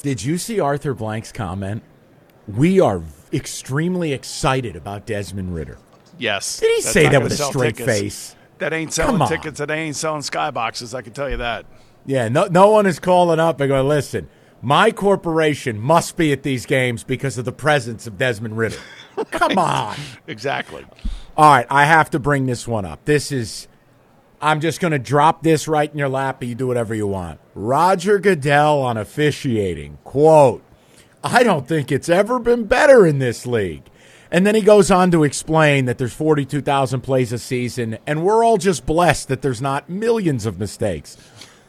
Did 0.01 0.22
you 0.22 0.37
see 0.37 0.61
Arthur 0.61 0.93
Blank's 0.93 1.33
comment? 1.33 1.83
We 2.47 2.81
are 2.81 3.03
extremely 3.33 4.12
excited 4.12 4.77
about 4.77 5.07
Desmond 5.07 5.55
Ridder. 5.55 5.79
Yes. 6.18 6.61
Did 6.61 6.75
he 6.77 6.83
say 6.83 7.09
that 7.09 7.22
with 7.22 7.33
a 7.33 7.37
straight 7.37 7.77
tickets. 7.77 8.01
face? 8.01 8.37
That 8.59 8.72
ain't 8.72 8.93
selling 8.93 9.27
tickets. 9.27 9.59
That 9.59 9.70
ain't 9.70 9.97
selling 9.97 10.20
skyboxes. 10.20 10.95
I 10.95 11.03
can 11.03 11.12
tell 11.12 11.31
you 11.31 11.39
that. 11.39 11.66
Yeah. 12.07 12.29
No. 12.29 12.47
No 12.47 12.70
one 12.70 12.87
is 12.87 12.99
calling 12.99 13.41
up 13.41 13.61
and 13.61 13.68
going. 13.68 13.89
Listen, 13.89 14.29
my 14.61 14.91
corporation 14.91 15.81
must 15.81 16.16
be 16.16 16.33
at 16.33 16.43
these 16.43 16.66
games 16.66 17.03
because 17.03 17.39
of 17.39 17.45
the 17.45 17.53
presence 17.53 18.07
of 18.07 18.18
Desmond 18.18 18.57
Ridder. 18.57 18.79
Come 19.31 19.59
on. 19.59 19.97
Exactly. 20.27 20.85
All 21.37 21.51
right, 21.51 21.67
I 21.69 21.85
have 21.85 22.11
to 22.11 22.19
bring 22.19 22.47
this 22.47 22.67
one 22.69 22.85
up. 22.85 23.05
This 23.05 23.33
is 23.33 23.69
I'm 24.41 24.61
just 24.61 24.79
going 24.79 24.93
to 24.93 24.99
drop 24.99 25.43
this 25.43 25.67
right 25.67 25.91
in 25.91 25.99
your 25.99 26.09
lap 26.09 26.43
and 26.43 26.51
you 26.51 26.55
do 26.55 26.67
whatever 26.67 26.95
you 26.95 27.07
want. 27.07 27.41
Roger 27.55 28.19
Goodell 28.19 28.83
on 28.83 28.99
officiating. 28.99 29.99
Quote, 30.05 30.62
I 31.23 31.43
don't 31.43 31.67
think 31.67 31.91
it's 31.91 32.11
ever 32.11 32.39
been 32.39 32.65
better 32.65 33.07
in 33.07 33.21
this 33.21 33.47
league. 33.47 33.85
And 34.31 34.47
then 34.47 34.55
he 34.55 34.61
goes 34.61 34.91
on 34.91 35.11
to 35.12 35.25
explain 35.25 35.87
that 35.87 35.97
there's 35.97 36.12
42,000 36.12 37.01
plays 37.01 37.33
a 37.33 37.39
season 37.39 37.97
and 38.07 38.23
we're 38.23 38.45
all 38.45 38.59
just 38.59 38.85
blessed 38.85 39.29
that 39.29 39.41
there's 39.41 39.62
not 39.62 39.89
millions 39.89 40.45
of 40.45 40.59
mistakes. 40.59 41.17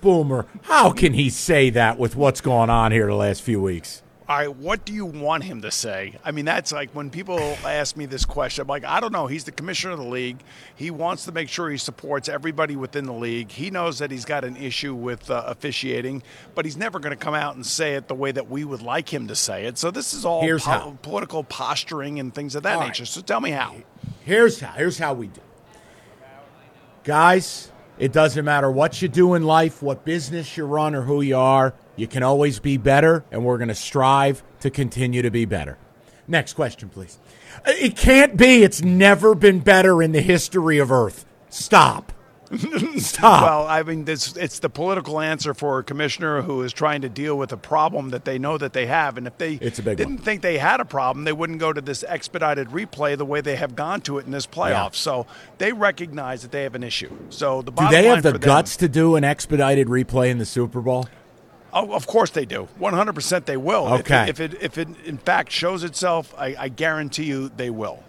Boomer, 0.02 0.46
how 0.64 0.92
can 0.92 1.14
he 1.14 1.30
say 1.30 1.70
that 1.70 1.98
with 1.98 2.18
what's 2.18 2.42
going 2.42 2.70
on 2.70 2.92
here 2.92 3.08
the 3.08 3.16
last 3.16 3.42
few 3.42 3.62
weeks? 3.62 4.02
All 4.28 4.38
right, 4.38 4.56
what 4.56 4.86
do 4.86 4.94
you 4.94 5.06
want 5.06 5.44
him 5.44 5.62
to 5.62 5.70
say? 5.70 6.16
I 6.24 6.32
mean, 6.32 6.46
that's 6.46 6.72
like 6.72 6.90
when 6.96 7.12
people 7.12 7.38
ask 7.64 7.96
me 7.96 8.08
this 8.08 8.26
question, 8.26 8.64
I'm 8.64 8.68
like, 8.68 8.84
I 8.84 9.00
don't 9.00 9.12
know. 9.12 9.28
He's 9.28 9.44
the 9.44 9.52
commissioner 9.52 9.94
of 9.94 10.00
the 10.00 10.06
league. 10.06 10.40
He 10.76 10.90
wants 10.90 11.26
to 11.26 11.32
make 11.32 11.48
sure 11.48 11.70
he 11.70 11.78
supports 11.78 12.28
everybody 12.28 12.76
within 12.76 13.06
the 13.06 13.14
league. 13.14 13.52
He 13.52 13.70
knows 13.70 14.00
that 14.00 14.10
he's 14.10 14.26
got 14.26 14.44
an 14.44 14.58
issue 14.58 14.96
with 14.96 15.30
uh, 15.30 15.44
officiating, 15.46 16.24
but 16.56 16.66
he's 16.66 16.76
never 16.76 16.98
going 16.98 17.16
to 17.16 17.24
come 17.24 17.36
out 17.36 17.56
and 17.56 17.64
say 17.64 17.94
it 17.94 18.08
the 18.08 18.16
way 18.16 18.32
that 18.32 18.50
we 18.50 18.66
would 18.66 18.82
like 18.82 19.14
him 19.14 19.28
to 19.28 19.36
say 19.36 19.66
it. 19.66 19.78
So 19.78 19.92
this 19.92 20.12
is 20.12 20.26
all 20.26 20.42
po- 20.42 20.98
political 21.04 21.44
posturing 21.44 22.20
and 22.20 22.34
things 22.34 22.56
of 22.56 22.64
that 22.64 22.78
all 22.78 22.82
nature. 22.82 23.04
Right. 23.04 23.08
So 23.08 23.22
tell 23.22 23.42
me 23.42 23.52
how. 23.52 23.76
Here's 24.22 24.60
how. 24.60 24.72
Here's 24.72 24.98
how 24.98 25.14
we 25.14 25.28
do. 25.28 25.42
Guys, 27.04 27.72
it 28.00 28.12
doesn't 28.12 28.44
matter 28.44 28.72
what 28.72 29.04
you 29.04 29.08
do 29.08 29.36
in 29.36 29.44
life, 29.44 29.84
what 29.84 30.04
business 30.04 30.58
you 30.58 30.66
run, 30.66 30.96
or 30.96 31.04
who 31.04 31.22
you 31.22 31.38
are. 31.38 31.76
You 31.96 32.08
can 32.08 32.24
always 32.24 32.60
be 32.60 32.78
better, 32.78 33.24
and 33.32 33.46
we're 33.46 33.58
going 33.58 33.70
to 33.70 33.76
strive 33.76 34.44
to 34.62 34.70
continue 34.70 35.22
to 35.22 35.32
be 35.32 35.46
better. 35.46 35.78
Next 36.28 36.54
question, 36.54 36.90
please. 36.90 37.20
It 37.66 37.96
can't 37.96 38.36
be. 38.36 38.64
It's 38.64 38.82
never 38.82 39.36
been 39.36 39.60
better 39.60 40.02
in 40.04 40.12
the 40.12 40.22
history 40.22 40.78
of 40.80 40.92
Earth. 40.92 41.26
Stop. 41.50 42.12
Stop. 42.98 43.44
Well, 43.44 43.68
I 43.68 43.82
mean, 43.84 44.06
this, 44.06 44.36
it's 44.38 44.60
the 44.60 44.70
political 44.70 45.20
answer 45.20 45.54
for 45.54 45.80
a 45.80 45.84
commissioner 45.84 46.42
who 46.44 46.62
is 46.62 46.74
trying 46.74 47.02
to 47.02 47.10
deal 47.10 47.38
with 47.38 47.52
a 47.52 47.58
problem 47.58 48.10
that 48.12 48.24
they 48.26 48.38
know 48.38 48.58
that 48.58 48.74
they 48.74 48.86
have. 48.86 49.18
And 49.18 49.26
if 49.26 49.38
they 49.38 49.54
It's 49.56 49.80
a 49.80 49.84
big 49.84 49.98
didn't 49.98 50.16
one. 50.18 50.24
think 50.24 50.42
they 50.42 50.58
had 50.60 50.80
a 50.80 50.86
problem, 50.86 51.26
they 51.26 51.34
wouldn't 51.34 51.60
go 51.60 51.74
to 51.74 51.82
this 51.82 52.04
expedited 52.08 52.68
replay 52.70 53.18
the 53.18 53.26
way 53.26 53.42
they 53.42 53.56
have 53.56 53.76
gone 53.76 54.02
to 54.02 54.20
it 54.20 54.26
in 54.26 54.32
this 54.32 54.46
playoff. 54.46 54.70
Yeah. 54.70 54.90
So 54.94 55.28
they 55.58 55.74
recognize 55.74 56.44
that 56.44 56.52
they 56.52 56.64
have 56.64 56.76
an 56.76 56.84
issue. 56.84 57.12
So 57.30 57.62
the 57.64 57.72
Do 57.72 57.88
they 57.90 58.06
have 58.06 58.22
the 58.22 58.34
for 58.34 58.38
them- 58.38 58.46
guts 58.48 58.78
to 58.78 58.88
do 58.90 59.16
an 59.16 59.24
expedited 59.24 59.88
replay 59.88 60.30
in 60.30 60.38
the 60.38 60.46
Super 60.46 60.82
Bowl? 60.82 61.08
Oh, 61.76 61.92
of 61.92 62.08
course 62.08 62.32
they 62.32 62.46
do. 62.46 62.70
One 62.78 62.94
hundred 62.94 63.16
percent, 63.16 63.46
they 63.46 63.58
will. 63.58 63.86
Okay. 63.96 64.30
If 64.30 64.40
it, 64.40 64.54
if 64.54 64.62
it 64.62 64.64
if 64.64 64.78
it 64.78 65.06
in 65.06 65.18
fact 65.18 65.52
shows 65.52 65.84
itself, 65.84 66.34
I, 66.38 66.56
I 66.58 66.70
guarantee 66.70 67.26
you 67.26 67.50
they 67.50 67.70
will. 67.70 68.02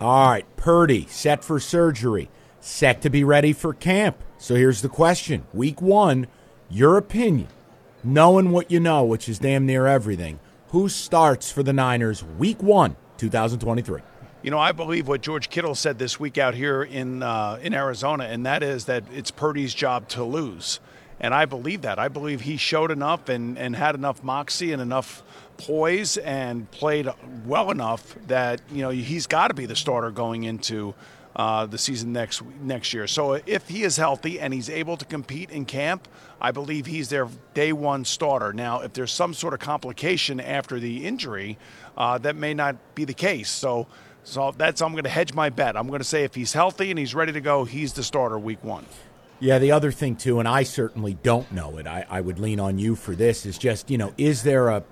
All 0.00 0.30
right, 0.30 0.56
Purdy 0.56 1.06
set 1.08 1.44
for 1.44 1.60
surgery, 1.60 2.30
set 2.58 3.02
to 3.02 3.10
be 3.10 3.22
ready 3.22 3.52
for 3.52 3.74
camp. 3.74 4.16
So 4.38 4.54
here's 4.54 4.80
the 4.80 4.88
question: 4.88 5.44
Week 5.52 5.82
one, 5.82 6.26
your 6.70 6.96
opinion, 6.96 7.48
knowing 8.02 8.50
what 8.50 8.70
you 8.70 8.80
know, 8.80 9.04
which 9.04 9.28
is 9.28 9.38
damn 9.38 9.66
near 9.66 9.86
everything. 9.86 10.40
Who 10.68 10.88
starts 10.88 11.52
for 11.52 11.62
the 11.62 11.74
Niners 11.74 12.24
Week 12.24 12.62
one, 12.62 12.96
2023? 13.18 14.00
You 14.42 14.50
know, 14.50 14.58
I 14.58 14.72
believe 14.72 15.06
what 15.06 15.20
George 15.20 15.50
Kittle 15.50 15.74
said 15.74 15.98
this 15.98 16.18
week 16.18 16.38
out 16.38 16.54
here 16.54 16.82
in 16.82 17.22
uh, 17.22 17.58
in 17.60 17.74
Arizona, 17.74 18.24
and 18.24 18.46
that 18.46 18.62
is 18.62 18.86
that 18.86 19.04
it's 19.12 19.30
Purdy's 19.30 19.74
job 19.74 20.08
to 20.08 20.24
lose. 20.24 20.80
And 21.22 21.32
I 21.32 21.44
believe 21.44 21.82
that. 21.82 22.00
I 22.00 22.08
believe 22.08 22.40
he 22.40 22.56
showed 22.56 22.90
enough 22.90 23.28
and, 23.28 23.56
and 23.56 23.76
had 23.76 23.94
enough 23.94 24.24
moxie 24.24 24.72
and 24.72 24.82
enough 24.82 25.22
poise 25.56 26.16
and 26.16 26.68
played 26.72 27.08
well 27.46 27.70
enough 27.70 28.16
that 28.26 28.60
you 28.70 28.82
know 28.82 28.90
he's 28.90 29.28
got 29.28 29.48
to 29.48 29.54
be 29.54 29.64
the 29.64 29.76
starter 29.76 30.10
going 30.10 30.42
into 30.42 30.94
uh, 31.36 31.64
the 31.66 31.78
season 31.78 32.12
next 32.12 32.42
next 32.60 32.92
year. 32.92 33.06
So 33.06 33.34
if 33.46 33.68
he 33.68 33.84
is 33.84 33.96
healthy 33.96 34.40
and 34.40 34.52
he's 34.52 34.68
able 34.68 34.96
to 34.96 35.04
compete 35.04 35.50
in 35.50 35.64
camp, 35.64 36.08
I 36.40 36.50
believe 36.50 36.86
he's 36.86 37.08
their 37.08 37.28
day 37.54 37.72
one 37.72 38.04
starter. 38.04 38.52
Now, 38.52 38.80
if 38.80 38.92
there's 38.92 39.12
some 39.12 39.32
sort 39.32 39.54
of 39.54 39.60
complication 39.60 40.40
after 40.40 40.80
the 40.80 41.06
injury, 41.06 41.56
uh, 41.96 42.18
that 42.18 42.34
may 42.34 42.52
not 42.52 42.76
be 42.94 43.04
the 43.04 43.14
case. 43.14 43.50
So. 43.50 43.86
So 44.24 44.52
that's 44.56 44.80
I'm 44.80 44.92
going 44.92 45.02
to 45.02 45.10
hedge 45.10 45.34
my 45.34 45.50
bet. 45.50 45.76
I'm 45.76 45.88
going 45.88 45.98
to 45.98 46.04
say 46.04 46.22
if 46.22 46.36
he's 46.36 46.52
healthy 46.52 46.90
and 46.90 46.96
he's 46.96 47.12
ready 47.12 47.32
to 47.32 47.40
go, 47.40 47.64
he's 47.64 47.94
the 47.94 48.04
starter 48.04 48.38
week 48.38 48.62
one. 48.62 48.86
Yeah, 49.42 49.58
the 49.58 49.72
other 49.72 49.90
thing 49.90 50.14
too, 50.14 50.38
and 50.38 50.46
I 50.46 50.62
certainly 50.62 51.14
don't 51.14 51.50
know 51.50 51.76
it. 51.78 51.84
I, 51.88 52.06
I 52.08 52.20
would 52.20 52.38
lean 52.38 52.60
on 52.60 52.78
you 52.78 52.94
for 52.94 53.16
this. 53.16 53.44
Is 53.44 53.58
just 53.58 53.90
you 53.90 53.98
know, 53.98 54.14
is 54.16 54.44
there 54.44 54.68
a, 54.68 54.84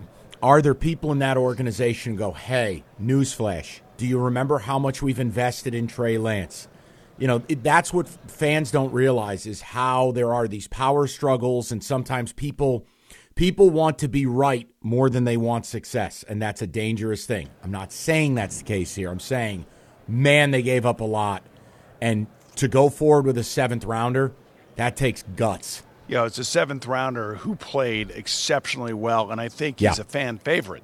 are 0.42 0.61
there 0.61 0.74
people 0.74 1.12
in 1.12 1.20
that 1.20 1.36
organization 1.36 2.16
go, 2.16 2.32
hey, 2.32 2.82
newsflash, 3.01 3.78
do 3.96 4.09
you 4.09 4.18
remember 4.18 4.59
how 4.59 4.76
much 4.76 5.03
we've 5.03 5.20
invested 5.20 5.72
in 5.72 5.86
Trey 5.86 6.18
Lance? 6.18 6.66
You 7.16 7.28
know, 7.28 7.44
it, 7.46 7.62
that's 7.62 7.94
what 7.94 8.09
fans 8.09 8.72
don't 8.72 8.92
realize 8.92 9.46
is 9.46 9.61
how 9.61 10.11
there 10.11 10.34
are 10.34 10.48
these 10.48 10.66
power 10.66 11.07
struggles, 11.07 11.70
and 11.70 11.84
sometimes 11.84 12.32
people 12.32 12.84
people 13.36 13.70
want 13.70 14.01
to 14.01 14.09
be 14.09 14.26
right 14.26 14.68
more 14.82 15.09
than 15.09 15.22
they 15.22 15.36
want 15.36 15.64
success, 15.64 16.24
and 16.28 16.42
that's 16.42 16.61
a 16.61 16.66
dangerous 16.66 17.24
thing. 17.24 17.51
I'm 17.62 17.70
not 17.70 17.92
saying 17.92 18.34
that's 18.34 18.59
the 18.59 18.64
case 18.64 18.96
here. 18.96 19.12
I'm 19.12 19.20
saying, 19.20 19.64
man, 20.09 20.51
they 20.51 20.62
gave 20.62 20.84
up 20.84 21.01
a 21.01 21.05
lot, 21.05 21.44
and 22.01 22.26
to 22.57 22.66
go 22.66 22.88
forward 22.88 23.26
with 23.26 23.38
a 23.38 23.44
seventh 23.44 23.84
rounder, 23.84 24.34
that 24.80 24.96
takes 24.96 25.22
guts. 25.36 25.82
You 26.08 26.16
know, 26.16 26.24
it's 26.24 26.38
a 26.38 26.44
seventh 26.44 26.86
rounder 26.86 27.36
who 27.36 27.54
played 27.54 28.10
exceptionally 28.10 28.92
well, 28.94 29.30
and 29.30 29.40
I 29.40 29.48
think 29.48 29.78
he's 29.78 29.98
Yeah. 29.98 30.02
a 30.02 30.04
fan 30.04 30.38
favorite. 30.38 30.82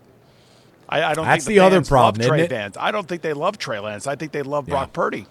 I, 0.88 1.02
I 1.02 1.14
don't 1.14 1.24
That's 1.24 1.44
think 1.44 1.56
the 1.56 1.64
other 1.64 1.82
problem, 1.82 2.24
Trey? 2.28 2.46
Lance. 2.46 2.76
I 2.78 2.92
don't 2.92 3.08
think 3.08 3.22
they 3.22 3.32
love 3.32 3.58
Trey 3.58 3.80
Lance. 3.80 4.06
I 4.06 4.14
think 4.14 4.30
they 4.30 4.42
love 4.42 4.68
Yeah. 4.68 4.74
Brock 4.74 4.92
Purdy. 4.92 5.26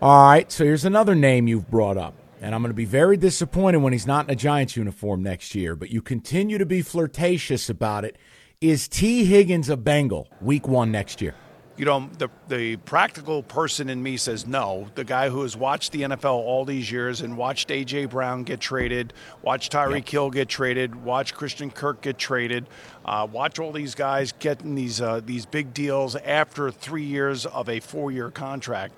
All 0.00 0.26
right, 0.26 0.50
so 0.52 0.64
here's 0.64 0.84
another 0.84 1.14
name 1.14 1.48
you've 1.48 1.70
brought 1.70 1.96
up, 1.96 2.14
and 2.42 2.54
I'm 2.54 2.60
going 2.60 2.70
to 2.70 2.74
be 2.76 2.84
very 2.84 3.16
disappointed 3.16 3.78
when 3.78 3.92
he's 3.94 4.06
not 4.06 4.26
in 4.26 4.32
a 4.32 4.36
Giants 4.36 4.76
uniform 4.76 5.22
next 5.22 5.54
year, 5.54 5.76
but 5.76 5.90
you 5.90 6.02
continue 6.02 6.58
to 6.58 6.66
be 6.66 6.82
flirtatious 6.82 7.70
about 7.70 8.04
it. 8.04 8.18
Is 8.60 8.88
T. 8.88 9.24
Higgins 9.24 9.68
a 9.70 9.76
Bengal 9.76 10.28
week 10.42 10.66
one 10.68 10.90
next 10.90 11.22
year? 11.22 11.34
You 11.76 11.84
know, 11.84 12.08
the 12.18 12.28
the 12.48 12.76
practical 12.76 13.42
person 13.42 13.88
in 13.88 14.00
me 14.00 14.16
says 14.16 14.46
no. 14.46 14.88
The 14.94 15.02
guy 15.02 15.28
who 15.28 15.42
has 15.42 15.56
watched 15.56 15.90
the 15.90 16.02
NFL 16.02 16.34
all 16.34 16.64
these 16.64 16.90
years 16.90 17.20
and 17.20 17.36
watched 17.36 17.68
AJ 17.68 18.10
Brown 18.10 18.44
get 18.44 18.60
traded, 18.60 19.12
watched 19.42 19.72
Tyreek 19.72 20.08
Hill 20.08 20.30
get 20.30 20.48
traded, 20.48 20.94
watched 21.04 21.34
Christian 21.34 21.70
Kirk 21.70 22.00
get 22.00 22.16
traded, 22.16 22.66
uh, 23.04 23.26
watch 23.30 23.58
all 23.58 23.72
these 23.72 23.96
guys 23.96 24.32
getting 24.32 24.76
these 24.76 25.00
uh, 25.00 25.20
these 25.24 25.46
big 25.46 25.74
deals 25.74 26.14
after 26.14 26.70
three 26.70 27.04
years 27.04 27.44
of 27.44 27.68
a 27.68 27.80
four 27.80 28.12
year 28.12 28.30
contract. 28.30 28.94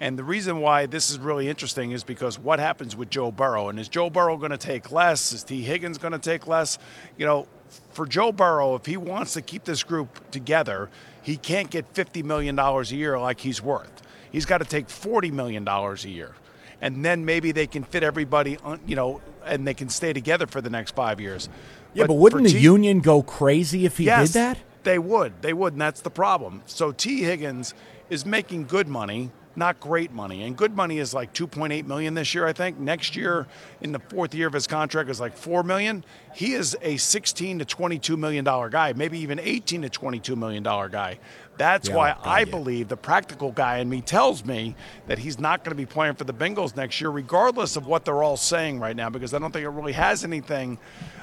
And 0.00 0.18
the 0.18 0.24
reason 0.24 0.60
why 0.60 0.86
this 0.86 1.10
is 1.10 1.18
really 1.18 1.48
interesting 1.48 1.90
is 1.90 2.04
because 2.04 2.38
what 2.38 2.60
happens 2.60 2.94
with 2.94 3.10
Joe 3.10 3.32
Burrow? 3.32 3.68
And 3.68 3.80
is 3.80 3.88
Joe 3.88 4.10
Burrow 4.10 4.36
going 4.36 4.52
to 4.52 4.58
take 4.58 4.92
less? 4.92 5.32
Is 5.32 5.42
T. 5.42 5.62
Higgins 5.62 5.98
going 5.98 6.12
to 6.12 6.18
take 6.18 6.46
less? 6.46 6.78
You 7.16 7.26
know, 7.26 7.48
for 7.92 8.06
Joe 8.06 8.30
Burrow, 8.30 8.74
if 8.76 8.86
he 8.86 8.96
wants 8.96 9.32
to 9.34 9.42
keep 9.42 9.64
this 9.64 9.82
group 9.82 10.30
together, 10.30 10.88
he 11.28 11.36
can't 11.36 11.68
get 11.68 11.92
$50 11.92 12.24
million 12.24 12.58
a 12.58 12.82
year 12.84 13.18
like 13.18 13.40
he's 13.40 13.60
worth. 13.60 14.02
He's 14.32 14.46
got 14.46 14.58
to 14.58 14.64
take 14.64 14.88
$40 14.88 15.30
million 15.30 15.68
a 15.68 15.94
year. 16.08 16.34
And 16.80 17.04
then 17.04 17.26
maybe 17.26 17.52
they 17.52 17.66
can 17.66 17.84
fit 17.84 18.02
everybody, 18.02 18.56
on, 18.64 18.80
you 18.86 18.96
know, 18.96 19.20
and 19.44 19.66
they 19.66 19.74
can 19.74 19.90
stay 19.90 20.14
together 20.14 20.46
for 20.46 20.62
the 20.62 20.70
next 20.70 20.94
five 20.94 21.20
years. 21.20 21.50
Yeah, 21.92 22.04
but, 22.04 22.14
for 22.14 22.18
wouldn't 22.18 22.44
the 22.44 22.52
T- 22.52 22.60
union 22.60 23.00
go 23.00 23.22
crazy 23.22 23.84
if 23.84 23.98
he 23.98 24.04
yes, 24.04 24.28
did 24.28 24.38
that? 24.40 24.58
They 24.84 24.98
would. 24.98 25.42
They 25.42 25.52
would, 25.52 25.74
and 25.74 25.82
that's 25.82 26.00
the 26.00 26.10
problem. 26.10 26.62
So 26.64 26.92
T. 26.92 27.24
Higgins 27.24 27.74
is 28.08 28.24
making 28.24 28.64
good 28.64 28.88
money, 28.88 29.30
not 29.58 29.80
great 29.80 30.12
money. 30.12 30.44
And 30.44 30.56
good 30.56 30.74
money 30.74 30.98
is 30.98 31.12
like 31.12 31.34
2.8 31.34 31.86
million 31.86 32.14
this 32.14 32.34
year, 32.34 32.46
I 32.46 32.52
think. 32.52 32.78
Next 32.78 33.16
year, 33.16 33.46
in 33.80 33.92
the 33.92 33.98
fourth 33.98 34.34
year 34.34 34.46
of 34.46 34.52
his 34.52 34.66
contract, 34.66 35.10
is 35.10 35.20
like 35.20 35.36
4 35.36 35.62
million. 35.62 36.04
He 36.34 36.54
is 36.54 36.76
a 36.80 36.96
16 36.96 37.58
to 37.58 37.64
22 37.64 38.16
million 38.16 38.44
dollar 38.44 38.68
guy, 38.68 38.92
maybe 38.92 39.18
even 39.18 39.38
18 39.38 39.82
to 39.82 39.88
22 39.88 40.36
million 40.36 40.62
dollar 40.62 40.88
guy. 40.88 41.18
That's 41.58 41.88
Yeah, 41.88 41.96
why 41.96 42.16
I 42.22 42.40
you. 42.40 42.46
believe 42.46 42.86
the 42.88 42.96
practical 42.96 43.50
guy 43.50 43.78
in 43.78 43.88
me 43.88 44.00
tells 44.00 44.44
me 44.44 44.76
that 45.08 45.18
he's 45.18 45.40
not 45.40 45.64
going 45.64 45.72
to 45.72 45.76
be 45.76 45.86
playing 45.86 46.14
for 46.14 46.22
the 46.22 46.32
Bengals 46.32 46.76
next 46.76 47.00
year, 47.00 47.10
regardless 47.10 47.74
of 47.74 47.86
what 47.86 48.04
they're 48.04 48.22
all 48.22 48.36
saying 48.36 48.78
right 48.78 48.94
now, 48.94 49.10
because 49.10 49.34
I 49.34 49.40
don't 49.40 49.50
think 49.52 49.64
it 49.64 49.70
really 49.70 49.92
has 49.92 50.22
anything 50.22 50.78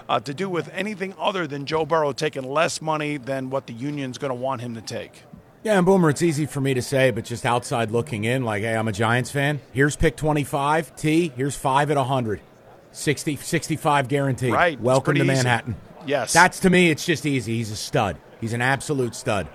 uh, 0.09 0.19
to 0.19 0.33
do 0.33 0.49
with 0.49 0.69
anything 0.73 1.15
other 1.17 1.47
than 1.47 1.65
Joe 1.65 1.85
Burrow 1.85 2.11
taking 2.11 2.43
less 2.43 2.81
money 2.81 3.15
than 3.15 3.49
what 3.49 3.65
the 3.67 3.73
union's 3.73 4.17
going 4.17 4.29
to 4.29 4.35
want 4.35 4.59
him 4.59 4.75
to 4.75 4.81
take. 4.81 5.23
Yeah, 5.65 5.77
and 5.77 5.85
Boomer, 5.87 6.11
it's 6.11 6.21
easy 6.21 6.45
for 6.45 6.61
me 6.61 6.75
to 6.75 6.81
say, 6.83 7.09
but 7.09 7.25
just 7.25 7.43
outside 7.43 7.89
looking 7.89 8.23
in, 8.23 8.43
like, 8.43 8.61
hey, 8.61 8.75
I'm 8.75 8.87
a 8.87 8.91
Giants 8.91 9.31
fan. 9.31 9.59
Here's 9.73 9.95
pick 9.95 10.15
25. 10.15 10.95
T, 10.95 11.33
here's 11.35 11.55
5 11.55 11.89
at 11.89 11.97
100. 11.97 12.39
60, 12.91 13.35
65 13.37 14.07
guaranteed. 14.07 14.53
Right, 14.53 14.79
Welcome 14.79 15.15
to 15.15 15.21
pretty 15.21 15.33
easy. 15.33 15.43
Manhattan. 15.43 15.75
Yes. 16.05 16.31
That's 16.33 16.59
to 16.59 16.69
me, 16.69 16.91
it's 16.91 17.03
just 17.03 17.25
easy. 17.25 17.57
He's 17.57 17.71
a 17.71 17.75
stud. 17.75 18.17
He's 18.39 18.53
an 18.53 18.61
absolute 18.61 19.15
stud. 19.15 19.47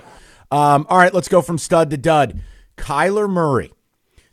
Um, 0.50 0.84
all 0.90 0.98
right, 0.98 1.14
let's 1.14 1.28
go 1.28 1.42
from 1.42 1.58
stud 1.58 1.90
to 1.90 1.96
dud. 1.96 2.40
Kyler 2.76 3.30
Murray. 3.30 3.72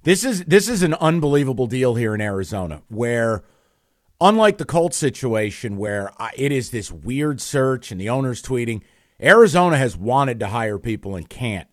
This 0.02 0.24
is 0.24 0.46
this 0.46 0.68
is 0.68 0.82
an 0.82 0.96
unbelievable 0.96 1.68
deal 1.68 1.94
here 1.94 2.16
in 2.16 2.22
Arizona, 2.22 2.82
where 2.88 3.44
unlike 4.20 4.58
the 4.58 4.66
Colts 4.66 4.98
situation, 4.98 5.78
where 5.78 6.12
uh, 6.20 6.30
it 6.36 6.52
is 6.52 6.72
this 6.72 6.92
weird 6.92 7.40
search 7.40 7.92
and 7.92 8.02
the 8.02 8.10
owner's 8.10 8.42
tweeting, 8.42 8.82
Arizona 9.22 9.78
has 9.78 9.98
wanted 9.98 10.40
to 10.40 10.48
hire 10.48 10.78
people 10.78 11.16
and 11.16 11.30
can't. 11.30 11.68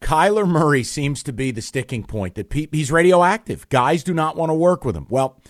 Kyler 0.00 0.48
Murray 0.48 0.82
seems 0.82 1.22
to 1.22 1.32
be 1.32 1.50
the 1.50 1.62
sticking 1.62 2.04
point 2.04 2.34
that 2.34 2.50
pe- 2.50 2.68
he's 2.72 2.90
radioactive. 2.90 3.68
Guys 3.68 4.02
do 4.02 4.14
not 4.14 4.36
want 4.36 4.50
to 4.50 4.54
work 4.54 4.84
with 4.84 4.96
him. 4.96 5.06
Well, 5.10 5.40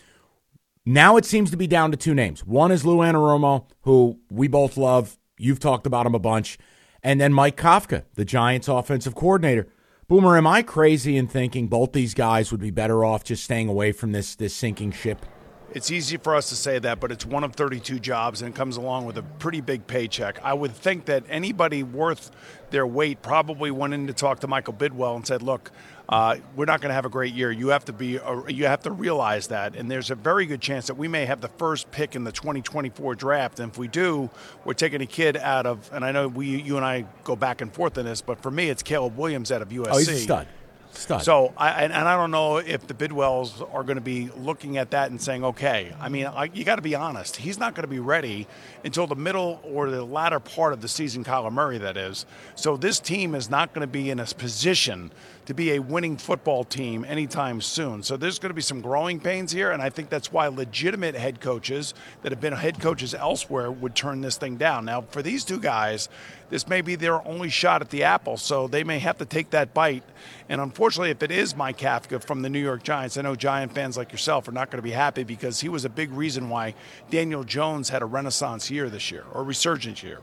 now 0.84 1.16
it 1.16 1.24
seems 1.24 1.50
to 1.50 1.56
be 1.56 1.66
down 1.66 1.90
to 1.92 1.96
two 1.96 2.14
names. 2.14 2.44
One 2.44 2.72
is 2.72 2.84
Lou 2.84 2.98
Anarumo, 2.98 3.66
who 3.82 4.18
we 4.30 4.48
both 4.48 4.76
love. 4.76 5.18
You've 5.38 5.60
talked 5.60 5.86
about 5.86 6.06
him 6.06 6.14
a 6.14 6.18
bunch. 6.18 6.58
And 7.02 7.20
then 7.20 7.32
Mike 7.32 7.56
Kafka, 7.56 8.04
the 8.14 8.24
Giants 8.24 8.68
offensive 8.68 9.14
coordinator. 9.14 9.68
Boomer, 10.08 10.36
am 10.36 10.46
I 10.46 10.62
crazy 10.62 11.16
in 11.16 11.28
thinking 11.28 11.68
both 11.68 11.92
these 11.92 12.14
guys 12.14 12.50
would 12.50 12.60
be 12.60 12.72
better 12.72 13.04
off 13.04 13.22
just 13.22 13.44
staying 13.44 13.68
away 13.68 13.92
from 13.92 14.12
this 14.12 14.34
this 14.34 14.54
sinking 14.54 14.90
ship? 14.90 15.24
It's 15.72 15.90
easy 15.90 16.16
for 16.16 16.34
us 16.34 16.48
to 16.48 16.56
say 16.56 16.80
that, 16.80 16.98
but 16.98 17.12
it's 17.12 17.24
one 17.24 17.44
of 17.44 17.54
32 17.54 18.00
jobs 18.00 18.42
and 18.42 18.52
it 18.52 18.56
comes 18.56 18.76
along 18.76 19.04
with 19.04 19.16
a 19.18 19.22
pretty 19.22 19.60
big 19.60 19.86
paycheck. 19.86 20.42
I 20.42 20.52
would 20.52 20.74
think 20.74 21.04
that 21.04 21.24
anybody 21.28 21.84
worth 21.84 22.32
their 22.70 22.86
weight 22.86 23.22
probably 23.22 23.70
went 23.70 23.94
in 23.94 24.08
to 24.08 24.12
talk 24.12 24.40
to 24.40 24.48
Michael 24.48 24.74
Bidwill 24.74 25.14
and 25.14 25.26
said, 25.26 25.42
"Look, 25.42 25.70
uh, 26.08 26.36
we're 26.56 26.64
not 26.64 26.80
going 26.80 26.90
to 26.90 26.94
have 26.94 27.04
a 27.04 27.10
great 27.10 27.34
year. 27.34 27.52
You 27.52 27.68
have 27.68 27.84
to 27.84 27.92
be, 27.92 28.18
uh, 28.18 28.46
you 28.48 28.66
have 28.66 28.82
to 28.82 28.90
realize 28.90 29.48
that." 29.48 29.76
And 29.76 29.90
there's 29.90 30.10
a 30.10 30.14
very 30.14 30.46
good 30.46 30.60
chance 30.60 30.86
that 30.88 30.94
we 30.94 31.06
may 31.08 31.24
have 31.26 31.40
the 31.40 31.48
first 31.48 31.90
pick 31.90 32.16
in 32.16 32.24
the 32.24 32.32
2024 32.32 33.14
draft. 33.14 33.60
And 33.60 33.70
if 33.70 33.78
we 33.78 33.86
do, 33.88 34.30
we're 34.64 34.74
taking 34.74 35.00
a 35.00 35.06
kid 35.06 35.36
out 35.36 35.66
of. 35.66 35.88
And 35.92 36.04
I 36.04 36.12
know 36.12 36.28
we, 36.28 36.60
you 36.62 36.76
and 36.76 36.84
I, 36.84 37.06
go 37.24 37.36
back 37.36 37.60
and 37.60 37.72
forth 37.72 37.96
on 37.98 38.04
this, 38.04 38.22
but 38.22 38.42
for 38.42 38.50
me, 38.50 38.70
it's 38.70 38.82
Caleb 38.82 39.16
Williams 39.16 39.52
out 39.52 39.62
of 39.62 39.68
USC. 39.68 39.88
Oh, 39.90 39.98
he's 39.98 40.08
a 40.08 40.18
stud. 40.18 40.48
Stud. 40.92 41.22
So, 41.22 41.52
I, 41.56 41.84
and, 41.84 41.92
and 41.92 42.08
I 42.08 42.16
don't 42.16 42.30
know 42.30 42.58
if 42.58 42.86
the 42.86 42.94
Bidwills 42.94 43.62
are 43.72 43.84
going 43.84 43.96
to 43.96 44.02
be 44.02 44.28
looking 44.36 44.76
at 44.76 44.90
that 44.90 45.10
and 45.10 45.20
saying, 45.20 45.44
okay, 45.44 45.92
I 46.00 46.08
mean, 46.08 46.26
I, 46.26 46.50
you 46.52 46.64
got 46.64 46.76
to 46.76 46.82
be 46.82 46.94
honest. 46.94 47.36
He's 47.36 47.58
not 47.58 47.74
going 47.74 47.84
to 47.84 47.88
be 47.88 48.00
ready 48.00 48.46
until 48.84 49.06
the 49.06 49.14
middle 49.14 49.60
or 49.62 49.90
the 49.90 50.04
latter 50.04 50.40
part 50.40 50.72
of 50.72 50.80
the 50.80 50.88
season, 50.88 51.24
Kyler 51.24 51.52
Murray, 51.52 51.78
that 51.78 51.96
is. 51.96 52.26
So, 52.54 52.76
this 52.76 53.00
team 53.00 53.34
is 53.34 53.48
not 53.48 53.72
going 53.72 53.86
to 53.86 53.92
be 53.92 54.10
in 54.10 54.18
a 54.18 54.26
position 54.26 55.12
to 55.46 55.54
be 55.54 55.72
a 55.72 55.78
winning 55.78 56.16
football 56.16 56.64
team 56.64 57.04
anytime 57.04 57.60
soon. 57.60 58.02
So, 58.02 58.16
there's 58.16 58.38
going 58.38 58.50
to 58.50 58.54
be 58.54 58.62
some 58.62 58.80
growing 58.80 59.20
pains 59.20 59.52
here, 59.52 59.70
and 59.70 59.82
I 59.82 59.90
think 59.90 60.10
that's 60.10 60.32
why 60.32 60.48
legitimate 60.48 61.14
head 61.14 61.40
coaches 61.40 61.94
that 62.22 62.32
have 62.32 62.40
been 62.40 62.52
head 62.52 62.80
coaches 62.80 63.14
elsewhere 63.14 63.70
would 63.70 63.94
turn 63.94 64.20
this 64.20 64.36
thing 64.36 64.56
down. 64.56 64.84
Now, 64.84 65.02
for 65.02 65.22
these 65.22 65.44
two 65.44 65.60
guys, 65.60 66.08
this 66.50 66.66
may 66.68 66.80
be 66.80 66.96
their 66.96 67.26
only 67.26 67.48
shot 67.48 67.80
at 67.80 67.90
the 67.90 68.02
apple, 68.02 68.36
so 68.36 68.66
they 68.66 68.84
may 68.84 68.98
have 68.98 69.18
to 69.18 69.24
take 69.24 69.50
that 69.50 69.72
bite. 69.72 70.02
And 70.50 70.60
unfortunately, 70.60 71.10
if 71.10 71.22
it 71.22 71.30
is 71.30 71.54
Mike 71.54 71.78
Kafka 71.78 72.22
from 72.22 72.42
the 72.42 72.50
New 72.50 72.58
York 72.58 72.82
Giants, 72.82 73.16
I 73.16 73.22
know 73.22 73.36
Giant 73.36 73.72
fans 73.72 73.96
like 73.96 74.10
yourself 74.10 74.48
are 74.48 74.52
not 74.52 74.68
going 74.68 74.78
to 74.78 74.82
be 74.82 74.90
happy 74.90 75.22
because 75.22 75.60
he 75.60 75.68
was 75.68 75.84
a 75.84 75.88
big 75.88 76.10
reason 76.10 76.50
why 76.50 76.74
Daniel 77.08 77.44
Jones 77.44 77.88
had 77.88 78.02
a 78.02 78.04
renaissance 78.04 78.68
year 78.68 78.90
this 78.90 79.12
year 79.12 79.24
or 79.32 79.44
resurgence 79.44 80.02
year. 80.02 80.18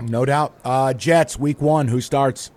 No 0.00 0.24
doubt. 0.24 0.56
Uh, 0.64 0.92
Jets, 0.94 1.36
week 1.36 1.60
one, 1.60 1.88
who 1.88 2.00
starts? 2.00 2.52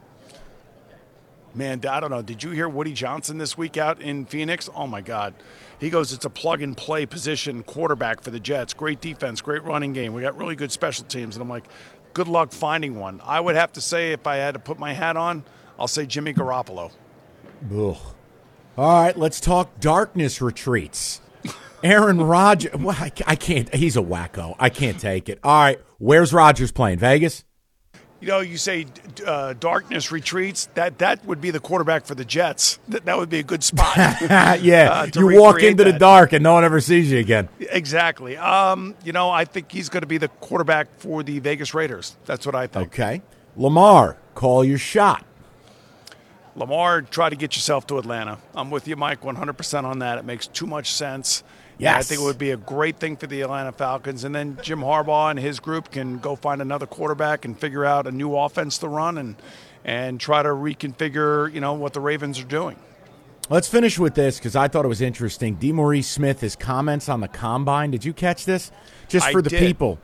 Man, 1.56 1.84
I 1.90 2.00
don't 2.00 2.12
know. 2.12 2.22
Did 2.22 2.44
you 2.44 2.52
hear 2.52 2.70
Woody 2.70 2.94
Johnson 2.94 3.40
this 3.40 3.58
week 3.58 3.76
out 3.76 4.00
in 4.00 4.28
Phoenix? 4.28 4.70
Oh, 4.76 4.86
my 4.86 5.02
God. 5.02 5.34
He 5.80 5.90
goes, 5.90 6.14
it's 6.14 6.26
a 6.26 6.30
plug 6.30 6.62
and 6.62 6.78
play 6.78 7.08
position 7.08 7.64
quarterback 7.64 8.22
for 8.22 8.30
the 8.30 8.40
Jets. 8.40 8.76
Great 8.76 9.02
defense, 9.02 9.42
great 9.42 9.64
running 9.64 9.94
game. 9.94 10.14
We 10.14 10.22
got 10.22 10.38
really 10.38 10.56
good 10.56 10.72
special 10.72 11.06
teams. 11.06 11.36
And 11.36 11.42
I'm 11.42 11.50
like, 11.50 11.66
good 12.14 12.28
luck 12.28 12.52
finding 12.52 13.00
one. 13.00 13.20
I 13.24 13.40
would 13.40 13.56
have 13.56 13.74
to 13.74 13.82
say, 13.82 14.12
if 14.12 14.28
I 14.28 14.36
had 14.36 14.54
to 14.54 14.60
put 14.60 14.78
my 14.78 14.94
hat 14.94 15.18
on, 15.18 15.44
I'll 15.80 15.88
say 15.88 16.06
Jimmy 16.06 16.34
Garoppolo. 16.34 16.92
Ugh. 17.72 17.98
All 18.78 19.04
right, 19.04 19.18
let's 19.18 19.40
talk 19.40 19.80
darkness 19.80 20.42
retreats. 20.42 21.22
Aaron 21.84 22.22
Rodgers. 22.22 22.74
Well, 22.74 22.96
I, 22.98 23.12
I 23.26 23.36
can't. 23.36 23.74
He's 23.74 23.98
a 23.98 24.02
wacko. 24.02 24.56
I 24.60 24.70
can't 24.70 25.00
take 25.00 25.30
it. 25.30 25.40
All 25.44 25.62
right, 25.62 25.80
where's 25.98 26.34
Rodgers 26.34 26.72
playing? 26.72 27.00
Vegas? 27.00 27.44
You 28.22 28.28
know, 28.28 28.40
you 28.42 28.58
say 28.58 28.86
uh, 29.26 29.54
darkness 29.54 30.12
retreats. 30.12 30.68
That 30.74 30.98
that 30.98 31.26
would 31.26 31.40
be 31.40 31.52
the 31.52 31.62
quarterback 31.62 32.06
for 32.06 32.16
the 32.16 32.26
Jets. 32.26 32.80
That, 32.90 33.06
that 33.06 33.18
would 33.18 33.30
be 33.30 33.40
a 33.40 33.44
good 33.44 33.64
spot. 33.64 33.96
yeah, 34.62 34.90
uh, 34.92 35.08
you 35.16 35.40
walk 35.40 35.64
into 35.64 35.86
that. 35.86 35.94
the 35.94 36.00
dark 36.00 36.34
and 36.34 36.44
no 36.44 36.54
one 36.54 36.66
ever 36.66 36.82
sees 36.82 37.10
you 37.12 37.20
again. 37.20 37.48
Exactly. 37.60 38.36
Um, 38.36 38.96
you 39.06 39.14
know, 39.14 39.30
I 39.30 39.46
think 39.46 39.72
he's 39.72 39.88
going 39.88 40.02
to 40.02 40.08
be 40.08 40.18
the 40.18 40.28
quarterback 40.28 40.90
for 40.98 41.24
the 41.24 41.40
Vegas 41.40 41.74
Raiders. 41.74 42.18
That's 42.26 42.46
what 42.46 42.56
I 42.56 42.68
think. 42.68 42.88
Okay, 42.88 43.22
Lamar, 43.56 44.18
call 44.36 44.66
your 44.66 44.78
shot. 44.78 45.24
Lamar, 46.56 47.02
try 47.02 47.30
to 47.30 47.36
get 47.36 47.56
yourself 47.56 47.88
to 47.88 47.98
Atlanta. 47.98 48.38
I'm 48.56 48.70
with 48.72 48.88
you, 48.88 48.96
Mike, 48.96 49.22
100% 49.22 49.84
on 49.84 50.00
that. 50.00 50.18
It 50.18 50.26
makes 50.26 50.48
too 50.48 50.68
much 50.68 50.92
sense. 50.92 51.44
Yes. 51.78 51.98
I 51.98 52.02
think 52.04 52.22
it 52.22 52.26
would 52.26 52.38
be 52.38 52.52
a 52.52 52.58
great 52.58 52.98
thing 52.98 53.16
for 53.16 53.28
the 53.28 53.42
Atlanta 53.42 53.72
Falcons. 53.72 54.26
And 54.26 54.36
then 54.36 54.58
Jim 54.62 54.80
Harbaugh 54.80 55.30
and 55.30 55.40
his 55.40 55.60
group 55.60 55.92
can 55.92 56.20
go 56.20 56.36
find 56.36 56.62
another 56.62 56.86
quarterback 56.86 57.46
and 57.46 57.58
figure 57.58 57.86
out 57.86 58.06
a 58.06 58.12
new 58.12 58.36
offense 58.36 58.78
to 58.80 58.88
run 58.90 59.18
and 59.18 59.36
and 59.86 60.20
try 60.20 60.44
to 60.44 60.50
reconfigure, 60.50 61.52
you 61.54 61.62
know, 61.62 61.74
what 61.74 61.94
the 61.94 62.02
Ravens 62.02 62.38
are 62.40 62.44
doing. 62.46 62.78
Let's 63.50 63.68
finish 63.68 63.98
with 63.98 64.14
this 64.14 64.38
because 64.38 64.56
I 64.56 64.68
thought 64.68 64.86
it 64.86 64.90
was 64.90 65.02
interesting. 65.02 65.58
DeMaurice 65.58 66.04
Smith, 66.04 66.42
his 66.42 66.56
comments 66.56 67.10
on 67.10 67.22
the 67.22 67.28
combine. 67.28 67.90
Did 67.90 68.06
you 68.06 68.14
catch 68.14 68.46
this? 68.46 68.72
Just 69.08 69.30
for 69.32 69.40
I 69.40 69.42
the 69.42 69.50
did. 69.50 69.60
people. 69.60 70.00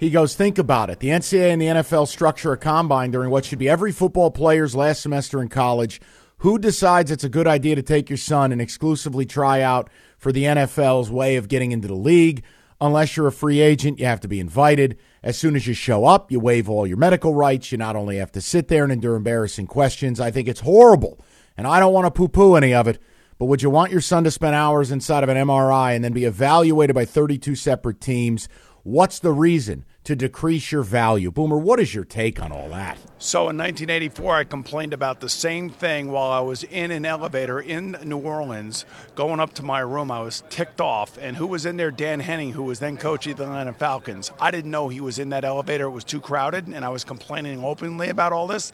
He 0.00 0.08
goes, 0.08 0.34
think 0.34 0.56
about 0.56 0.88
it. 0.88 0.98
The 1.00 1.08
NCAA 1.08 1.52
and 1.52 1.60
the 1.60 1.66
NFL 1.66 2.08
structure 2.08 2.54
a 2.54 2.56
combine 2.56 3.10
during 3.10 3.28
what 3.28 3.44
should 3.44 3.58
be 3.58 3.68
every 3.68 3.92
football 3.92 4.30
player's 4.30 4.74
last 4.74 5.02
semester 5.02 5.42
in 5.42 5.48
college. 5.48 6.00
Who 6.38 6.58
decides 6.58 7.10
it's 7.10 7.22
a 7.22 7.28
good 7.28 7.46
idea 7.46 7.74
to 7.74 7.82
take 7.82 8.08
your 8.08 8.16
son 8.16 8.50
and 8.50 8.62
exclusively 8.62 9.26
try 9.26 9.60
out 9.60 9.90
for 10.16 10.32
the 10.32 10.44
NFL's 10.44 11.10
way 11.10 11.36
of 11.36 11.48
getting 11.48 11.72
into 11.72 11.86
the 11.86 11.94
league? 11.94 12.42
Unless 12.80 13.14
you're 13.14 13.26
a 13.26 13.32
free 13.32 13.60
agent, 13.60 13.98
you 13.98 14.06
have 14.06 14.20
to 14.20 14.28
be 14.28 14.40
invited. 14.40 14.96
As 15.22 15.36
soon 15.36 15.54
as 15.54 15.66
you 15.66 15.74
show 15.74 16.06
up, 16.06 16.32
you 16.32 16.40
waive 16.40 16.70
all 16.70 16.86
your 16.86 16.96
medical 16.96 17.34
rights. 17.34 17.70
You 17.70 17.76
not 17.76 17.94
only 17.94 18.16
have 18.16 18.32
to 18.32 18.40
sit 18.40 18.68
there 18.68 18.84
and 18.84 18.92
endure 18.94 19.16
embarrassing 19.16 19.66
questions. 19.66 20.18
I 20.18 20.30
think 20.30 20.48
it's 20.48 20.60
horrible, 20.60 21.20
and 21.58 21.66
I 21.66 21.78
don't 21.78 21.92
want 21.92 22.06
to 22.06 22.10
poo 22.10 22.28
poo 22.28 22.54
any 22.54 22.72
of 22.72 22.88
it. 22.88 22.98
But 23.38 23.46
would 23.46 23.62
you 23.62 23.70
want 23.70 23.92
your 23.92 24.00
son 24.02 24.24
to 24.24 24.30
spend 24.30 24.54
hours 24.54 24.90
inside 24.90 25.24
of 25.24 25.30
an 25.30 25.36
MRI 25.36 25.94
and 25.94 26.04
then 26.04 26.12
be 26.12 26.24
evaluated 26.24 26.94
by 26.94 27.06
32 27.06 27.54
separate 27.54 28.00
teams? 28.00 28.48
What's 28.82 29.18
the 29.18 29.32
reason 29.32 29.84
to 30.04 30.16
decrease 30.16 30.72
your 30.72 30.82
value? 30.82 31.30
Boomer, 31.30 31.58
what 31.58 31.78
is 31.78 31.94
your 31.94 32.04
take 32.04 32.40
on 32.40 32.50
all 32.50 32.70
that? 32.70 32.96
So 33.18 33.50
in 33.50 33.58
1984, 33.58 34.34
I 34.36 34.44
complained 34.44 34.94
about 34.94 35.20
the 35.20 35.28
same 35.28 35.68
thing 35.68 36.10
while 36.10 36.30
I 36.30 36.40
was 36.40 36.64
in 36.64 36.90
an 36.90 37.04
elevator 37.04 37.60
in 37.60 37.98
New 38.04 38.16
Orleans 38.16 38.86
going 39.14 39.38
up 39.38 39.52
to 39.54 39.62
my 39.62 39.80
room. 39.80 40.10
I 40.10 40.22
was 40.22 40.44
ticked 40.48 40.80
off. 40.80 41.18
And 41.20 41.36
who 41.36 41.46
was 41.46 41.66
in 41.66 41.76
there? 41.76 41.90
Dan 41.90 42.20
Henning, 42.20 42.52
who 42.52 42.62
was 42.62 42.78
then 42.78 42.96
coach 42.96 43.26
of 43.26 43.36
the 43.36 43.44
Atlanta 43.44 43.74
Falcons. 43.74 44.32
I 44.40 44.50
didn't 44.50 44.70
know 44.70 44.88
he 44.88 45.02
was 45.02 45.18
in 45.18 45.28
that 45.28 45.44
elevator. 45.44 45.84
It 45.84 45.90
was 45.90 46.04
too 46.04 46.20
crowded. 46.20 46.66
And 46.66 46.82
I 46.82 46.88
was 46.88 47.04
complaining 47.04 47.62
openly 47.62 48.08
about 48.08 48.32
all 48.32 48.46
this. 48.46 48.72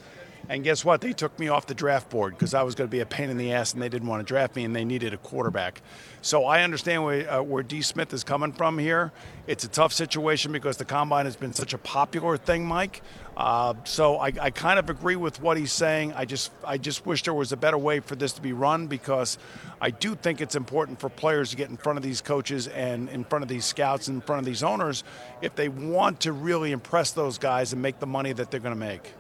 And 0.49 0.63
guess 0.63 0.85
what? 0.85 1.01
They 1.01 1.13
took 1.13 1.37
me 1.39 1.49
off 1.49 1.67
the 1.67 1.75
draft 1.75 2.09
board 2.09 2.35
because 2.35 2.55
I 2.55 2.63
was 2.63 2.75
going 2.75 2.89
to 2.89 2.91
be 2.91 3.01
a 3.01 3.07
pain 3.07 3.31
in 3.31 3.37
the 3.37 3.53
ass 3.53 3.73
and 3.73 3.83
they 3.83 3.89
didn't 3.89 4.07
want 4.07 4.21
to 4.21 4.25
draft 4.25 4.55
me 4.55 4.65
and 4.65 4.77
they 4.77 4.85
needed 4.85 5.13
a 5.13 5.17
quarterback. 5.17 5.83
So 6.23 6.45
I 6.45 6.63
understand 6.63 7.05
where, 7.05 7.31
uh, 7.31 7.43
where 7.43 7.63
D. 7.63 7.83
Smith 7.83 8.13
is 8.13 8.23
coming 8.23 8.53
from 8.53 8.79
here. 8.79 9.13
It's 9.49 9.65
a 9.65 9.69
tough 9.69 9.93
situation 9.93 10.53
because 10.53 10.77
the 10.77 10.85
combine 10.85 11.25
has 11.25 11.35
been 11.35 11.53
such 11.53 11.75
a 11.75 11.79
popular 11.79 12.37
thing, 12.37 12.65
Mike. 12.65 13.03
Uh, 13.37 13.75
so 13.85 14.17
I, 14.17 14.33
I 14.41 14.51
kind 14.51 14.79
of 14.79 14.89
agree 14.89 15.17
with 15.17 15.43
what 15.43 15.57
he's 15.57 15.73
saying. 15.73 16.13
I 16.15 16.25
just 16.25 16.51
I 16.65 16.79
just 16.79 17.05
wish 17.05 17.25
there 17.25 17.35
was 17.35 17.53
a 17.53 17.57
better 17.57 17.77
way 17.77 18.01
for 18.01 18.17
this 18.17 18.33
to 18.35 18.41
be 18.41 18.53
run 18.53 18.87
because 18.87 19.37
I 19.81 19.91
do 19.91 20.15
think 20.15 20.41
it's 20.41 20.57
important 20.57 21.01
for 21.01 21.11
players 21.11 21.51
to 21.51 21.57
get 21.57 21.69
in 21.69 21.77
front 21.77 21.99
of 21.99 22.03
these 22.03 22.23
coaches 22.23 22.67
and 22.67 23.11
in 23.11 23.25
front 23.25 23.43
of 23.43 23.49
these 23.49 23.65
scouts 23.65 24.09
and 24.09 24.17
in 24.17 24.21
front 24.23 24.39
of 24.41 24.47
these 24.47 24.63
owners 24.63 25.05
if 25.43 25.55
they 25.55 25.69
want 25.69 26.21
to 26.21 26.33
really 26.33 26.73
impress 26.73 27.11
those 27.11 27.37
guys 27.37 27.73
and 27.75 27.83
make 27.83 27.99
the 27.99 28.07
money 28.07 28.33
that 28.33 28.51
they're 28.51 28.61
going 28.61 28.75
to 28.75 28.79
make. 28.79 29.13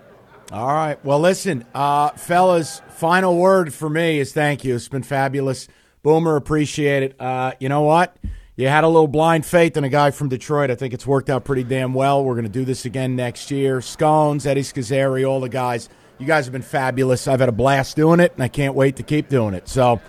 All 0.52 0.72
right. 0.72 1.02
Well, 1.04 1.18
listen, 1.18 1.64
uh, 1.74 2.10
fellas, 2.10 2.80
final 2.90 3.36
word 3.36 3.74
for 3.74 3.90
me 3.90 4.20
is 4.20 4.32
thank 4.32 4.64
you. 4.64 4.76
It's 4.76 4.88
been 4.88 5.02
fabulous. 5.02 5.66
Boomer, 6.02 6.36
appreciate 6.36 7.02
it. 7.02 7.20
Uh, 7.20 7.52
you 7.58 7.68
know 7.68 7.82
what? 7.82 8.16
You 8.54 8.68
had 8.68 8.84
a 8.84 8.88
little 8.88 9.08
blind 9.08 9.44
faith 9.44 9.76
in 9.76 9.84
a 9.84 9.88
guy 9.88 10.12
from 10.12 10.28
Detroit. 10.28 10.70
I 10.70 10.76
think 10.76 10.94
it's 10.94 11.06
worked 11.06 11.28
out 11.28 11.44
pretty 11.44 11.64
damn 11.64 11.92
well. 11.92 12.24
We're 12.24 12.34
going 12.34 12.44
to 12.46 12.50
do 12.50 12.64
this 12.64 12.84
again 12.84 13.16
next 13.16 13.50
year. 13.50 13.80
Scones, 13.80 14.46
Eddie 14.46 14.62
Scazzeri, 14.62 15.28
all 15.28 15.40
the 15.40 15.48
guys. 15.48 15.88
You 16.18 16.26
guys 16.26 16.46
have 16.46 16.52
been 16.52 16.62
fabulous. 16.62 17.28
I've 17.28 17.40
had 17.40 17.48
a 17.48 17.52
blast 17.52 17.96
doing 17.96 18.20
it, 18.20 18.32
and 18.32 18.42
I 18.42 18.48
can't 18.48 18.74
wait 18.74 18.96
to 18.96 19.02
keep 19.02 19.28
doing 19.28 19.52
it. 19.52 19.68
So 19.68 20.00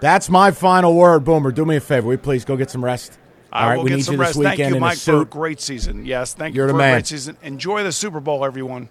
that's 0.00 0.28
my 0.28 0.50
final 0.50 0.94
word. 0.94 1.24
Boomer, 1.24 1.52
do 1.52 1.64
me 1.64 1.76
a 1.76 1.80
favor. 1.80 2.08
Will 2.08 2.14
you 2.14 2.18
please 2.18 2.44
go 2.44 2.56
get 2.56 2.68
some 2.70 2.84
rest? 2.84 3.18
I 3.50 3.62
all 3.62 3.68
right, 3.68 3.76
will 3.76 3.84
we 3.84 3.90
get 3.90 3.96
need 3.96 4.04
some 4.04 4.14
you 4.16 4.20
rest. 4.20 4.42
Thank 4.42 4.58
you, 4.58 4.80
Mike, 4.80 4.98
for 4.98 5.22
a 5.22 5.24
great 5.24 5.60
season. 5.60 6.04
Yes, 6.04 6.34
thank 6.34 6.54
You're 6.54 6.66
you 6.66 6.72
for 6.72 6.76
a 6.76 6.78
man. 6.78 6.94
great 6.94 7.06
season. 7.06 7.38
Enjoy 7.42 7.84
the 7.84 7.92
Super 7.92 8.20
Bowl, 8.20 8.44
everyone. 8.44 8.88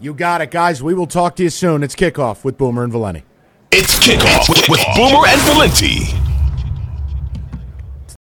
You 0.00 0.14
got 0.14 0.40
it, 0.40 0.52
guys. 0.52 0.80
We 0.80 0.94
will 0.94 1.08
talk 1.08 1.34
to 1.36 1.42
you 1.42 1.50
soon. 1.50 1.82
It's 1.82 1.96
kickoff 1.96 2.44
with 2.44 2.56
Boomer 2.56 2.84
and 2.84 2.92
Valenti. 2.92 3.24
It's 3.72 3.98
kickoff 3.98 4.48
with, 4.48 4.68
with 4.68 4.84
Boomer 4.94 5.26
and 5.26 5.40
Valenti. 5.42 6.27